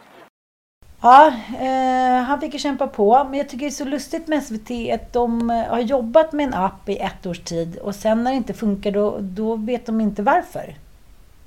Ja, 1.02 1.28
eh, 1.60 2.24
han 2.24 2.42
fick 2.42 2.54
ju 2.54 2.60
kämpa 2.60 2.88
på. 2.88 3.24
Men 3.24 3.34
jag 3.38 3.50
tycker 3.50 3.66
det 3.66 3.70
är 3.70 3.72
så 3.72 3.86
lustigt 3.86 4.28
med 4.28 4.44
SVT 4.44 4.72
att 4.94 5.14
de 5.14 5.50
eh, 5.50 5.58
har 5.66 5.80
jobbat 5.80 6.32
med 6.34 6.46
en 6.48 6.54
app 6.54 6.90
i 6.90 6.98
ett 6.98 7.26
års 7.26 7.40
tid 7.40 7.78
och 7.78 7.96
sen 7.96 8.24
när 8.24 8.32
det 8.32 8.38
inte 8.38 8.54
funkar 8.54 8.92
då, 8.92 9.18
då 9.20 9.56
vet 9.56 9.86
de 9.86 10.02
inte 10.02 10.22
varför. 10.24 10.76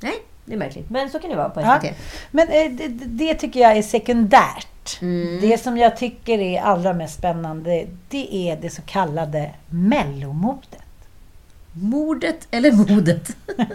Nej, 0.01 0.13
det 0.45 0.53
är 0.55 0.59
märkligt. 0.59 0.91
Men 0.91 1.11
så 1.11 1.19
kan 1.19 1.31
det 1.31 1.37
vara 1.37 1.49
på 1.49 1.61
Ja. 1.61 1.81
SVT. 1.81 1.95
Men 2.31 2.49
eh, 2.49 2.71
det, 2.71 2.89
det- 2.89 3.05
det 3.05 3.35
tycker 3.35 3.61
jag 3.61 3.77
är 3.77 3.83
sekundärt. 3.83 4.99
Mm. 5.03 5.41
Det 5.41 5.59
som 5.59 5.79
jag 5.79 5.97
tycker 5.97 6.39
är 6.39 6.61
allra 6.61 6.93
mest 6.93 7.19
spännande 7.19 7.87
det 8.09 8.35
är 8.51 8.57
det 8.57 8.71
så 8.71 8.83
kallade 8.83 9.51
mellomodet. 9.69 10.79
Mordet 11.75 12.49
eller 12.51 12.73
modet? 12.73 13.37
Det 13.47 13.67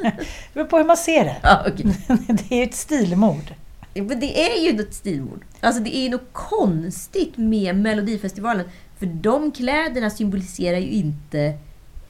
beror 0.54 0.66
på 0.66 0.78
hur 0.78 0.86
man 0.86 0.98
ser 0.98 1.24
det. 1.26 1.36
ja, 1.44 1.66
okej. 1.68 1.86
Det 2.28 2.52
är 2.56 2.58
ju 2.58 2.64
ett 2.64 2.76
stilmord. 2.76 3.54
Men 3.94 4.20
det 4.20 4.52
är 4.52 4.64
ju 4.66 4.74
något 4.78 4.94
stilmord. 4.94 5.46
Alltså 5.62 5.84
det 5.84 5.96
är 5.98 6.02
ju 6.04 6.10
något 6.10 6.34
konstigt 6.34 7.38
med 7.38 7.76
Melodifestivalen. 7.76 8.66
För 9.00 9.06
de 9.06 9.52
kläderna 9.52 10.10
symboliserar 10.10 10.78
ju 10.78 10.88
inte 10.90 11.54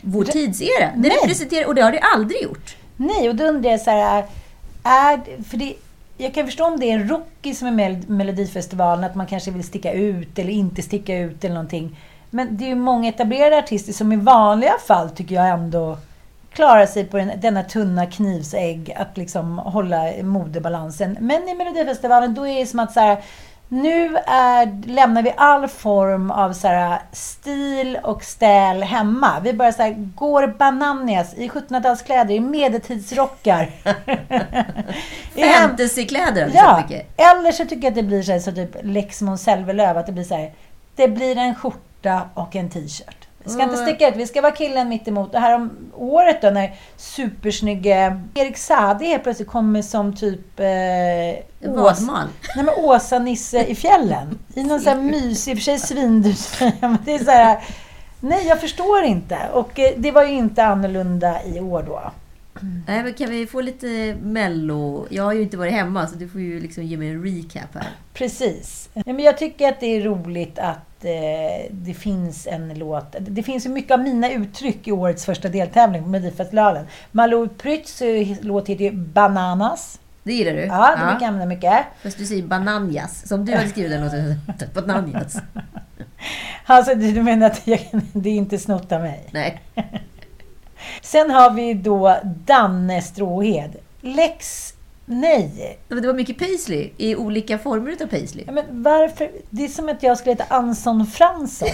vår 0.01 0.23
Re- 0.23 0.31
tidsera. 0.31 0.91
Det 0.95 1.09
representerar, 1.09 1.67
och 1.67 1.75
det 1.75 1.81
har 1.81 1.91
det 1.91 1.99
aldrig 1.99 2.41
gjort. 2.41 2.75
Nej, 2.97 3.29
och 3.29 3.35
då 3.35 3.43
undrar 3.43 3.71
jag 3.71 3.81
så 3.81 3.91
här, 3.91 4.25
är, 4.83 5.43
för 5.43 5.57
det, 5.57 5.73
jag 6.17 6.33
kan 6.33 6.45
förstå 6.45 6.65
om 6.65 6.79
det 6.79 6.85
är 6.91 6.93
en 6.93 7.09
rocky 7.09 7.53
som 7.53 7.67
är 7.67 7.71
med 7.71 8.09
Melodifestivalen, 8.09 9.03
att 9.03 9.15
man 9.15 9.27
kanske 9.27 9.51
vill 9.51 9.63
sticka 9.63 9.93
ut 9.93 10.39
eller 10.39 10.49
inte 10.49 10.81
sticka 10.81 11.17
ut 11.17 11.43
eller 11.43 11.55
någonting. 11.55 11.97
Men 12.29 12.57
det 12.57 12.63
är 12.63 12.69
ju 12.69 12.75
många 12.75 13.09
etablerade 13.09 13.57
artister 13.57 13.93
som 13.93 14.11
i 14.11 14.15
vanliga 14.15 14.73
fall 14.87 15.09
tycker 15.09 15.35
jag 15.35 15.49
ändå 15.49 15.97
klarar 16.53 16.85
sig 16.85 17.05
på 17.05 17.17
den, 17.17 17.31
denna 17.41 17.63
tunna 17.63 18.05
knivsägg 18.05 18.93
att 18.97 19.17
liksom 19.17 19.57
hålla 19.57 20.11
modebalansen. 20.23 21.17
Men 21.19 21.49
i 21.49 21.55
Melodifestivalen 21.55 22.33
då 22.33 22.47
är 22.47 22.59
det 22.59 22.65
som 22.65 22.79
att 22.79 22.93
så 22.93 22.99
här, 22.99 23.23
nu 23.71 24.17
är, 24.27 24.87
lämnar 24.87 25.23
vi 25.23 25.33
all 25.37 25.67
form 25.67 26.31
av 26.31 26.53
så 26.53 26.67
här, 26.67 26.99
stil 27.11 27.99
och 28.03 28.23
stäl 28.23 28.83
hemma. 28.83 29.39
Vi 29.43 29.53
bara 29.53 29.71
så 29.71 29.81
här, 29.81 30.11
går 30.15 30.47
bananas 30.47 31.33
i 31.33 31.47
1700-talskläder, 31.47 32.31
i 32.31 32.39
medeltidsrockar. 32.39 33.71
Fantasykläder 35.59 36.41
har 36.41 36.83
vi 36.89 37.05
Ja, 37.17 37.31
eller 37.31 37.51
så 37.51 37.65
tycker 37.65 37.83
jag 37.83 37.87
att 37.87 37.95
det 37.95 38.03
blir 38.03 38.23
så, 38.23 38.31
här, 38.31 38.39
så 38.39 38.51
typ 38.51 38.75
Lex 38.83 39.21
Måns 39.21 39.43
Zelmerlöw, 39.43 39.99
att 39.99 40.05
det 40.05 40.11
blir 40.11 40.23
så 40.23 40.35
här, 40.35 40.51
det 40.95 41.07
blir 41.07 41.37
en 41.37 41.55
skjorta 41.55 41.88
och 42.33 42.55
en 42.55 42.69
t-shirt. 42.69 43.27
Vi 43.43 43.49
ska 43.49 43.63
inte 43.63 43.75
Mm. 43.75 43.87
sticka 43.87 44.09
ut, 44.09 44.15
vi 44.15 44.27
ska 44.27 44.41
vara 44.41 44.51
killen 44.51 44.89
mitt 44.89 45.07
emot. 45.07 45.31
Det 45.31 45.39
här 45.39 45.55
om 45.55 45.69
året 45.95 46.41
då 46.41 46.49
när 46.49 46.75
supersnygge 46.97 48.21
Erik 48.33 48.57
Saade 48.57 49.05
helt 49.05 49.23
plötsligt 49.23 49.47
kommer 49.47 49.81
som 49.81 50.15
typ... 50.15 50.59
Eh, 50.59 51.69
Vadmal. 51.69 52.27
Nej 52.55 52.65
men 52.65 52.75
Åsa-Nisse 52.77 53.63
i 53.65 53.75
fjällen. 53.75 54.39
I 54.53 54.63
någon 54.63 54.79
sån 54.79 54.93
här 54.93 55.01
mysig, 55.11 55.51
i 55.51 55.53
och 55.53 55.57
för 55.57 55.63
sig 55.63 55.79
svindyr 55.79 56.35
men 56.81 56.97
det 57.05 57.13
är 57.13 57.23
så 57.23 57.31
här, 57.31 57.59
Nej, 58.19 58.47
jag 58.47 58.61
förstår 58.61 59.03
inte. 59.03 59.37
Och 59.53 59.79
eh, 59.79 59.93
det 59.97 60.11
var 60.11 60.23
ju 60.23 60.33
inte 60.33 60.65
annorlunda 60.65 61.43
i 61.43 61.59
år 61.59 61.83
då. 61.87 62.01
Nej, 62.87 63.03
men 63.03 63.13
kan 63.13 63.29
vi 63.29 63.47
få 63.47 63.61
lite 63.61 64.17
mello? 64.21 65.07
Jag 65.09 65.23
har 65.23 65.33
ju 65.33 65.41
inte 65.41 65.57
varit 65.57 65.73
hemma 65.73 66.07
så 66.07 66.15
du 66.15 66.27
får 66.27 66.41
ju 66.41 66.59
liksom 66.59 66.83
ge 66.83 66.97
mig 66.97 67.09
en 67.09 67.23
recap 67.23 67.75
här. 67.75 67.89
Precis. 68.13 68.89
Ja, 68.93 69.03
men 69.05 69.19
jag 69.19 69.37
tycker 69.37 69.69
att 69.69 69.79
det 69.79 69.85
är 69.85 70.01
roligt 70.01 70.59
att 70.59 71.05
eh, 71.05 71.71
det 71.71 71.93
finns 71.93 72.47
en 72.47 72.79
låt. 72.79 73.15
Det 73.19 73.43
finns 73.43 73.65
ju 73.65 73.69
mycket 73.69 73.91
av 73.91 73.99
mina 73.99 74.31
uttryck 74.31 74.87
i 74.87 74.91
årets 74.91 75.25
första 75.25 75.49
deltävling 75.49 76.03
på 76.03 76.09
Melodifestivalen. 76.09 76.85
Malou 77.11 77.47
Prytz 77.47 78.01
eh, 78.01 78.27
låt 78.41 78.67
heter 78.69 78.83
ju 78.83 78.91
Bananas. 78.91 79.99
Det 80.23 80.33
gillar 80.33 80.53
du? 80.53 80.65
Ja, 80.65 80.95
det 80.97 81.05
brukar 81.05 81.21
jag 81.21 81.23
använda 81.23 81.45
mycket. 81.45 81.85
Fast 82.03 82.17
du 82.17 82.25
säger 82.25 82.43
bananjas. 82.43 83.27
Som 83.27 83.45
du 83.45 83.55
hade 83.55 83.69
skrivit 83.69 83.91
den 83.91 84.03
låten. 84.03 84.35
Bananjas. 84.73 85.37
Alltså, 86.65 86.95
du 86.95 87.11
du 87.11 87.23
menar 87.23 87.47
att 87.47 87.67
jag, 87.67 87.79
det 88.13 88.29
är 88.29 88.33
inte 88.33 88.57
snott 88.57 88.91
av 88.91 89.01
mig? 89.01 89.25
Nej. 89.31 89.61
Sen 91.01 91.31
har 91.31 91.51
vi 91.51 91.73
då 91.73 92.17
Danne 92.45 93.01
Stråhed. 93.01 93.75
Lex... 94.01 94.73
Nej. 95.11 95.79
Det 95.87 96.07
var 96.07 96.13
mycket 96.13 96.37
paisley 96.37 96.89
i 96.97 97.15
olika 97.15 97.57
former 97.57 97.91
utav 97.91 98.07
paisley. 98.07 98.43
Ja, 98.47 98.51
men 98.51 98.83
varför? 98.83 99.31
Det 99.49 99.63
är 99.63 99.67
som 99.67 99.89
att 99.89 100.03
jag 100.03 100.17
skulle 100.17 100.31
heta 100.31 100.55
Anson 100.55 101.07
Fransson. 101.07 101.69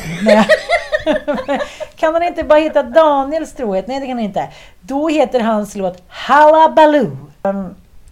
Kan 1.95 2.13
han 2.13 2.23
inte 2.23 2.43
bara 2.43 2.59
heta 2.59 2.83
Daniel 2.83 3.47
Stråhed? 3.47 3.83
Nej, 3.87 3.99
det 3.99 4.07
kan 4.07 4.17
han 4.17 4.25
inte. 4.25 4.49
Då 4.81 5.07
heter 5.07 5.39
hans 5.39 5.75
låt 5.75 6.03
Hallabaloo. 6.07 7.17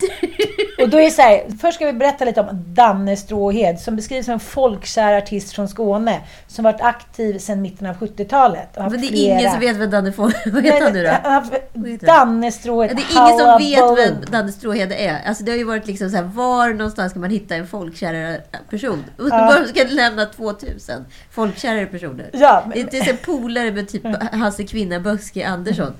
Och 0.83 0.89
då 0.89 0.99
är 0.99 1.09
så 1.09 1.21
här, 1.21 1.43
först 1.61 1.75
ska 1.75 1.85
vi 1.85 1.93
berätta 1.93 2.25
lite 2.25 2.41
om 2.41 2.47
Danne 2.67 3.17
Stråhed 3.17 3.79
som 3.79 3.95
beskrivs 3.95 4.25
som 4.25 4.33
en 4.33 4.39
folkkär 4.39 5.13
artist 5.17 5.53
från 5.53 5.67
Skåne 5.67 6.21
som 6.47 6.63
varit 6.63 6.81
aktiv 6.81 7.37
sedan 7.39 7.61
mitten 7.61 7.87
av 7.87 7.95
70-talet. 7.95 8.77
och 8.77 8.83
haft 8.83 8.91
Men 8.95 9.01
det 9.01 9.07
är 9.07 9.09
flera- 9.11 9.39
ingen 9.39 9.51
som 9.51 9.59
vet 9.59 9.75
vem 9.75 9.89
Danne 9.89 10.11
får. 10.11 10.33
Vad 10.53 10.63
heter 10.63 10.81
han 10.83 10.93
nu 10.93 11.03
då? 11.03 12.05
Danne 12.05 12.51
Stråhed. 12.51 12.91
Ja, 12.91 12.95
Det 12.95 13.19
är 13.19 13.27
ingen 13.27 13.39
som 13.39 13.97
vet 13.97 14.07
vem 14.07 14.31
Danne 14.31 14.51
Stråhede 14.51 14.95
är. 14.95 15.27
Alltså 15.27 15.43
det 15.43 15.51
har 15.51 15.57
ju 15.57 15.63
varit 15.63 15.87
liksom 15.87 16.09
så 16.09 16.15
här, 16.15 16.23
var 16.23 16.69
någonstans 16.69 17.11
ska 17.11 17.19
man 17.19 17.29
hitta 17.29 17.55
en 17.55 17.67
folkkärare 17.67 18.41
person? 18.69 19.03
Var 19.17 19.65
ska 19.67 19.83
du 19.83 19.95
lämna 19.95 20.25
2000 20.25 21.05
folkkärare 21.31 21.85
personer? 21.85 22.29
Ja, 22.33 22.63
men- 22.67 22.87
Det 22.91 22.97
är 22.97 23.01
här 23.03 23.13
polare 23.13 23.71
med 23.71 23.87
typ 23.89 24.03
Hasse 24.33 24.63
Kvinna 24.63 24.99
Böske 24.99 25.47
Andersson. 25.47 25.93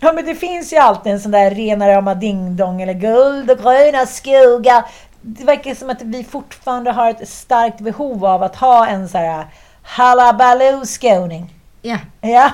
Ja, 0.00 0.12
men 0.12 0.24
det 0.24 0.34
finns 0.34 0.72
ju 0.72 0.76
alltid 0.76 1.12
en 1.12 1.20
sån 1.20 1.30
där 1.30 1.50
rena 1.50 1.88
rama 1.88 2.14
ding-dong 2.14 2.82
eller 2.82 2.92
guld 2.94 3.47
och 3.50 3.58
gröna 3.58 4.06
skogar. 4.06 4.84
Det 5.20 5.44
verkar 5.44 5.74
som 5.74 5.90
att 5.90 6.02
vi 6.02 6.24
fortfarande 6.24 6.90
har 6.92 7.10
ett 7.10 7.28
starkt 7.28 7.80
behov 7.80 8.24
av 8.24 8.42
att 8.42 8.56
ha 8.56 8.86
en 8.86 9.08
sån 9.08 9.20
här 9.20 9.46
hallabaloo-skåning. 9.82 11.54
Ja, 11.82 11.98
Ja, 12.20 12.50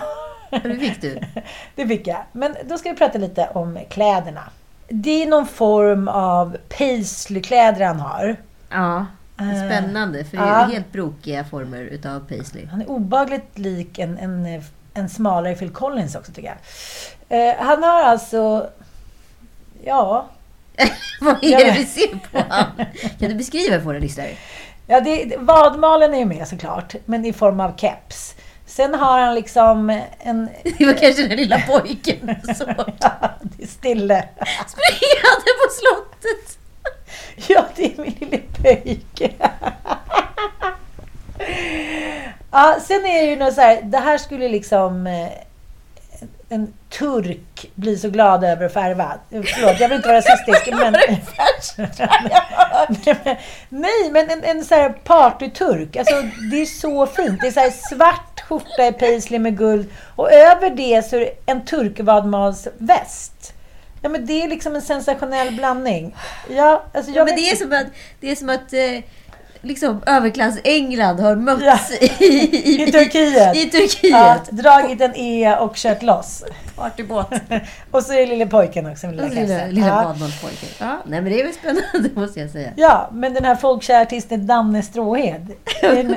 det 0.51 0.77
fick 0.77 1.01
du. 1.01 1.21
det 1.75 1.87
fick 1.89 2.07
jag. 2.07 2.23
Men 2.33 2.57
då 2.65 2.79
ska 2.79 2.91
vi 2.91 2.97
prata 2.97 3.19
lite 3.19 3.49
om 3.55 3.79
kläderna. 3.91 4.43
Det 4.89 5.23
är 5.23 5.27
någon 5.27 5.47
form 5.47 6.09
av 6.09 6.57
paisley-kläder 6.79 7.85
han 7.87 8.01
har. 8.01 8.37
Ja, 8.71 9.07
spännande. 9.39 10.25
För 10.25 10.37
det 10.37 10.43
är 10.43 10.47
Ja. 10.61 10.65
helt 10.65 10.93
brokiga 10.93 11.45
former 11.45 11.81
utav 11.83 12.21
paisley. 12.21 12.67
Han 12.67 12.81
är 12.83 12.91
obagligt 12.91 13.59
lik 13.59 13.99
en, 13.99 14.19
en, 14.19 14.63
en 14.95 15.09
smalare 15.09 15.55
Phil 15.55 15.71
Collins 15.71 16.15
också 16.15 16.33
tycker 16.33 16.49
jag. 17.29 17.49
Eh, 17.49 17.55
han 17.59 17.83
har 17.83 18.03
alltså... 18.03 18.67
Ja, 19.85 20.27
Vad 21.20 21.45
är 21.45 21.51
Ja, 21.51 21.59
det 21.59 21.72
vi 21.79 21.85
ser 21.87 22.09
på? 22.09 22.39
Kan 23.20 23.29
du 23.29 23.35
beskriva 23.35 23.77
för 23.77 23.85
våra 23.85 23.99
lyssnare? 23.99 24.31
Ja, 24.87 25.01
det, 25.01 25.35
vadmalen 25.39 26.14
är 26.14 26.18
ju 26.18 26.25
med 26.25 26.49
såklart, 26.49 26.95
men 27.05 27.25
i 27.25 27.33
form 27.33 27.61
av 27.61 27.77
keps. 27.77 28.35
Sen 28.66 28.95
har 28.95 29.18
han 29.20 29.35
liksom 29.35 30.01
en... 30.18 30.49
Det 30.79 30.87
var 30.87 30.93
kanske 30.95 31.27
den 31.27 31.37
lilla 31.37 31.61
pojken 31.61 32.37
Ja, 32.47 33.31
det 33.43 33.62
är 33.62 33.66
stille. 33.66 34.29
springande 34.66 35.51
på 35.64 35.70
slottet. 35.72 36.59
Ja, 37.49 37.64
det 37.77 37.85
är 37.85 38.01
min 38.03 38.16
lille 38.20 38.39
pöjke. 38.62 39.31
Ja, 42.51 42.77
sen 42.87 43.05
är 43.07 43.22
det 43.22 43.31
ju 43.31 43.37
något 43.37 43.55
så 43.55 43.61
här, 43.61 43.83
det 43.83 43.99
här 43.99 44.18
skulle 44.18 44.49
liksom 44.49 45.07
eh, 45.07 45.29
en 46.55 46.73
turk 46.89 47.71
bli 47.75 47.99
så 47.99 48.11
glad 48.11 48.45
över 48.45 48.67
att 48.67 48.73
färva. 48.73 49.13
Förlåt, 49.31 49.81
jag 49.81 49.89
vill 49.89 49.97
inte 49.97 50.09
vara 50.09 50.19
rasistisk. 50.19 50.69
Men... 50.73 50.97
Nej, 53.69 54.11
men 54.11 54.31
en, 54.31 54.45
en 54.45 54.65
så 54.65 54.75
här 54.75 54.91
partyturk. 54.91 55.97
Alltså, 55.97 56.23
det 56.51 56.63
är 56.63 56.67
så 56.67 57.07
fint. 57.07 57.41
Det 57.41 57.47
är 57.47 57.51
så 57.51 57.61
här 57.61 57.71
svart 57.71 58.41
skjorta 58.49 58.87
i 58.87 58.93
paisley 58.93 59.39
med 59.41 59.59
guld 59.59 59.91
och 60.17 60.33
över 60.33 60.71
det 60.71 61.05
så 61.05 61.17
är 61.17 61.21
det 61.21 61.33
en 61.47 61.65
turkvadmalsväst. 61.65 63.55
Ja, 64.03 64.09
men 64.09 64.27
det 64.27 64.43
är 64.43 64.49
liksom 64.49 64.75
en 64.75 64.83
sensationell 64.83 65.55
blandning. 65.55 66.17
Ja, 66.49 66.85
alltså 66.95 67.13
Ja, 67.13 67.25
men 67.25 67.37
det 67.37 67.51
är 67.51 67.57
som 67.57 67.73
att, 67.73 67.87
det 68.21 68.31
är 68.31 68.37
som 68.37 68.49
att 68.49 68.73
eh, 68.73 69.05
liksom 69.65 70.03
överklass-England 70.07 71.21
har 71.21 71.37
mötts 71.37 71.62
Ja. 71.65 71.79
i, 72.01 72.25
i, 72.27 72.83
I 72.89 72.93
Turkiet. 72.93 73.57
I 73.57 73.71
Turkiet. 73.71 74.11
Ja, 74.12 74.39
dragit 74.51 75.01
en 75.01 75.12
E 75.17 75.57
och 75.61 75.75
kört 75.77 76.03
loss. 76.03 76.45
Partybåt. 76.77 77.27
Och 77.91 78.03
så 78.03 78.12
är 78.12 78.19
det 78.19 78.27
lille 78.27 78.47
pojken 78.47 78.87
också 78.93 79.07
lilla 79.07 79.23
Lilla, 79.23 79.41
kassen. 79.41 79.71
lilla 79.71 79.87
ja. 79.87 80.03
badmanspojken. 80.05 80.69
Ja, 80.79 80.99
nej 81.07 81.21
men 81.23 81.33
det 81.33 81.41
är 81.41 81.45
väl 81.45 81.55
spännande 81.55 82.11
måste 82.21 82.41
jag 82.41 82.51
säga. 82.51 82.71
ja, 82.77 83.11
men 83.12 83.35
den 83.35 83.45
här 83.45 83.57
folkkära 83.57 84.01
artisten 84.03 84.47
Danne 84.47 84.83
Stråhed. 84.83 85.53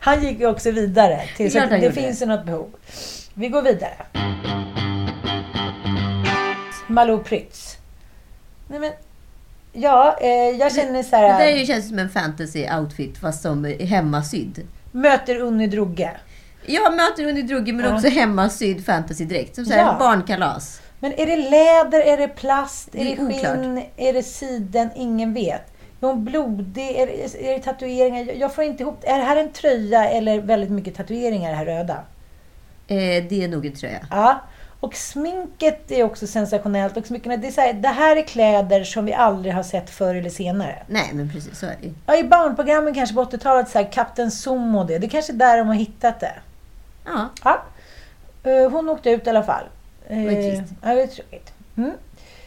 han 0.00 0.24
gick 0.24 0.40
ju 0.40 0.46
också 0.46 0.70
vidare. 0.70 1.20
Till, 1.36 1.52
så 1.52 1.58
det 1.58 1.92
finns 1.92 2.22
ju 2.22 2.26
något 2.26 2.44
behov. 2.46 2.70
Vi 3.34 3.48
går 3.48 3.62
vidare. 3.62 3.94
Malou 6.86 7.18
Prytz. 7.18 7.76
Nej 8.68 8.80
men, 8.80 8.92
ja, 9.74 10.16
eh, 10.20 10.28
jag 10.58 10.72
känner 10.74 11.02
så 11.02 11.10
Det 11.10 11.16
här. 11.16 11.38
där 11.38 11.46
är 11.46 11.56
ju- 11.56 11.66
känns 11.66 11.88
som 11.88 11.98
en 11.98 12.08
fantasy-outfit 12.10 13.18
fast 13.20 13.42
som 13.42 13.64
hemmasydd. 13.80 14.66
Möter 14.92 15.40
Unni 15.40 15.66
Drogge. 15.66 16.10
Jag 16.66 16.96
möter 16.96 17.24
Unni 17.24 17.42
Drugge 17.42 17.72
men 17.72 17.84
Ja. 17.86 17.94
också 17.94 18.08
hemmasydd 18.08 18.84
fantasy-dräkt. 18.86 19.54
Som 19.54 19.64
så 19.64 19.72
här 19.72 19.80
Ja. 19.80 19.96
barnkalas. 19.98 20.80
Men 21.00 21.12
är 21.12 21.26
det 21.26 21.36
läder, 21.36 22.00
är 22.12 22.16
det 22.16 22.28
plast, 22.28 22.88
Det 22.92 22.98
är 23.00 23.12
är 23.12 23.16
det 23.16 23.22
oklart. 23.22 23.56
skinn, 23.56 23.82
är 23.96 24.12
det 24.12 24.22
siden? 24.22 24.90
Ingen 24.96 25.34
vet. 25.34 25.62
Är 26.00 26.06
hon 26.06 26.24
blodig? 26.24 26.90
Är 26.96 27.06
det, 27.06 27.48
är 27.50 27.58
det 27.58 27.62
tatueringar? 27.64 28.24
Jag- 28.24 28.36
Jag 28.36 28.54
får 28.54 28.64
inte 28.64 28.82
ihop 28.82 28.98
Är 29.02 29.18
det 29.18 29.24
här 29.24 29.36
en 29.36 29.52
tröja 29.52 30.08
eller 30.08 30.40
väldigt 30.40 30.70
mycket 30.70 30.94
tatueringar, 30.94 31.50
det 31.50 31.56
här 31.56 31.64
röda? 31.66 31.94
Eh, 32.86 33.24
det 33.28 33.44
är 33.44 33.48
nog 33.48 33.66
en 33.66 33.72
tröja. 33.74 34.06
Ja. 34.10 34.40
Och 34.84 34.94
sminket 34.96 35.90
är 35.90 36.04
också 36.04 36.26
sensationellt. 36.26 36.96
Och 36.96 37.06
smyckena, 37.06 37.36
det, 37.36 37.46
är 37.46 37.52
så 37.52 37.60
här, 37.60 37.72
det 37.72 37.88
här 37.88 38.16
är 38.16 38.22
kläder 38.22 38.84
som 38.84 39.04
vi 39.04 39.12
aldrig 39.14 39.54
har 39.54 39.62
sett 39.62 39.90
förr 39.90 40.14
eller 40.14 40.30
senare. 40.30 40.82
Nej 40.86 41.10
men 41.12 41.30
precis, 41.30 41.58
så 41.58 41.66
är 41.66 41.76
det. 41.82 41.92
Ja, 42.06 42.16
I 42.16 42.24
barnprogrammen 42.24 42.94
kanske 42.94 43.14
på 43.14 43.24
80-talet, 43.24 43.68
så 43.68 43.78
här, 43.78 43.92
Kapten 43.92 44.30
Zoom 44.30 44.74
och 44.76 44.86
det. 44.86 44.98
Det 44.98 45.06
är 45.06 45.08
kanske 45.08 45.32
är 45.32 45.36
där 45.36 45.58
de 45.58 45.66
har 45.66 45.74
hittat 45.74 46.20
det. 46.20 46.32
Ja. 47.04 47.28
Ja. 47.44 47.62
Eh, 48.50 48.70
Hon 48.70 48.88
åkte 48.88 49.10
ut 49.10 49.26
i 49.26 49.30
alla 49.30 49.42
fall. 49.42 49.64
var 50.08 50.16
ju 50.16 50.28
Eh, 50.28 50.56
trist. 50.58 50.72
Ja, 50.82 50.94
det 50.94 51.02
är 51.02 51.06
tråkigt. 51.06 51.52
Mm. 51.76 51.92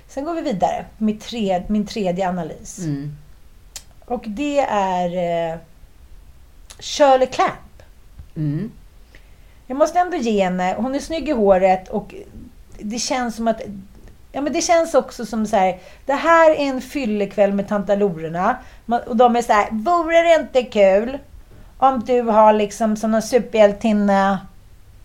Sen 0.07 0.23
går 0.25 0.33
vi 0.33 0.41
vidare. 0.41 0.85
Min, 0.97 1.19
tre, 1.19 1.63
min 1.67 1.85
tredje 1.87 2.29
analys. 2.29 2.79
Mm. 2.79 3.17
Och 4.05 4.23
det 4.27 4.59
är 4.69 5.05
eh, 5.51 5.57
Shirley 6.79 7.27
Clamp. 7.27 7.83
Mm. 8.35 8.71
Jag 9.67 9.77
måste 9.77 9.99
ändå 9.99 10.17
ge 10.17 10.43
henne, 10.43 10.75
hon 10.77 10.95
är 10.95 10.99
snygg 10.99 11.29
i 11.29 11.31
håret 11.31 11.89
och 11.89 12.15
det 12.79 12.99
känns 12.99 13.35
som 13.35 13.47
att 13.47 13.61
Ja 14.31 14.41
men 14.41 14.53
det 14.53 14.61
känns 14.61 14.93
också 14.93 15.25
som 15.25 15.45
så 15.45 15.55
här, 15.55 15.79
det 16.05 16.13
här 16.13 16.51
är 16.51 16.55
en 16.55 16.81
fyllekväll 16.81 17.53
med 17.53 17.67
tantalorerna. 17.67 18.57
Och 19.07 19.17
de 19.17 19.35
är 19.35 19.41
så 19.41 19.53
här, 19.53 19.67
vore 19.71 20.21
det 20.21 20.35
inte 20.35 20.63
kul 20.63 21.17
om 21.77 22.03
du 22.05 22.21
har 22.21 22.53
liksom 22.53 22.97
som 22.97 23.11
någon 23.11 23.21
superhjältinna 23.21 24.39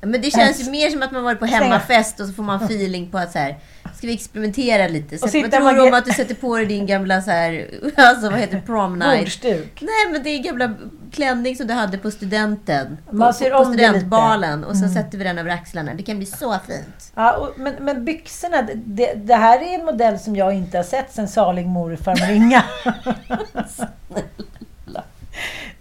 Men 0.01 0.21
det 0.21 0.31
känns 0.31 0.61
ju 0.61 0.71
mer 0.71 0.91
som 0.91 1.03
att 1.03 1.13
man 1.13 1.25
varit 1.25 1.39
på 1.39 1.47
hemmafest 1.47 2.21
och 2.21 2.27
så 2.27 2.33
får 2.33 2.43
man 2.43 2.63
feeling 2.65 3.11
på 3.11 3.19
att 3.19 3.33
så 3.33 3.39
här, 3.39 3.57
ska 4.03 4.07
vi 4.07 4.15
experimentera 4.15 4.89
lite? 4.89 5.19
Så 5.19 5.25
Och 5.25 5.35
vad 5.35 5.51
tror 5.51 5.73
du 5.73 5.81
om 5.81 5.95
att 5.95 6.05
du 6.05 6.13
sätter 6.13 6.35
på 6.35 6.57
dig 6.57 6.67
din 6.67 6.87
gamla 6.87 7.23
så 7.23 7.31
här, 7.31 7.71
alltså 7.97 8.31
vad 8.31 8.39
heter 8.39 8.61
prom 8.61 8.99
night? 8.99 9.21
bordsduk. 9.21 9.79
Nej 9.81 10.13
men 10.13 10.23
det 10.23 10.31
är 10.31 10.39
gamla 10.39 10.75
klänning 11.13 11.57
som 11.57 11.67
du 11.67 11.75
hade 11.75 11.99
på 11.99 12.11
studenten. 12.11 12.99
Man 13.11 13.33
på, 13.33 13.39
på. 13.39 13.57
Mm. 13.57 13.73
studentbalen 13.73 14.65
och 14.65 14.77
så 14.77 14.89
sätter 14.89 15.19
vi 15.19 15.25
den 15.25 15.39
över 15.39 15.51
axlarna. 15.51 15.95
Det 15.95 16.03
kan 16.03 16.17
bli 16.17 16.27
så 16.27 16.57
fint. 16.67 17.13
Ja, 17.15 17.33
och, 17.37 17.53
men, 17.57 17.75
men 17.81 18.05
byxorna, 18.05 18.69
det, 18.75 19.15
det 19.15 19.35
här 19.35 19.61
är 19.63 19.75
en 19.79 19.85
modell 19.85 20.19
som 20.19 20.37
jag 20.37 20.55
inte 20.55 20.77
har 20.77 20.85
sett 20.85 21.13
sen 21.13 21.29
salig 21.29 21.67
morfar 21.67 22.15
ringa. 22.15 22.65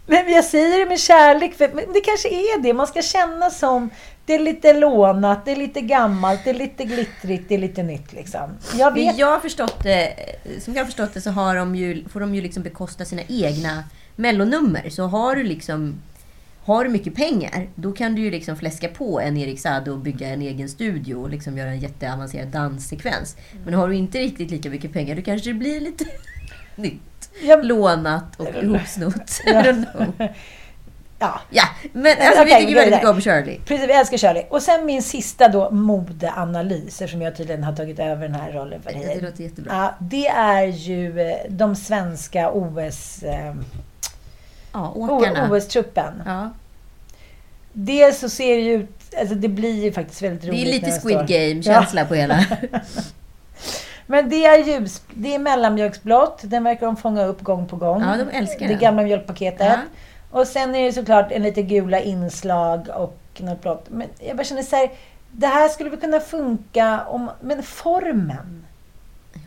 Nej, 0.05 0.23
men 0.23 0.33
jag 0.33 0.45
säger 0.45 0.79
det 0.79 0.85
med 0.85 0.99
kärlek, 0.99 1.57
för 1.57 1.93
det 1.93 2.01
kanske 2.01 2.29
är 2.29 2.61
det. 2.61 2.73
Man 2.73 2.87
ska 2.87 3.01
känna 3.01 3.49
som, 3.49 3.89
det 4.25 4.35
är 4.35 4.39
lite 4.39 4.73
lånat, 4.73 5.45
det 5.45 5.51
är 5.51 5.55
lite 5.55 5.81
gammalt, 5.81 6.43
det 6.43 6.49
är 6.49 6.53
lite 6.53 6.85
glittrigt, 6.85 7.49
det 7.49 7.55
är 7.55 7.59
lite 7.59 7.83
nytt 7.83 8.13
liksom. 8.13 8.49
Jag 8.77 8.93
vet. 8.93 9.17
jag 9.17 9.27
har 9.27 9.39
förstått 9.39 9.83
det, 9.83 10.15
som 10.59 10.73
jag 10.73 10.81
har 10.81 10.85
förstått 10.85 11.13
det 11.13 11.21
så 11.21 11.31
har 11.31 11.55
de 11.55 11.75
ju, 11.75 12.09
får 12.09 12.19
de 12.19 12.35
ju 12.35 12.41
liksom 12.41 12.63
bekosta 12.63 13.05
sina 13.05 13.21
egna 13.27 13.83
mellonummer. 14.15 14.89
Så 14.89 15.03
har 15.03 15.35
du 15.35 15.43
liksom 15.43 16.01
har 16.63 16.83
du 16.83 16.89
mycket 16.89 17.15
pengar, 17.15 17.69
då 17.75 17.91
kan 17.91 18.15
du 18.15 18.21
ju 18.21 18.31
liksom 18.31 18.57
fläska 18.57 18.87
på 18.87 19.19
en 19.19 19.37
Erik 19.37 19.59
Saade 19.59 19.91
och 19.91 19.99
bygga 19.99 20.27
en 20.27 20.41
egen 20.41 20.69
studio 20.69 21.15
och 21.15 21.29
liksom 21.29 21.57
göra 21.57 21.69
en 21.69 21.79
jätteavancerad 21.79 22.47
danssekvens. 22.47 23.37
Men 23.65 23.73
har 23.73 23.89
du 23.89 23.95
inte 23.95 24.19
riktigt 24.19 24.51
lika 24.51 24.69
mycket 24.69 24.93
pengar, 24.93 25.15
då 25.15 25.21
kanske 25.21 25.49
det 25.49 25.53
blir 25.53 25.81
lite 25.81 26.05
nytt. 26.75 27.01
Lånat 27.63 28.39
och 28.39 28.63
ihopsnott. 28.63 29.41
Ja. 31.21 31.39
Ja, 31.49 31.63
Ja, 31.83 31.89
men 31.93 32.15
alltså, 32.21 32.43
vi 32.43 32.49
tycker 32.51 32.67
det 32.67 32.73
väldigt 32.73 32.85
det. 32.85 32.95
mycket 32.95 33.09
om 33.09 33.21
Shirley. 33.21 33.59
precis. 33.65 33.89
Jag 33.89 33.99
älskar 33.99 34.17
Shirley. 34.17 34.43
Och 34.49 34.61
sen 34.61 34.85
min 34.85 35.03
sista 35.03 35.47
då, 35.47 35.71
modeanalys, 35.71 37.01
eftersom 37.01 37.21
jag 37.21 37.35
tydligen 37.37 37.63
har 37.63 37.73
tagit 37.75 37.99
över 37.99 38.21
den 38.27 38.35
här 38.35 38.51
rollen 38.51 38.81
för 38.81 38.93
Det, 38.93 38.99
dig. 38.99 39.15
det 39.19 39.25
låter 39.25 39.43
jättebra. 39.43 39.71
Ja, 39.73 39.93
det 39.99 40.27
är 40.27 40.63
ju 40.63 41.21
eh, 41.21 41.35
de 41.49 41.75
svenska 41.75 42.51
OS... 42.51 43.23
Eh, 43.23 43.53
Ja, 44.73 44.91
åkarna. 44.95 45.49
OS-truppen. 45.51 46.23
Ja. 46.25 46.49
Dels 47.73 48.19
så 48.19 48.29
ser 48.29 48.55
det 48.55 48.61
ju 48.61 48.73
ut... 48.73 48.89
Alltså 49.19 49.35
det 49.35 49.47
blir 49.47 49.83
ju 49.83 49.91
faktiskt 49.91 50.21
väldigt 50.21 50.41
Det 50.41 50.47
roligt. 50.47 50.67
är 50.67 50.71
lite 50.71 50.99
Squid 50.99 51.27
Game-känsla 51.27 52.05
på 52.05 52.15
hela. 52.15 52.45
Men 54.05 54.29
det 54.29 54.45
är 54.45 54.57
ljus... 54.63 55.01
Det 55.13 55.35
är 55.35 55.39
mellanmjölksblått. 55.39 56.39
Den 56.43 56.63
verkar 56.63 56.85
de 56.85 56.95
fånga 56.97 57.25
upp 57.25 57.41
gång 57.41 57.67
på 57.67 57.75
gång. 57.75 58.01
Ja, 58.01 58.17
de 58.17 58.37
älskar 58.37 58.59
Det 58.59 58.67
den. 58.67 58.79
gamla 58.79 59.03
mjölkpaketet. 59.03 59.67
Ja. 59.67 59.77
Och 60.31 60.47
sen 60.47 60.75
är 60.75 60.85
det 60.85 60.93
såklart 60.93 61.31
en 61.31 61.43
lite 61.43 61.61
gula 61.61 61.99
inslag 61.99 62.87
och 62.95 63.17
något 63.37 63.61
blått. 63.61 63.89
Men 63.89 64.07
jag 64.19 64.37
bara 64.37 64.43
känner 64.43 64.63
så 64.63 64.75
här... 64.75 64.91
Det 65.31 65.47
här 65.47 65.69
skulle 65.69 65.89
väl 65.89 65.99
kunna 65.99 66.19
funka 66.19 67.03
om... 67.07 67.31
Men 67.41 67.63
formen. 67.63 68.65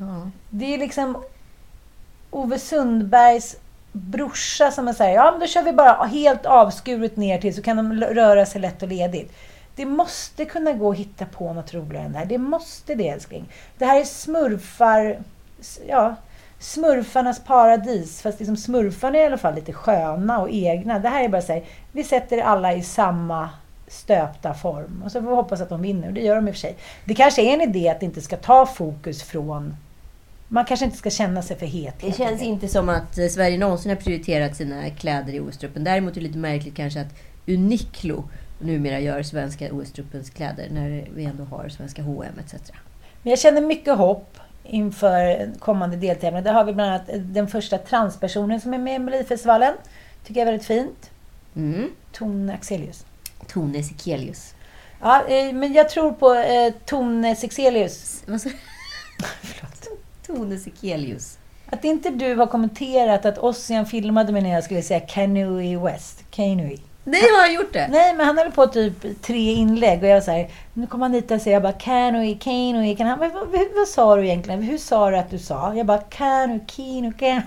Ja. 0.01 0.31
Det 0.51 0.75
är 0.75 0.79
liksom 0.79 1.23
Ove 2.31 2.59
Sundbergs 2.59 3.57
brorsa 3.93 4.71
som 4.71 4.89
är 4.89 4.93
såhär, 4.93 5.11
ja 5.11 5.31
men 5.31 5.41
då 5.41 5.47
kör 5.47 5.63
vi 5.63 5.73
bara 5.73 6.05
helt 6.05 6.47
avskuret 6.47 7.17
ner 7.17 7.39
till 7.41 7.55
så 7.55 7.63
kan 7.63 7.77
de 7.77 8.01
röra 8.01 8.47
sig 8.47 8.61
lätt 8.61 8.83
och 8.83 8.89
ledigt. 8.89 9.33
Det 9.77 9.87
måste 9.87 10.45
kunna 10.45 10.73
gå 10.73 10.91
att 10.91 10.97
hitta 10.97 11.27
på 11.27 11.53
något 11.53 11.75
roligare 11.75 12.05
än 12.05 12.13
det 12.13 12.19
här. 12.19 12.27
Det 12.27 12.39
måste 12.39 12.95
det 12.95 13.09
älskling. 13.09 13.45
Det 13.79 13.85
här 13.85 14.01
är 14.01 14.05
smurfar, 14.05 15.19
ja, 15.89 16.15
smurfarnas 16.65 17.45
paradis. 17.45 18.23
Fast 18.23 18.39
liksom 18.39 18.57
smurfarna 18.57 19.19
är 19.19 19.23
i 19.23 19.27
alla 19.27 19.39
fall 19.39 19.55
lite 19.55 19.73
sköna 19.73 20.41
och 20.41 20.51
egna. 20.51 20.99
Det 20.99 21.09
här 21.09 21.25
är 21.25 21.29
bara 21.29 21.43
såhär, 21.43 21.65
vi 21.93 22.05
sätter 22.05 22.39
alla 22.39 22.75
i 22.75 22.83
samma 22.83 23.51
stöpta 23.89 24.55
form. 24.55 25.03
Och 25.05 25.13
så 25.13 25.23
får 25.23 25.29
vi 25.29 25.35
hoppas 25.35 25.61
att 25.61 25.69
de 25.69 25.83
vinner. 25.83 26.09
Och 26.09 26.15
det 26.15 26.21
gör 26.21 26.37
de 26.37 26.49
i 26.49 26.51
och 26.51 26.55
för 26.55 26.61
sig. 26.61 26.77
Det 27.05 27.15
kanske 27.15 27.43
är 27.43 27.55
en 27.55 27.61
idé 27.61 27.89
att 27.89 28.03
inte 28.03 28.21
ska 28.21 28.37
ta 28.37 28.67
fokus 28.67 29.23
från 29.23 29.77
man 30.49 30.65
kanske 30.65 30.85
inte 30.85 30.97
ska 30.97 31.11
känna 31.11 31.43
sig 31.43 31.57
för 31.57 31.67
het. 31.67 31.95
Det 32.01 32.17
känns 32.17 32.43
inte 32.43 32.69
som 32.69 32.89
att 32.89 33.19
eh, 33.19 33.27
Sverige 33.27 33.59
någonsin 33.59 33.91
har 33.91 33.97
prioriterat 33.97 34.57
sina 34.57 34.91
kläder 34.91 35.33
i 35.33 35.41
OS-truppen. 35.41 35.85
Däremot 35.85 36.17
är 36.17 36.21
det 36.21 36.27
lite 36.27 36.39
märkligt 36.39 36.77
kanske 36.77 37.01
att 37.01 37.15
Uniqlo 37.47 38.25
numera 38.59 39.01
gör 39.01 39.23
svenska 39.23 39.73
OS-truppens 39.73 40.31
kläder 40.31 40.69
när 40.71 41.09
vi 41.15 41.25
ändå 41.25 41.45
har 41.45 41.69
svenska 41.69 42.03
H&M 42.03 42.41
etc. 42.45 42.55
Men 43.23 43.31
jag 43.31 43.39
känner 43.39 43.61
mycket 43.61 43.97
hopp 43.97 44.39
inför 44.65 45.51
kommande 45.59 45.97
deltävlingar. 45.97 46.43
Där 46.43 46.53
har 46.53 46.65
vi 46.65 46.73
bland 46.73 46.91
annat 46.91 47.11
den 47.15 47.49
första 47.49 47.79
transpersonen 47.79 48.61
som 48.61 48.75
är 48.75 48.79
med 48.79 48.95
i 48.95 48.99
Melodifestivalen. 48.99 49.75
Tycker 50.25 50.41
jag 50.41 50.49
är 50.49 50.53
väldigt 50.53 50.67
fint. 50.67 51.11
Mm. 51.57 51.91
Tone 52.13 52.55
Axelius. 52.55 53.07
Tone 53.47 53.83
Sekelius. 53.83 54.55
Ja, 55.01 55.25
eh, 55.29 55.53
men 55.53 55.73
jag 55.73 55.89
tror 55.89 56.13
på 56.13 56.35
eh, 56.35 56.73
Tone 56.85 57.37
Sexelius. 57.37 58.25
Sa 58.27 58.51
Tone 60.27 60.59
Sekelius. 60.59 61.39
Att 61.67 61.85
inte 61.85 62.11
du 62.11 62.35
har 62.35 62.47
kommenterat 62.47 63.27
att 63.27 63.39
Ossian 63.39 63.87
filmade 63.87 64.33
mig 64.33 64.43
när 64.43 64.51
jag 64.51 64.65
skulle 64.65 64.83
säga 64.83 65.01
Kanui 65.01 65.77
West. 65.77 66.25
Kanui. 66.31 66.79
Nej, 67.05 67.21
har 67.21 67.47
jag 67.47 67.55
gjort 67.55 67.73
det? 67.73 67.89
Nej, 67.91 68.15
men 68.15 68.27
han 68.27 68.39
höll 68.39 68.51
på 68.53 68.67
typ 68.67 69.23
tre 69.23 69.53
inlägg 69.53 70.03
och 70.03 70.09
jag 70.09 70.15
var 70.15 70.21
så 70.21 70.31
här, 70.31 70.49
nu 70.73 70.87
kommer 70.87 71.05
han 71.05 71.15
hit 71.15 71.31
och 71.31 71.41
säger 71.41 71.57
jag 71.57 71.63
bara 71.63 71.73
Kanui, 71.73 72.35
Kanui, 72.35 72.97
kan 72.97 73.07
han, 73.07 73.19
vad, 73.19 73.33
vad, 73.33 73.49
vad 73.77 73.89
sa 73.89 74.17
du 74.17 74.27
egentligen? 74.27 74.63
Hur 74.63 74.79
sa 74.79 75.11
du 75.11 75.17
att 75.17 75.31
du 75.31 75.39
sa? 75.39 75.75
Jag 75.75 75.87
bara 75.87 75.99
Kanu, 75.99 76.61
Kinu, 76.67 77.13
Kanu. 77.13 77.43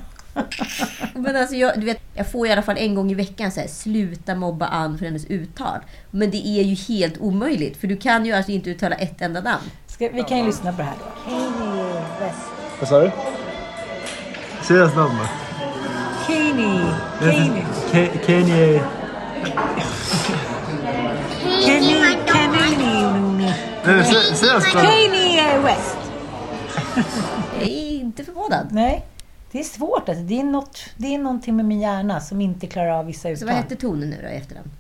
Men 1.14 1.36
alltså 1.36 1.55
jag, 1.55 1.80
du 1.80 1.86
vet, 1.86 2.01
jag 2.16 2.32
får 2.32 2.47
i 2.47 2.51
alla 2.51 2.62
fall 2.62 2.78
en 2.78 2.95
gång 2.95 3.12
i 3.12 3.14
veckan 3.14 3.51
så 3.51 3.60
här, 3.60 3.68
sluta 3.68 4.36
mobba 4.36 4.66
Ann 4.68 4.97
för 4.97 5.05
hennes 5.05 5.26
uttal. 5.26 5.80
Men 6.12 6.32
det 6.32 6.47
är 6.47 6.64
ju 6.64 6.76
helt 6.76 7.18
omöjligt, 7.18 7.78
för 7.78 7.88
du 7.88 7.97
kan 7.97 8.26
ju 8.26 8.34
alltså 8.34 8.51
inte 8.51 8.70
uttala 8.70 8.95
ett 8.95 9.22
enda 9.22 9.41
namn. 9.41 9.64
Ska, 9.88 10.10
vi 10.14 10.24
kan 10.24 10.38
ju 10.38 10.45
lyssna 10.45 10.72
på 10.72 10.78
det 10.78 10.84
här 10.84 10.95
då. 10.99 11.30
Kanui 11.30 11.93
West. 12.20 12.38
Vad 12.80 12.89
sa 12.89 12.99
du? 12.99 13.12
Säg 14.68 14.78
hans 14.78 14.95
namn 14.95 15.18
då. 15.20 15.26
Kani. 16.28 16.80
Kani. 17.20 17.64
Ke- 17.91 18.18
Kanye... 21.65 22.17
Namn. 22.83 23.51
Kanye 24.73 25.59
West. 25.63 25.97
Jag 27.59 27.67
är 27.69 27.99
inte 27.99 28.23
förvånad. 28.23 28.67
Nej. 28.71 29.05
Det 29.51 29.59
är 29.59 29.63
svårt 29.63 30.09
alltså. 30.09 30.23
Det 30.23 30.39
är, 30.39 30.43
något, 30.43 30.79
det 30.97 31.15
är 31.15 31.19
någonting 31.19 31.55
med 31.55 31.65
min 31.65 31.79
hjärna 31.79 32.21
som 32.21 32.41
inte 32.41 32.67
klarar 32.67 32.89
av 32.91 33.05
vissa 33.05 33.21
Så 33.21 33.29
uttal. 33.29 33.47
vad 33.47 33.55
hette 33.55 33.75
tonen 33.75 34.09
nu 34.09 34.19
då 34.21 34.27
i 34.27 34.35
efternamn? 34.35 34.71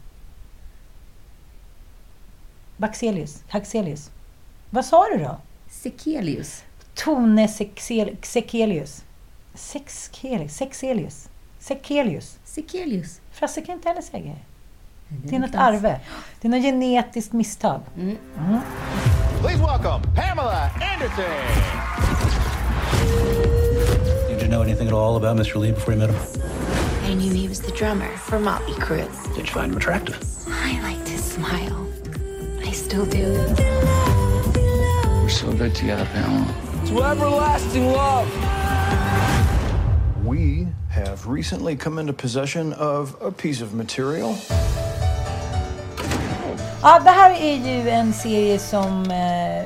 Baxelius. 2.77 3.43
Haxelius. 3.49 4.09
Vad 4.69 4.85
sa 4.85 5.05
du 5.13 5.17
då? 5.23 5.37
Sekelius. 5.69 6.63
Tone 6.95 7.47
Sexel- 7.47 8.17
Sekelius. 8.21 9.03
Sexelius. 9.53 10.55
Sexelius. 10.57 11.29
Sekelius. 11.59 12.37
Sekelius. 12.45 13.21
Frasse 13.31 13.61
kan 13.61 13.75
inte 13.75 13.89
heller 13.89 14.01
säga 14.01 14.23
det. 14.23 14.35
Mm, 15.09 15.21
det 15.23 15.35
är 15.35 15.35
är 15.35 15.39
något 15.39 15.55
arve. 15.55 15.99
Det 16.41 16.47
är 16.47 16.49
något 16.49 16.61
genetiskt 16.61 17.33
misstag. 17.33 17.81
Mm. 17.97 18.17
Mm. 18.37 18.59
Please 19.41 19.63
welcome 19.63 20.01
Pamela 20.15 20.69
Anderson. 20.93 21.25
Did 24.29 24.41
you 24.41 24.47
know 24.49 24.61
anything 24.61 24.87
at 24.87 24.93
all 24.93 25.15
about 25.15 25.37
Mr. 25.37 25.55
Lee 25.59 25.71
before 25.71 25.93
you 25.93 25.99
met 25.99 26.09
him? 26.09 26.41
I 27.05 27.13
knew 27.13 27.33
he 27.33 27.47
was 27.47 27.61
the 27.61 27.71
drummer 27.71 28.17
for 28.17 28.39
Motley 28.39 28.73
Crue. 28.73 29.07
Did 29.35 29.47
you 29.47 29.53
find 29.53 29.71
him 29.71 29.77
attractive? 29.77 30.17
I 30.47 30.79
liked 30.81 31.07
his 31.07 31.23
smile. 31.23 31.87
I 32.65 32.71
still 32.71 33.05
do. 33.05 33.33
We're 35.23 35.29
so 35.29 35.51
good 35.53 35.73
together, 35.75 36.05
Pamela. 36.11 36.53
To 36.87 37.03
everlasting 37.03 37.91
love. 37.91 38.27
We 40.25 40.67
have 40.89 41.27
recently 41.27 41.75
come 41.77 41.99
into 41.99 42.11
possession 42.13 42.73
of 42.73 43.15
a 43.21 43.31
piece 43.31 43.61
of 43.61 43.73
material. 43.73 44.37
Ja, 46.81 47.01
det 47.03 47.09
här 47.09 47.31
är 47.31 47.55
ju 47.55 47.89
en 47.89 48.13
serie 48.13 48.59
som 48.59 49.11
eh, 49.11 49.65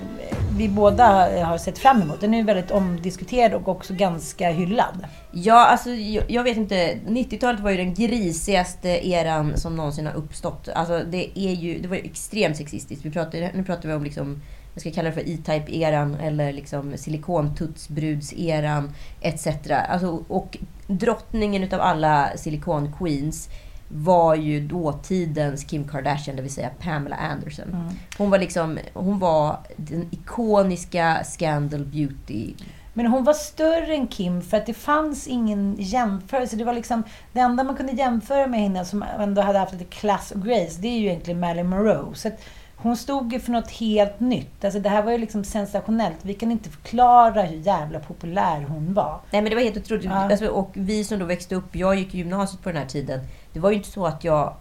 vi 0.57 0.69
båda 0.69 1.05
har 1.45 1.57
sett 1.57 1.77
fram 1.77 2.01
emot. 2.01 2.21
Den 2.21 2.33
är 2.33 2.37
ju 2.37 2.43
väldigt 2.43 2.71
omdiskuterad 2.71 3.53
och 3.53 3.67
också 3.67 3.93
ganska 3.93 4.49
hyllad. 4.49 5.07
Ja, 5.31 5.65
alltså 5.65 5.89
jag, 5.89 6.23
jag 6.27 6.43
vet 6.43 6.57
inte. 6.57 6.97
90-talet 7.07 7.59
var 7.59 7.71
ju 7.71 7.77
den 7.77 7.93
grisigaste 7.93 9.07
eran 9.07 9.57
som 9.57 9.75
någonsin 9.75 10.07
har 10.07 10.13
uppstått. 10.13 10.69
Alltså 10.75 11.03
det 11.03 11.39
är 11.39 11.53
ju, 11.53 11.79
det 11.79 11.87
var 11.87 11.95
ju 11.95 12.03
extremt 12.03 12.57
sexistiskt. 12.57 13.05
Vi 13.05 13.11
pratar, 13.11 13.51
nu 13.53 13.63
pratar 13.63 13.89
vi 13.89 13.95
om 13.95 14.03
liksom, 14.03 14.41
jag 14.73 14.81
ska 14.81 14.91
kalla 14.91 15.09
det 15.09 15.15
för 15.15 15.29
E-Type-eran 15.29 16.15
eller 16.15 16.53
liksom 16.53 16.97
silikontutsbrudseran 16.97 18.91
etc. 19.21 19.47
Alltså, 19.89 20.23
och 20.27 20.57
drottningen 20.87 21.63
utav 21.63 21.81
alla 21.81 22.29
silikon-queens 22.35 23.49
var 23.93 24.35
ju 24.35 24.67
dåtidens 24.67 25.63
Kim 25.63 25.87
Kardashian, 25.87 26.35
det 26.35 26.41
vill 26.41 26.53
säga 26.53 26.69
Pamela 26.79 27.15
Anderson. 27.15 27.89
Hon 28.17 28.29
var 28.29 28.39
liksom, 28.39 28.79
hon 28.93 29.19
var 29.19 29.59
den 29.77 30.07
ikoniska 30.11 31.23
Scandal 31.23 31.85
Beauty 31.85 32.53
Men 32.93 33.05
hon 33.07 33.23
var 33.23 33.33
större 33.33 33.95
än 33.95 34.07
Kim 34.07 34.41
för 34.41 34.57
att 34.57 34.65
det 34.65 34.73
fanns 34.73 35.27
ingen 35.27 35.75
jämförelse. 35.79 36.55
Det 36.55 36.63
var 36.63 36.73
liksom 36.73 37.03
det 37.33 37.39
enda 37.39 37.63
man 37.63 37.75
kunde 37.75 37.93
jämföra 37.93 38.47
med 38.47 38.59
henne 38.59 38.85
som 38.85 39.03
ändå 39.19 39.41
hade 39.41 39.59
haft 39.59 39.73
lite 39.73 39.85
class 39.85 40.31
och 40.31 40.41
grace. 40.41 40.81
Det 40.81 40.87
är 40.87 40.99
ju 40.99 41.07
egentligen 41.07 41.39
Marilyn 41.39 41.69
Monroe. 41.69 42.15
Så 42.15 42.29
hon 42.75 42.97
stod 42.97 43.33
ju 43.33 43.39
för 43.39 43.51
något 43.51 43.71
helt 43.71 44.19
nytt. 44.19 44.65
Alltså 44.65 44.79
det 44.79 44.89
här 44.89 45.03
var 45.03 45.11
ju 45.11 45.17
liksom 45.17 45.43
sensationellt. 45.43 46.17
Vi 46.21 46.33
kan 46.33 46.51
inte 46.51 46.69
förklara 46.69 47.41
hur 47.41 47.57
jävla 47.57 47.99
populär 47.99 48.65
hon 48.69 48.93
var. 48.93 49.19
Nej 49.31 49.41
men 49.41 49.49
det 49.49 49.55
var 49.55 49.63
helt 49.63 49.77
otroligt. 49.77 50.05
Ja. 50.05 50.11
Alltså, 50.11 50.47
och 50.47 50.69
vi 50.73 51.03
som 51.03 51.19
då 51.19 51.25
växte 51.25 51.55
upp, 51.55 51.75
jag 51.75 51.95
gick 51.95 52.15
i 52.15 52.17
gymnasiet 52.17 52.63
på 52.63 52.69
den 52.69 52.77
här 52.77 52.89
tiden. 52.89 53.19
Det 53.53 53.59
var 53.59 53.69
ju 53.71 53.75
inte 53.77 53.89
så 53.89 54.05
att 54.05 54.23
jag 54.23 54.55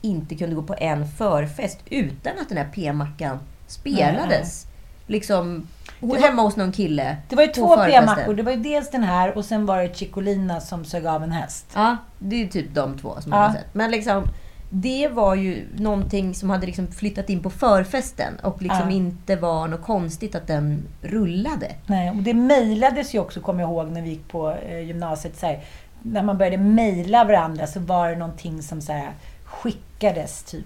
inte 0.00 0.34
kunde 0.34 0.54
gå 0.56 0.62
på 0.62 0.74
en 0.78 1.08
förfest 1.08 1.78
utan 1.90 2.32
att 2.40 2.48
den 2.48 2.58
här 2.58 2.68
p-mackan 2.74 3.38
spelades. 3.66 4.66
Liksom 5.06 5.66
var- 6.00 6.16
hemma 6.16 6.42
hos 6.42 6.56
någon 6.56 6.72
kille. 6.72 7.16
Det 7.28 7.36
var 7.36 7.42
ju 7.42 7.48
två 7.48 7.76
p-mackor. 7.76 8.34
Det 8.34 8.42
var 8.42 8.52
ju 8.52 8.58
dels 8.58 8.90
den 8.90 9.02
här 9.02 9.36
och 9.38 9.44
sen 9.44 9.66
var 9.66 9.82
det 9.82 9.96
Chicolina 9.96 10.60
som 10.60 10.84
sög 10.84 11.06
av 11.06 11.22
en 11.22 11.32
häst. 11.32 11.66
Ja, 11.74 11.96
det 12.18 12.42
är 12.42 12.46
typ 12.46 12.74
de 12.74 12.98
två 12.98 13.20
som 13.20 13.32
Ja. 13.32 13.38
man 13.38 13.46
har 13.50 13.56
sett. 13.56 13.74
Men 13.74 13.90
liksom, 13.90 14.24
det 14.70 15.08
var 15.08 15.34
ju 15.34 15.66
någonting 15.76 16.34
som 16.34 16.50
hade 16.50 16.66
liksom 16.66 16.86
flyttat 16.92 17.30
in 17.30 17.42
på 17.42 17.50
förfesten 17.50 18.34
och 18.42 18.62
liksom 18.62 18.90
Ja. 18.90 18.96
inte 18.96 19.36
var 19.36 19.68
något 19.68 19.82
konstigt 19.82 20.34
att 20.34 20.46
den 20.46 20.82
rullade. 21.02 21.72
Nej, 21.86 22.10
och 22.10 22.16
det 22.16 22.34
mejlades 22.34 23.14
ju 23.14 23.18
också, 23.18 23.40
kommer 23.40 23.60
jag 23.60 23.70
ihåg, 23.70 23.90
när 23.90 24.02
vi 24.02 24.08
gick 24.10 24.28
på 24.28 24.50
eh, 24.68 24.78
gymnasiet. 24.80 25.38
Så 25.38 25.46
här, 25.46 25.60
när 26.02 26.22
man 26.22 26.38
började 26.38 26.58
mejla 26.58 27.24
varandra 27.24 27.66
så 27.66 27.80
var 27.80 28.10
det 28.10 28.16
någonting 28.16 28.62
som 28.62 28.80
så 28.80 28.92
här, 28.92 29.12
skickades 29.44 30.42
typ. 30.42 30.64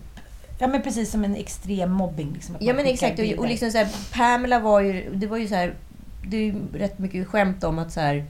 Ja 0.59 0.67
men 0.67 0.83
precis 0.83 1.11
som 1.11 1.25
en 1.25 1.37
extrem 1.37 1.93
mobbing. 1.93 2.33
Liksom, 2.33 2.57
Ja 2.61 2.75
men 2.75 2.87
exakt. 2.87 3.19
Och, 3.19 3.25
och 3.25 3.49
liksom 3.49 3.71
så 3.71 3.79
här, 3.79 3.89
Pamela 4.13 4.59
var 4.59 4.81
ju... 4.81 5.11
Det 5.15 5.27
var 5.27 5.37
ju 5.37 5.49
så 5.49 5.55
här, 5.55 5.75
Det 6.29 6.37
är 6.37 6.41
ju 6.41 6.55
rätt 6.75 6.99
mycket 6.99 7.27
skämt 7.29 7.65
om 7.65 7.79
att 7.79 7.93
så 7.93 8.01
här, 8.01 8.25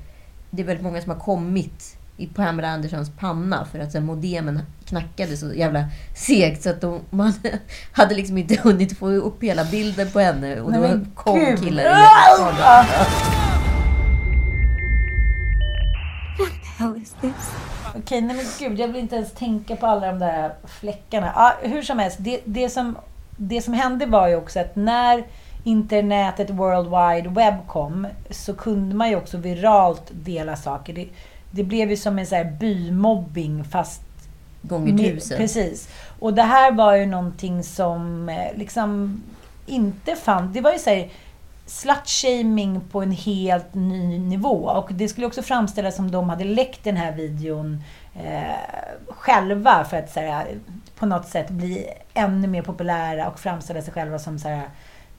det 0.51 0.63
är 0.63 0.67
väldigt 0.67 0.85
många 0.85 1.01
som 1.01 1.11
har 1.11 1.21
kommit 1.21 1.97
i 2.17 2.27
Pamela 2.27 2.69
Anderssons 2.69 3.11
panna 3.19 3.65
för 3.73 3.79
att 3.79 3.93
så 3.93 3.99
här, 3.99 4.05
modemen 4.05 4.63
knackade 4.85 5.37
så 5.37 5.55
jävla 5.55 5.85
segt 6.17 6.63
så 6.63 6.71
att 6.71 6.81
de, 6.81 7.01
man 7.11 7.33
hade 7.93 8.15
liksom 8.15 8.39
inte 8.39 8.61
hunnit 8.63 8.99
få 8.99 9.09
upp 9.09 9.43
hela 9.43 9.65
bilden 9.65 10.11
på 10.11 10.21
henne. 10.21 10.61
Och 10.61 10.73
det 10.73 10.79
Nej, 10.79 10.89
var 10.89 10.97
men 10.97 11.13
kom 11.15 11.57
killar 11.57 11.83
i 13.53 13.56
Ah! 16.79 16.85
How 16.85 16.97
is 16.97 17.14
this? 17.20 17.53
Okej, 17.97 18.20
nej 18.20 18.37
men 18.37 18.47
gud, 18.59 18.79
jag 18.79 18.89
vill 18.89 18.97
inte 18.97 19.16
ens 19.16 19.33
tänka 19.33 19.77
på 19.77 19.87
alla 19.87 20.07
de 20.07 20.18
där 20.18 20.55
fläckarna. 20.64 21.33
Ja, 21.35 21.53
hur 21.62 21.83
som 21.83 21.99
helst, 21.99 22.16
det, 22.20 22.41
det, 22.45 22.68
som, 22.68 22.97
det 23.37 23.62
som 23.62 23.74
hände 23.74 24.07
var 24.07 24.29
ju 24.29 24.37
också 24.37 24.61
att 24.61 24.77
när 24.77 25.24
internetet, 25.64 26.51
World 26.51 26.87
Wide 26.89 27.29
Web 27.29 27.55
kom, 27.66 28.07
så 28.31 28.55
kunde 28.55 28.95
man 28.95 29.09
ju 29.09 29.16
också 29.16 29.37
viralt 29.37 30.11
dela 30.11 30.57
saker. 30.57 30.93
Det, 30.93 31.09
det 31.51 31.64
blev 31.64 31.91
ju 31.91 31.97
som 31.97 32.18
en 32.18 32.27
så 32.27 32.35
här 32.35 32.45
bymobbing 32.45 33.64
fast 33.64 34.03
Gånger 34.62 35.14
tusen. 35.14 35.39
Precis. 35.39 35.89
Och 36.18 36.35
det 36.35 36.43
här 36.43 36.72
var 36.72 36.95
ju 36.95 37.07
någonting 37.07 37.62
som 37.62 38.29
eh, 38.29 38.59
liksom 38.59 39.22
inte 39.66 40.16
fann... 40.16 40.53
Det 40.53 40.61
var 40.61 40.72
ju 40.72 40.79
så 40.79 40.91
här 40.91 41.09
slut-shaming 41.67 42.81
på 42.91 43.03
en 43.03 43.12
helt 43.12 43.75
ny 43.75 44.19
nivå. 44.19 44.57
Och 44.57 44.93
det 44.93 45.09
skulle 45.09 45.27
också 45.27 45.43
framställas 45.43 45.97
som 45.97 46.11
de 46.11 46.31
hade 46.31 46.45
läckt 46.45 46.85
den 46.85 46.97
här 46.97 47.12
videon 47.12 47.83
eh, 48.14 48.57
själva 49.09 49.85
för 49.85 49.97
att 49.97 50.12
så 50.12 50.21
här, 50.21 50.59
på 50.99 51.07
något 51.07 51.29
sätt 51.29 51.51
bli 51.51 51.87
ännu 52.14 52.49
mer 52.49 52.62
populära 52.62 53.29
och 53.29 53.41
framställa 53.41 53.83
sig 53.83 53.93
själva 53.93 54.19
som 54.19 54.39
så 54.39 54.49
här, 54.49 54.69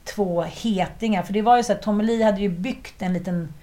två 0.04 0.42
hetingar. 0.42 1.22
För 1.22 1.32
det 1.32 1.42
var 1.42 1.56
ju 1.56 1.62
så 1.62 1.72
att 1.72 1.82
Tommy 1.82 2.04
Lee 2.04 2.24
hade 2.24 2.40
ju 2.40 2.48
byggt 2.48 3.02
en 3.02 3.12
liten 3.12 3.54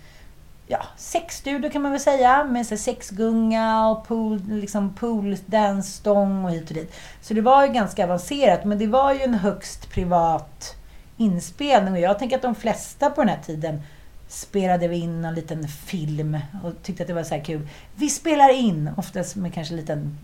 ja, 0.67 0.86
sexstudio 0.97 1.69
kan 1.69 1.81
man 1.81 1.91
väl 1.91 2.01
säga. 2.01 2.43
Med 2.43 2.65
såhär 2.65 2.77
sexgunga 2.77 3.88
och 3.88 4.07
pool, 4.07 4.41
liksom 4.47 4.93
pool 4.93 5.38
dansstång 5.45 6.45
och 6.45 6.51
hit 6.51 6.69
och 6.69 6.75
dit. 6.75 6.95
Så 7.21 7.33
det 7.33 7.41
var 7.41 7.65
ju 7.65 7.73
ganska 7.73 8.03
avancerat. 8.03 8.65
Men 8.65 8.77
det 8.77 8.88
var 8.88 9.13
ju 9.13 9.21
en 9.21 9.33
högst 9.33 9.89
privat 9.89 10.74
inspelning. 11.18 11.93
Och 11.93 11.99
jag 11.99 12.20
tänker 12.20 12.36
att 12.36 12.41
de 12.41 12.55
flesta 12.55 13.09
på 13.09 13.22
den 13.22 13.30
här 13.30 13.41
tiden 13.45 13.82
spelade 14.28 14.88
vi 14.88 14.97
in 14.97 15.26
en 15.26 15.36
liten 15.36 15.68
film 15.68 16.38
och 16.63 16.72
tyckte 16.84 17.03
att 17.03 17.07
det 17.07 17.13
var 17.13 17.24
så 17.24 17.36
här 17.36 17.43
kul. 17.43 17.68
Vi 17.95 18.09
spelar 18.09 18.53
in, 18.53 18.89
oftast 18.97 19.36
med 19.36 19.53
kanske 19.53 19.74
en 19.74 19.80
liten 19.80 20.18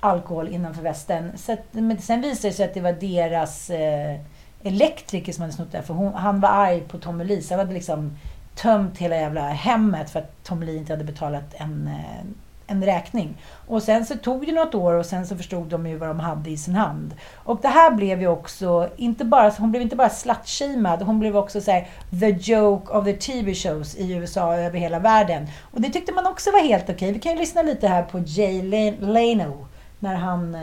alkohol 0.00 0.48
innanför 0.48 0.82
västen. 0.82 1.38
Så 1.38 1.52
att, 1.52 1.66
men 1.70 1.98
sen 1.98 2.20
visade 2.20 2.48
det 2.48 2.54
sig 2.54 2.64
att 2.64 2.74
det 2.74 2.80
var 2.80 2.92
deras 2.92 3.70
eh, 3.70 4.20
elektriker 4.62 5.32
som 5.32 5.42
hade 5.42 5.52
snott 5.54 5.72
det. 5.72 5.82
För 5.82 5.94
hon, 5.94 6.14
han 6.14 6.40
var 6.40 6.48
arg 6.48 6.80
på 6.80 6.98
Tommy 6.98 7.24
Lee. 7.24 7.42
Så 7.42 7.54
han 7.54 7.58
hade 7.58 7.74
liksom 7.74 8.16
tömt 8.54 8.98
hela 8.98 9.16
jävla 9.16 9.48
hemmet 9.48 10.10
för 10.10 10.20
att 10.20 10.44
Tommy 10.44 10.66
Lee 10.66 10.76
inte 10.76 10.92
hade 10.92 11.04
betalat 11.04 11.54
en, 11.54 11.88
eh, 11.88 12.24
en 12.72 12.84
räkning. 12.84 13.36
Och 13.66 13.82
sen 13.82 14.06
så 14.06 14.16
tog 14.16 14.46
det 14.46 14.52
något 14.52 14.74
år 14.74 14.92
och 14.92 15.06
sen 15.06 15.26
så 15.26 15.36
förstod 15.36 15.66
de 15.66 15.86
ju 15.86 15.96
vad 15.96 16.08
de 16.08 16.20
hade 16.20 16.50
i 16.50 16.56
sin 16.56 16.74
hand. 16.74 17.14
Och 17.34 17.58
det 17.62 17.68
här 17.68 17.90
blev 17.90 18.20
ju 18.20 18.26
också, 18.28 18.88
inte 18.96 19.24
bara, 19.24 19.50
hon 19.58 19.70
blev 19.70 19.82
inte 19.82 19.96
bara 19.96 20.10
slutshamead, 20.10 21.02
hon 21.02 21.20
blev 21.20 21.36
också 21.36 21.60
så 21.60 21.70
här, 21.70 21.88
the 22.20 22.52
joke 22.52 22.92
of 22.92 23.04
the 23.04 23.12
TV 23.12 23.54
shows 23.54 23.96
i 23.96 24.12
USA 24.12 24.46
och 24.46 24.54
över 24.54 24.78
hela 24.78 24.98
världen. 24.98 25.46
Och 25.60 25.80
det 25.80 25.90
tyckte 25.90 26.12
man 26.12 26.26
också 26.26 26.50
var 26.50 26.60
helt 26.60 26.90
okej. 26.90 27.12
Vi 27.12 27.18
kan 27.18 27.32
ju 27.32 27.38
lyssna 27.38 27.62
lite 27.62 27.88
här 27.88 28.02
på 28.02 28.18
Jay 28.26 28.62
Leno 29.00 29.66
när 29.98 30.14
han 30.14 30.54
eh, 30.54 30.60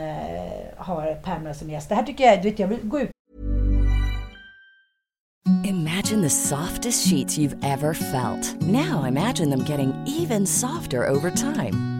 har 0.76 1.14
Pamela 1.14 1.54
som 1.54 1.70
gäst. 1.70 1.88
Det 1.88 1.94
här 1.94 2.02
tycker 2.02 2.24
jag, 2.24 2.42
du 2.42 2.50
vet, 2.50 2.58
jag 2.58 2.68
vill 2.68 2.78
gå 2.82 3.00
ut 3.00 3.10
Imagine 5.64 6.22
the 6.22 6.30
softest 6.30 7.08
sheets 7.08 7.38
you've 7.38 7.58
ever 7.64 7.94
felt. 7.94 8.60
Now 8.62 9.04
imagine 9.04 9.50
them 9.50 9.64
getting 9.64 9.92
even 10.06 10.46
softer 10.46 11.08
over 11.08 11.30
time. 11.30 11.99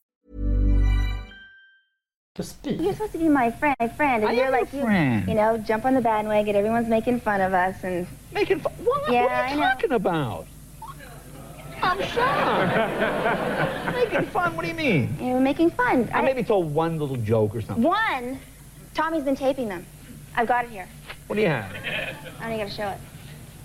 You're 2.37 2.93
supposed 2.93 3.11
to 3.11 3.17
be 3.17 3.27
my 3.27 3.51
friend, 3.51 3.75
my 3.77 3.89
friend, 3.89 4.23
and 4.23 4.31
I 4.31 4.35
you're 4.41 4.51
like 4.51 4.71
your. 4.71 4.89
You, 4.89 5.23
you 5.27 5.33
know, 5.33 5.57
jump 5.57 5.83
on 5.83 5.95
the 5.95 5.99
bandwagon. 5.99 6.55
Everyone's 6.55 6.87
making 6.87 7.19
fun 7.19 7.41
of 7.41 7.53
us, 7.53 7.83
and 7.83 8.07
making 8.31 8.61
fun. 8.61 8.71
What, 8.85 9.11
yeah, 9.11 9.23
what 9.23 9.31
are 9.31 9.35
I 9.35 9.51
you 9.51 9.55
know. 9.57 9.63
talking 9.63 9.91
about? 9.91 10.47
I'm 11.83 12.01
shocked. 12.01 13.95
making 13.97 14.25
fun? 14.27 14.55
What 14.55 14.61
do 14.61 14.69
you 14.69 14.75
mean? 14.75 15.17
You 15.19 15.33
were 15.33 15.41
making 15.41 15.71
fun. 15.71 16.09
I 16.13 16.21
maybe 16.21 16.41
told 16.41 16.73
one 16.73 16.97
little 16.97 17.17
joke 17.17 17.53
or 17.53 17.61
something. 17.61 17.83
One, 17.83 18.39
Tommy's 18.93 19.23
been 19.23 19.35
taping 19.35 19.67
them. 19.67 19.85
I've 20.37 20.47
got 20.47 20.63
it 20.63 20.71
here. 20.71 20.87
What 21.27 21.35
do 21.35 21.41
you 21.41 21.49
have? 21.49 21.69
I 21.75 22.43
don't 22.43 22.53
even 22.53 22.59
got 22.59 22.69
to 22.69 22.73
show 22.73 22.87
it. 22.87 22.97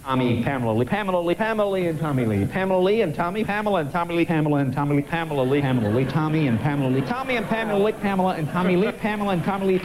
Tommy, 0.06 0.40
Pamela 0.40 0.70
Lee, 0.70 0.84
Pamela 0.84 1.18
Lee, 1.18 1.34
Pamela 1.34 1.68
Lee, 1.68 1.88
and 1.88 1.98
Tommy 1.98 2.24
Lee, 2.26 2.46
Pamela 2.46 2.78
Lee 2.78 3.00
and 3.00 3.12
Tommy, 3.12 3.42
Pamela 3.42 3.80
and 3.80 3.90
Tommy 3.90 4.14
Lee, 4.14 4.24
Pamela 4.24 4.58
and 4.60 4.72
Tommy 4.72 4.94
Lee, 4.94 5.02
Pamela 5.02 5.42
Lee, 5.42 5.60
Pamela 5.60 5.90
Lee, 5.90 6.04
Tommy 6.04 6.46
and 6.46 6.60
Pamela 6.60 6.90
Lee, 6.90 7.00
Tommy 7.00 7.36
and 7.36 7.48
Pamela 7.48 7.82
Lee, 7.84 7.92
Pamela 7.92 8.34
and 8.34 8.48
Tommy 8.50 8.76
Lee, 8.76 8.92
Pamela 8.92 9.32
and 9.32 9.42
Tommy 9.42 9.66
Lee. 9.66 9.82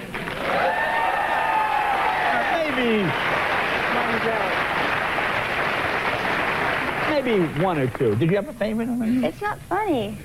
Maybe. 2.53 3.09
Maybe 7.09 7.63
one 7.63 7.79
or 7.79 7.87
two. 7.87 8.15
Did 8.15 8.29
you 8.29 8.35
have 8.35 8.47
a 8.47 8.53
favorite? 8.53 8.89
It's 9.23 9.41
not 9.41 9.57
funny. 9.67 10.19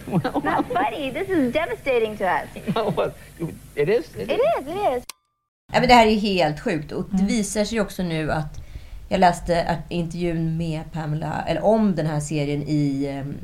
not 0.44 0.70
funny. 0.72 1.08
This 1.08 1.30
is 1.30 1.54
devastating 1.54 2.18
to 2.18 2.28
us. 2.28 2.48
Well, 2.74 2.90
what? 2.90 3.16
It 3.74 3.88
is? 3.88 4.14
It 4.14 4.30
is. 4.30 4.66
It 4.66 4.76
is. 4.76 5.04
Ja, 5.72 5.80
men 5.80 5.88
det 5.88 5.94
här 5.94 6.06
är 6.06 6.14
helt 6.14 6.60
sjukt. 6.60 6.92
Och 6.92 7.04
det 7.10 7.24
visar 7.24 7.64
sig 7.64 7.80
också 7.80 8.02
nu 8.02 8.32
att 8.32 8.65
jag 9.08 9.20
läste 9.20 9.78
intervjun 9.88 10.56
med 10.56 10.92
Pamela, 10.92 11.44
eller 11.46 11.64
om 11.64 11.94
den 11.94 12.06
här 12.06 12.20
serien 12.20 12.62
i 12.62 13.08
um, 13.20 13.34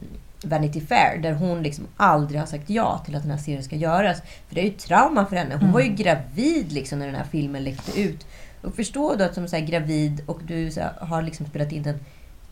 Vanity 0.45 0.81
Fair, 0.81 1.19
där 1.23 1.33
hon 1.33 1.63
liksom 1.63 1.87
aldrig 1.97 2.41
har 2.41 2.47
sagt 2.47 2.71
ja 2.71 3.03
till 3.05 3.17
att 3.17 3.23
den 3.23 3.31
här 3.31 3.39
serien 3.39 3.63
ska 3.63 3.77
göras. 3.77 4.21
För 4.49 4.55
det 4.55 4.61
är 4.61 4.65
ju 4.65 4.71
trauma 4.71 5.27
för 5.27 5.37
henne. 5.37 5.55
Hon 5.55 5.61
Mm. 5.63 5.73
var 5.73 5.81
ju 5.81 5.89
gravid 5.89 6.73
liksom 6.73 6.99
när 6.99 7.07
den 7.07 7.15
här 7.15 7.27
filmen 7.31 7.65
läckte 7.65 8.01
ut. 8.01 8.27
Och 8.63 8.75
förstå 8.75 9.15
då 9.15 9.25
att 9.25 9.35
som 9.35 9.49
så 9.49 9.61
gravid 9.61 10.23
och 10.27 10.41
du 10.47 10.71
här, 10.71 10.93
har 11.01 11.23
liksom 11.23 11.47
spelat 11.47 11.73
in 11.73 11.87
en 11.89 11.99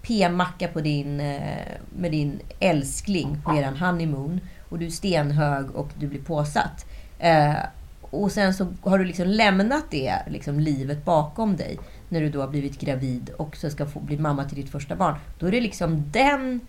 p-macka 0.02 0.68
på 0.68 0.80
din, 0.80 1.20
eh, 1.20 1.40
med 1.98 2.10
din 2.10 2.40
älskling 2.60 3.38
på 3.44 3.56
eran 3.56 3.76
honeymoon. 3.76 4.40
Och 4.68 4.78
du 4.78 4.86
är 4.86 4.90
stenhög 4.90 5.70
och 5.70 5.88
du 5.98 6.06
blir 6.06 6.20
påsatt. 6.20 6.86
Eh, 7.18 7.54
och 8.00 8.32
sen 8.32 8.54
så 8.54 8.66
har 8.82 8.98
du 8.98 9.04
liksom 9.04 9.26
lämnat 9.26 9.84
det 9.90 10.14
liksom, 10.28 10.60
livet 10.60 11.04
bakom 11.04 11.56
dig. 11.56 11.78
När 12.10 12.20
du 12.20 12.28
då 12.28 12.40
har 12.40 12.48
blivit 12.48 12.80
gravid 12.80 13.30
och 13.36 13.56
så 13.56 13.70
ska 13.70 13.86
få 13.86 14.00
bli 14.00 14.18
mamma 14.18 14.44
till 14.44 14.56
ditt 14.56 14.70
första 14.70 14.96
barn. 14.96 15.14
Då 15.38 15.46
är 15.46 15.50
det 15.50 15.60
liksom 15.60 16.04
den 16.12 16.60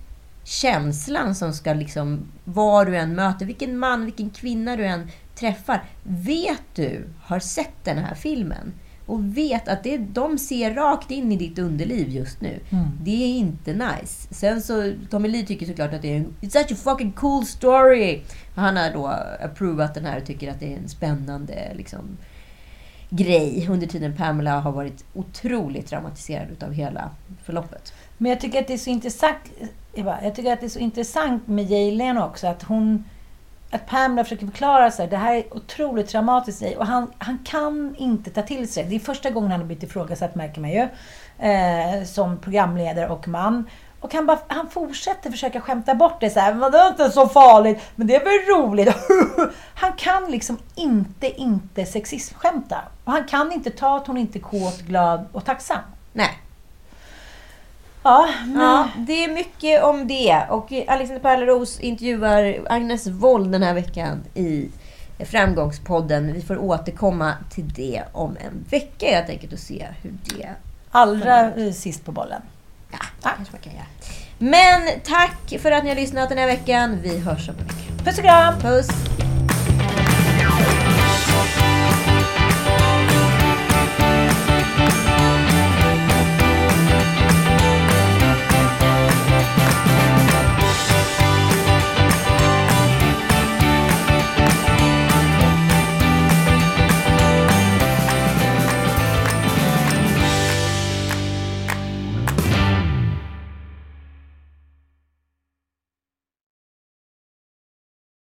känslan 0.44 1.36
som 1.36 1.54
ska 1.54 1.74
liksom, 1.74 2.20
var 2.44 2.86
du 2.86 2.98
än 2.98 3.16
möter, 3.16 3.46
vilken 3.46 3.78
man, 3.78 4.06
vilken 4.06 4.30
kvinna 4.30 4.76
du 4.76 4.86
än 4.86 5.08
träffar. 5.36 5.84
Vet 6.04 6.64
du, 6.76 7.08
har 7.22 7.40
sett 7.40 7.84
den 7.84 7.98
här 7.98 8.16
filmen 8.16 8.74
och 9.06 9.38
vet 9.38 9.68
att 9.68 9.84
det, 9.84 9.98
de 9.98 10.38
ser 10.38 10.74
rakt 10.74 11.12
in 11.12 11.32
i 11.32 11.38
ditt 11.38 11.60
underliv 11.60 12.10
just 12.10 12.42
nu. 12.42 12.60
Mm. 12.70 12.86
Det 13.04 13.24
är 13.24 13.28
inte 13.28 13.74
nice. 13.74 14.34
Sen 14.34 14.62
så, 14.62 14.94
Tommy 15.10 15.28
Lee 15.28 15.46
tycker 15.46 15.66
såklart 15.66 15.94
att 15.94 16.02
det 16.02 16.14
är 16.14 16.18
en 16.18 16.34
It's 16.42 16.50
such 16.50 16.72
a 16.72 16.76
fucking 16.84 17.12
cool 17.12 17.46
story. 17.46 18.22
Han 18.56 18.78
har 18.78 18.92
då 18.92 19.08
approvat 19.44 19.94
den 19.94 20.06
här 20.06 20.18
och 20.18 20.26
tycker 20.26 20.52
att 20.52 20.60
det 20.60 20.74
är 20.74 20.78
en 20.78 20.90
spännande 20.90 21.74
liksom, 21.76 22.18
grej. 23.12 23.68
Under 23.70 23.88
tiden 23.88 24.16
Pamela 24.18 24.60
har 24.60 24.72
varit 24.72 25.06
otroligt 25.14 25.88
traumatiserad 25.88 26.52
utav 26.52 26.72
hela 26.72 27.10
förloppet. 27.44 27.94
Men 28.18 28.30
jag 28.30 28.40
tycker 28.40 28.62
att 28.62 28.68
det 28.68 28.74
är 28.74 28.78
så 28.78 28.90
intressant, 28.90 29.38
Eva, 29.94 30.18
jag 30.24 30.36
tycker 30.36 30.54
att 30.54 30.60
det 30.60 30.68
är 30.68 30.70
så 30.70 30.80
intressant 30.80 31.48
med 31.48 31.72
Jalen 31.72 32.18
också, 32.18 32.48
att 32.48 32.64
hon 32.64 33.04
att 33.72 33.88
Pamela 33.88 34.24
försöker 34.24 34.46
förklara 34.46 34.92
sig. 34.92 35.08
Det 35.08 35.18
här 35.18 35.36
är 35.36 35.54
otroligt 35.54 36.08
traumatiskt 36.08 36.60
för 36.60 36.66
dig. 36.66 36.78
Och 36.78 36.86
han, 36.86 37.12
han 37.18 37.40
kan 37.46 37.96
inte 37.98 38.30
ta 38.30 38.42
till 38.42 38.68
sig. 38.68 38.84
Det 38.84 38.96
är 38.96 39.00
första 39.00 39.30
gången 39.30 39.52
han 39.52 39.60
har 39.60 39.68
blivit 39.68 39.84
ifrågasatt, 39.84 40.36
märker 40.36 40.62
man 40.62 40.70
ju. 40.70 40.88
Eh, 41.48 42.04
som 42.04 42.38
programledare 42.38 43.10
och 43.10 43.28
man. 43.28 43.66
Och 44.02 44.14
han, 44.14 44.26
bara, 44.26 44.40
han 44.48 44.70
fortsätter 44.70 45.32
försöka 45.32 45.62
skämta 45.62 45.96
bort 45.96 46.20
det 46.20 46.30
så 46.30 46.40
här. 46.40 46.54
"Men 46.54 46.72
Det 46.72 46.78
är 46.78 46.88
inte 46.88 47.10
så 47.12 47.28
farligt, 47.28 47.80
men 47.96 48.08
det 48.08 48.16
är 48.16 48.24
väl 48.26 48.58
roligt. 48.62 48.96
han 49.76 49.94
kan 49.94 50.32
liksom 50.32 50.58
inte, 50.76 51.42
inte 51.42 51.86
sexismskämta. 51.86 52.78
Och 53.04 53.12
han 53.12 53.24
kan 53.28 53.52
inte 53.52 53.70
ta 53.70 53.98
att 53.98 54.08
hon 54.08 54.18
inte 54.18 54.38
är 54.38 54.42
kåt, 54.42 54.80
glad 54.80 55.26
och 55.32 55.46
tacksam. 55.46 55.80
Nej. 56.14 56.40
Ja, 58.04 58.30
men... 58.46 58.62
Ja, 58.62 58.88
det 58.98 59.24
är 59.24 59.34
mycket 59.34 59.84
om 59.84 60.08
det. 60.08 60.44
Och 60.50 60.72
Alexander 60.88 61.20
Pärleros 61.20 61.80
intervjuar 61.80 62.66
Agnes 62.70 63.08
Wold 63.08 63.52
den 63.52 63.64
här 63.64 63.74
veckan 63.74 64.24
i 64.34 64.70
Framgångspodden. 65.26 66.34
Vi 66.34 66.42
får 66.42 66.58
återkomma 66.58 67.34
till 67.50 67.74
det 67.74 68.04
om 68.12 68.38
en 68.46 68.66
vecka 68.70 69.06
helt 69.16 69.30
enkelt 69.30 69.54
och 69.54 69.60
se 69.60 69.88
hur 70.02 70.14
det... 70.24 70.50
Allra 70.92 71.52
sist 71.74 72.06
på 72.06 72.12
bollen. 72.12 72.42
Ja, 72.92 73.00
kanske 73.22 73.52
man 73.52 73.62
kan 73.62 73.74
göra. 73.74 73.86
Men 74.38 75.00
tack 75.04 75.62
för 75.62 75.72
att 75.72 75.84
ni 75.84 75.90
har 75.90 75.96
lyssnat 75.96 76.30
den 76.30 76.38
här 76.38 76.48
veckan. 76.48 77.00
Vi 77.02 77.20
hörs 77.20 77.50
om 77.50 77.56
en 77.60 77.66
vecka. 77.68 78.04
Puss 78.06 78.18
och 78.18 78.24
kram! 78.24 78.60
Puss! 78.60 78.88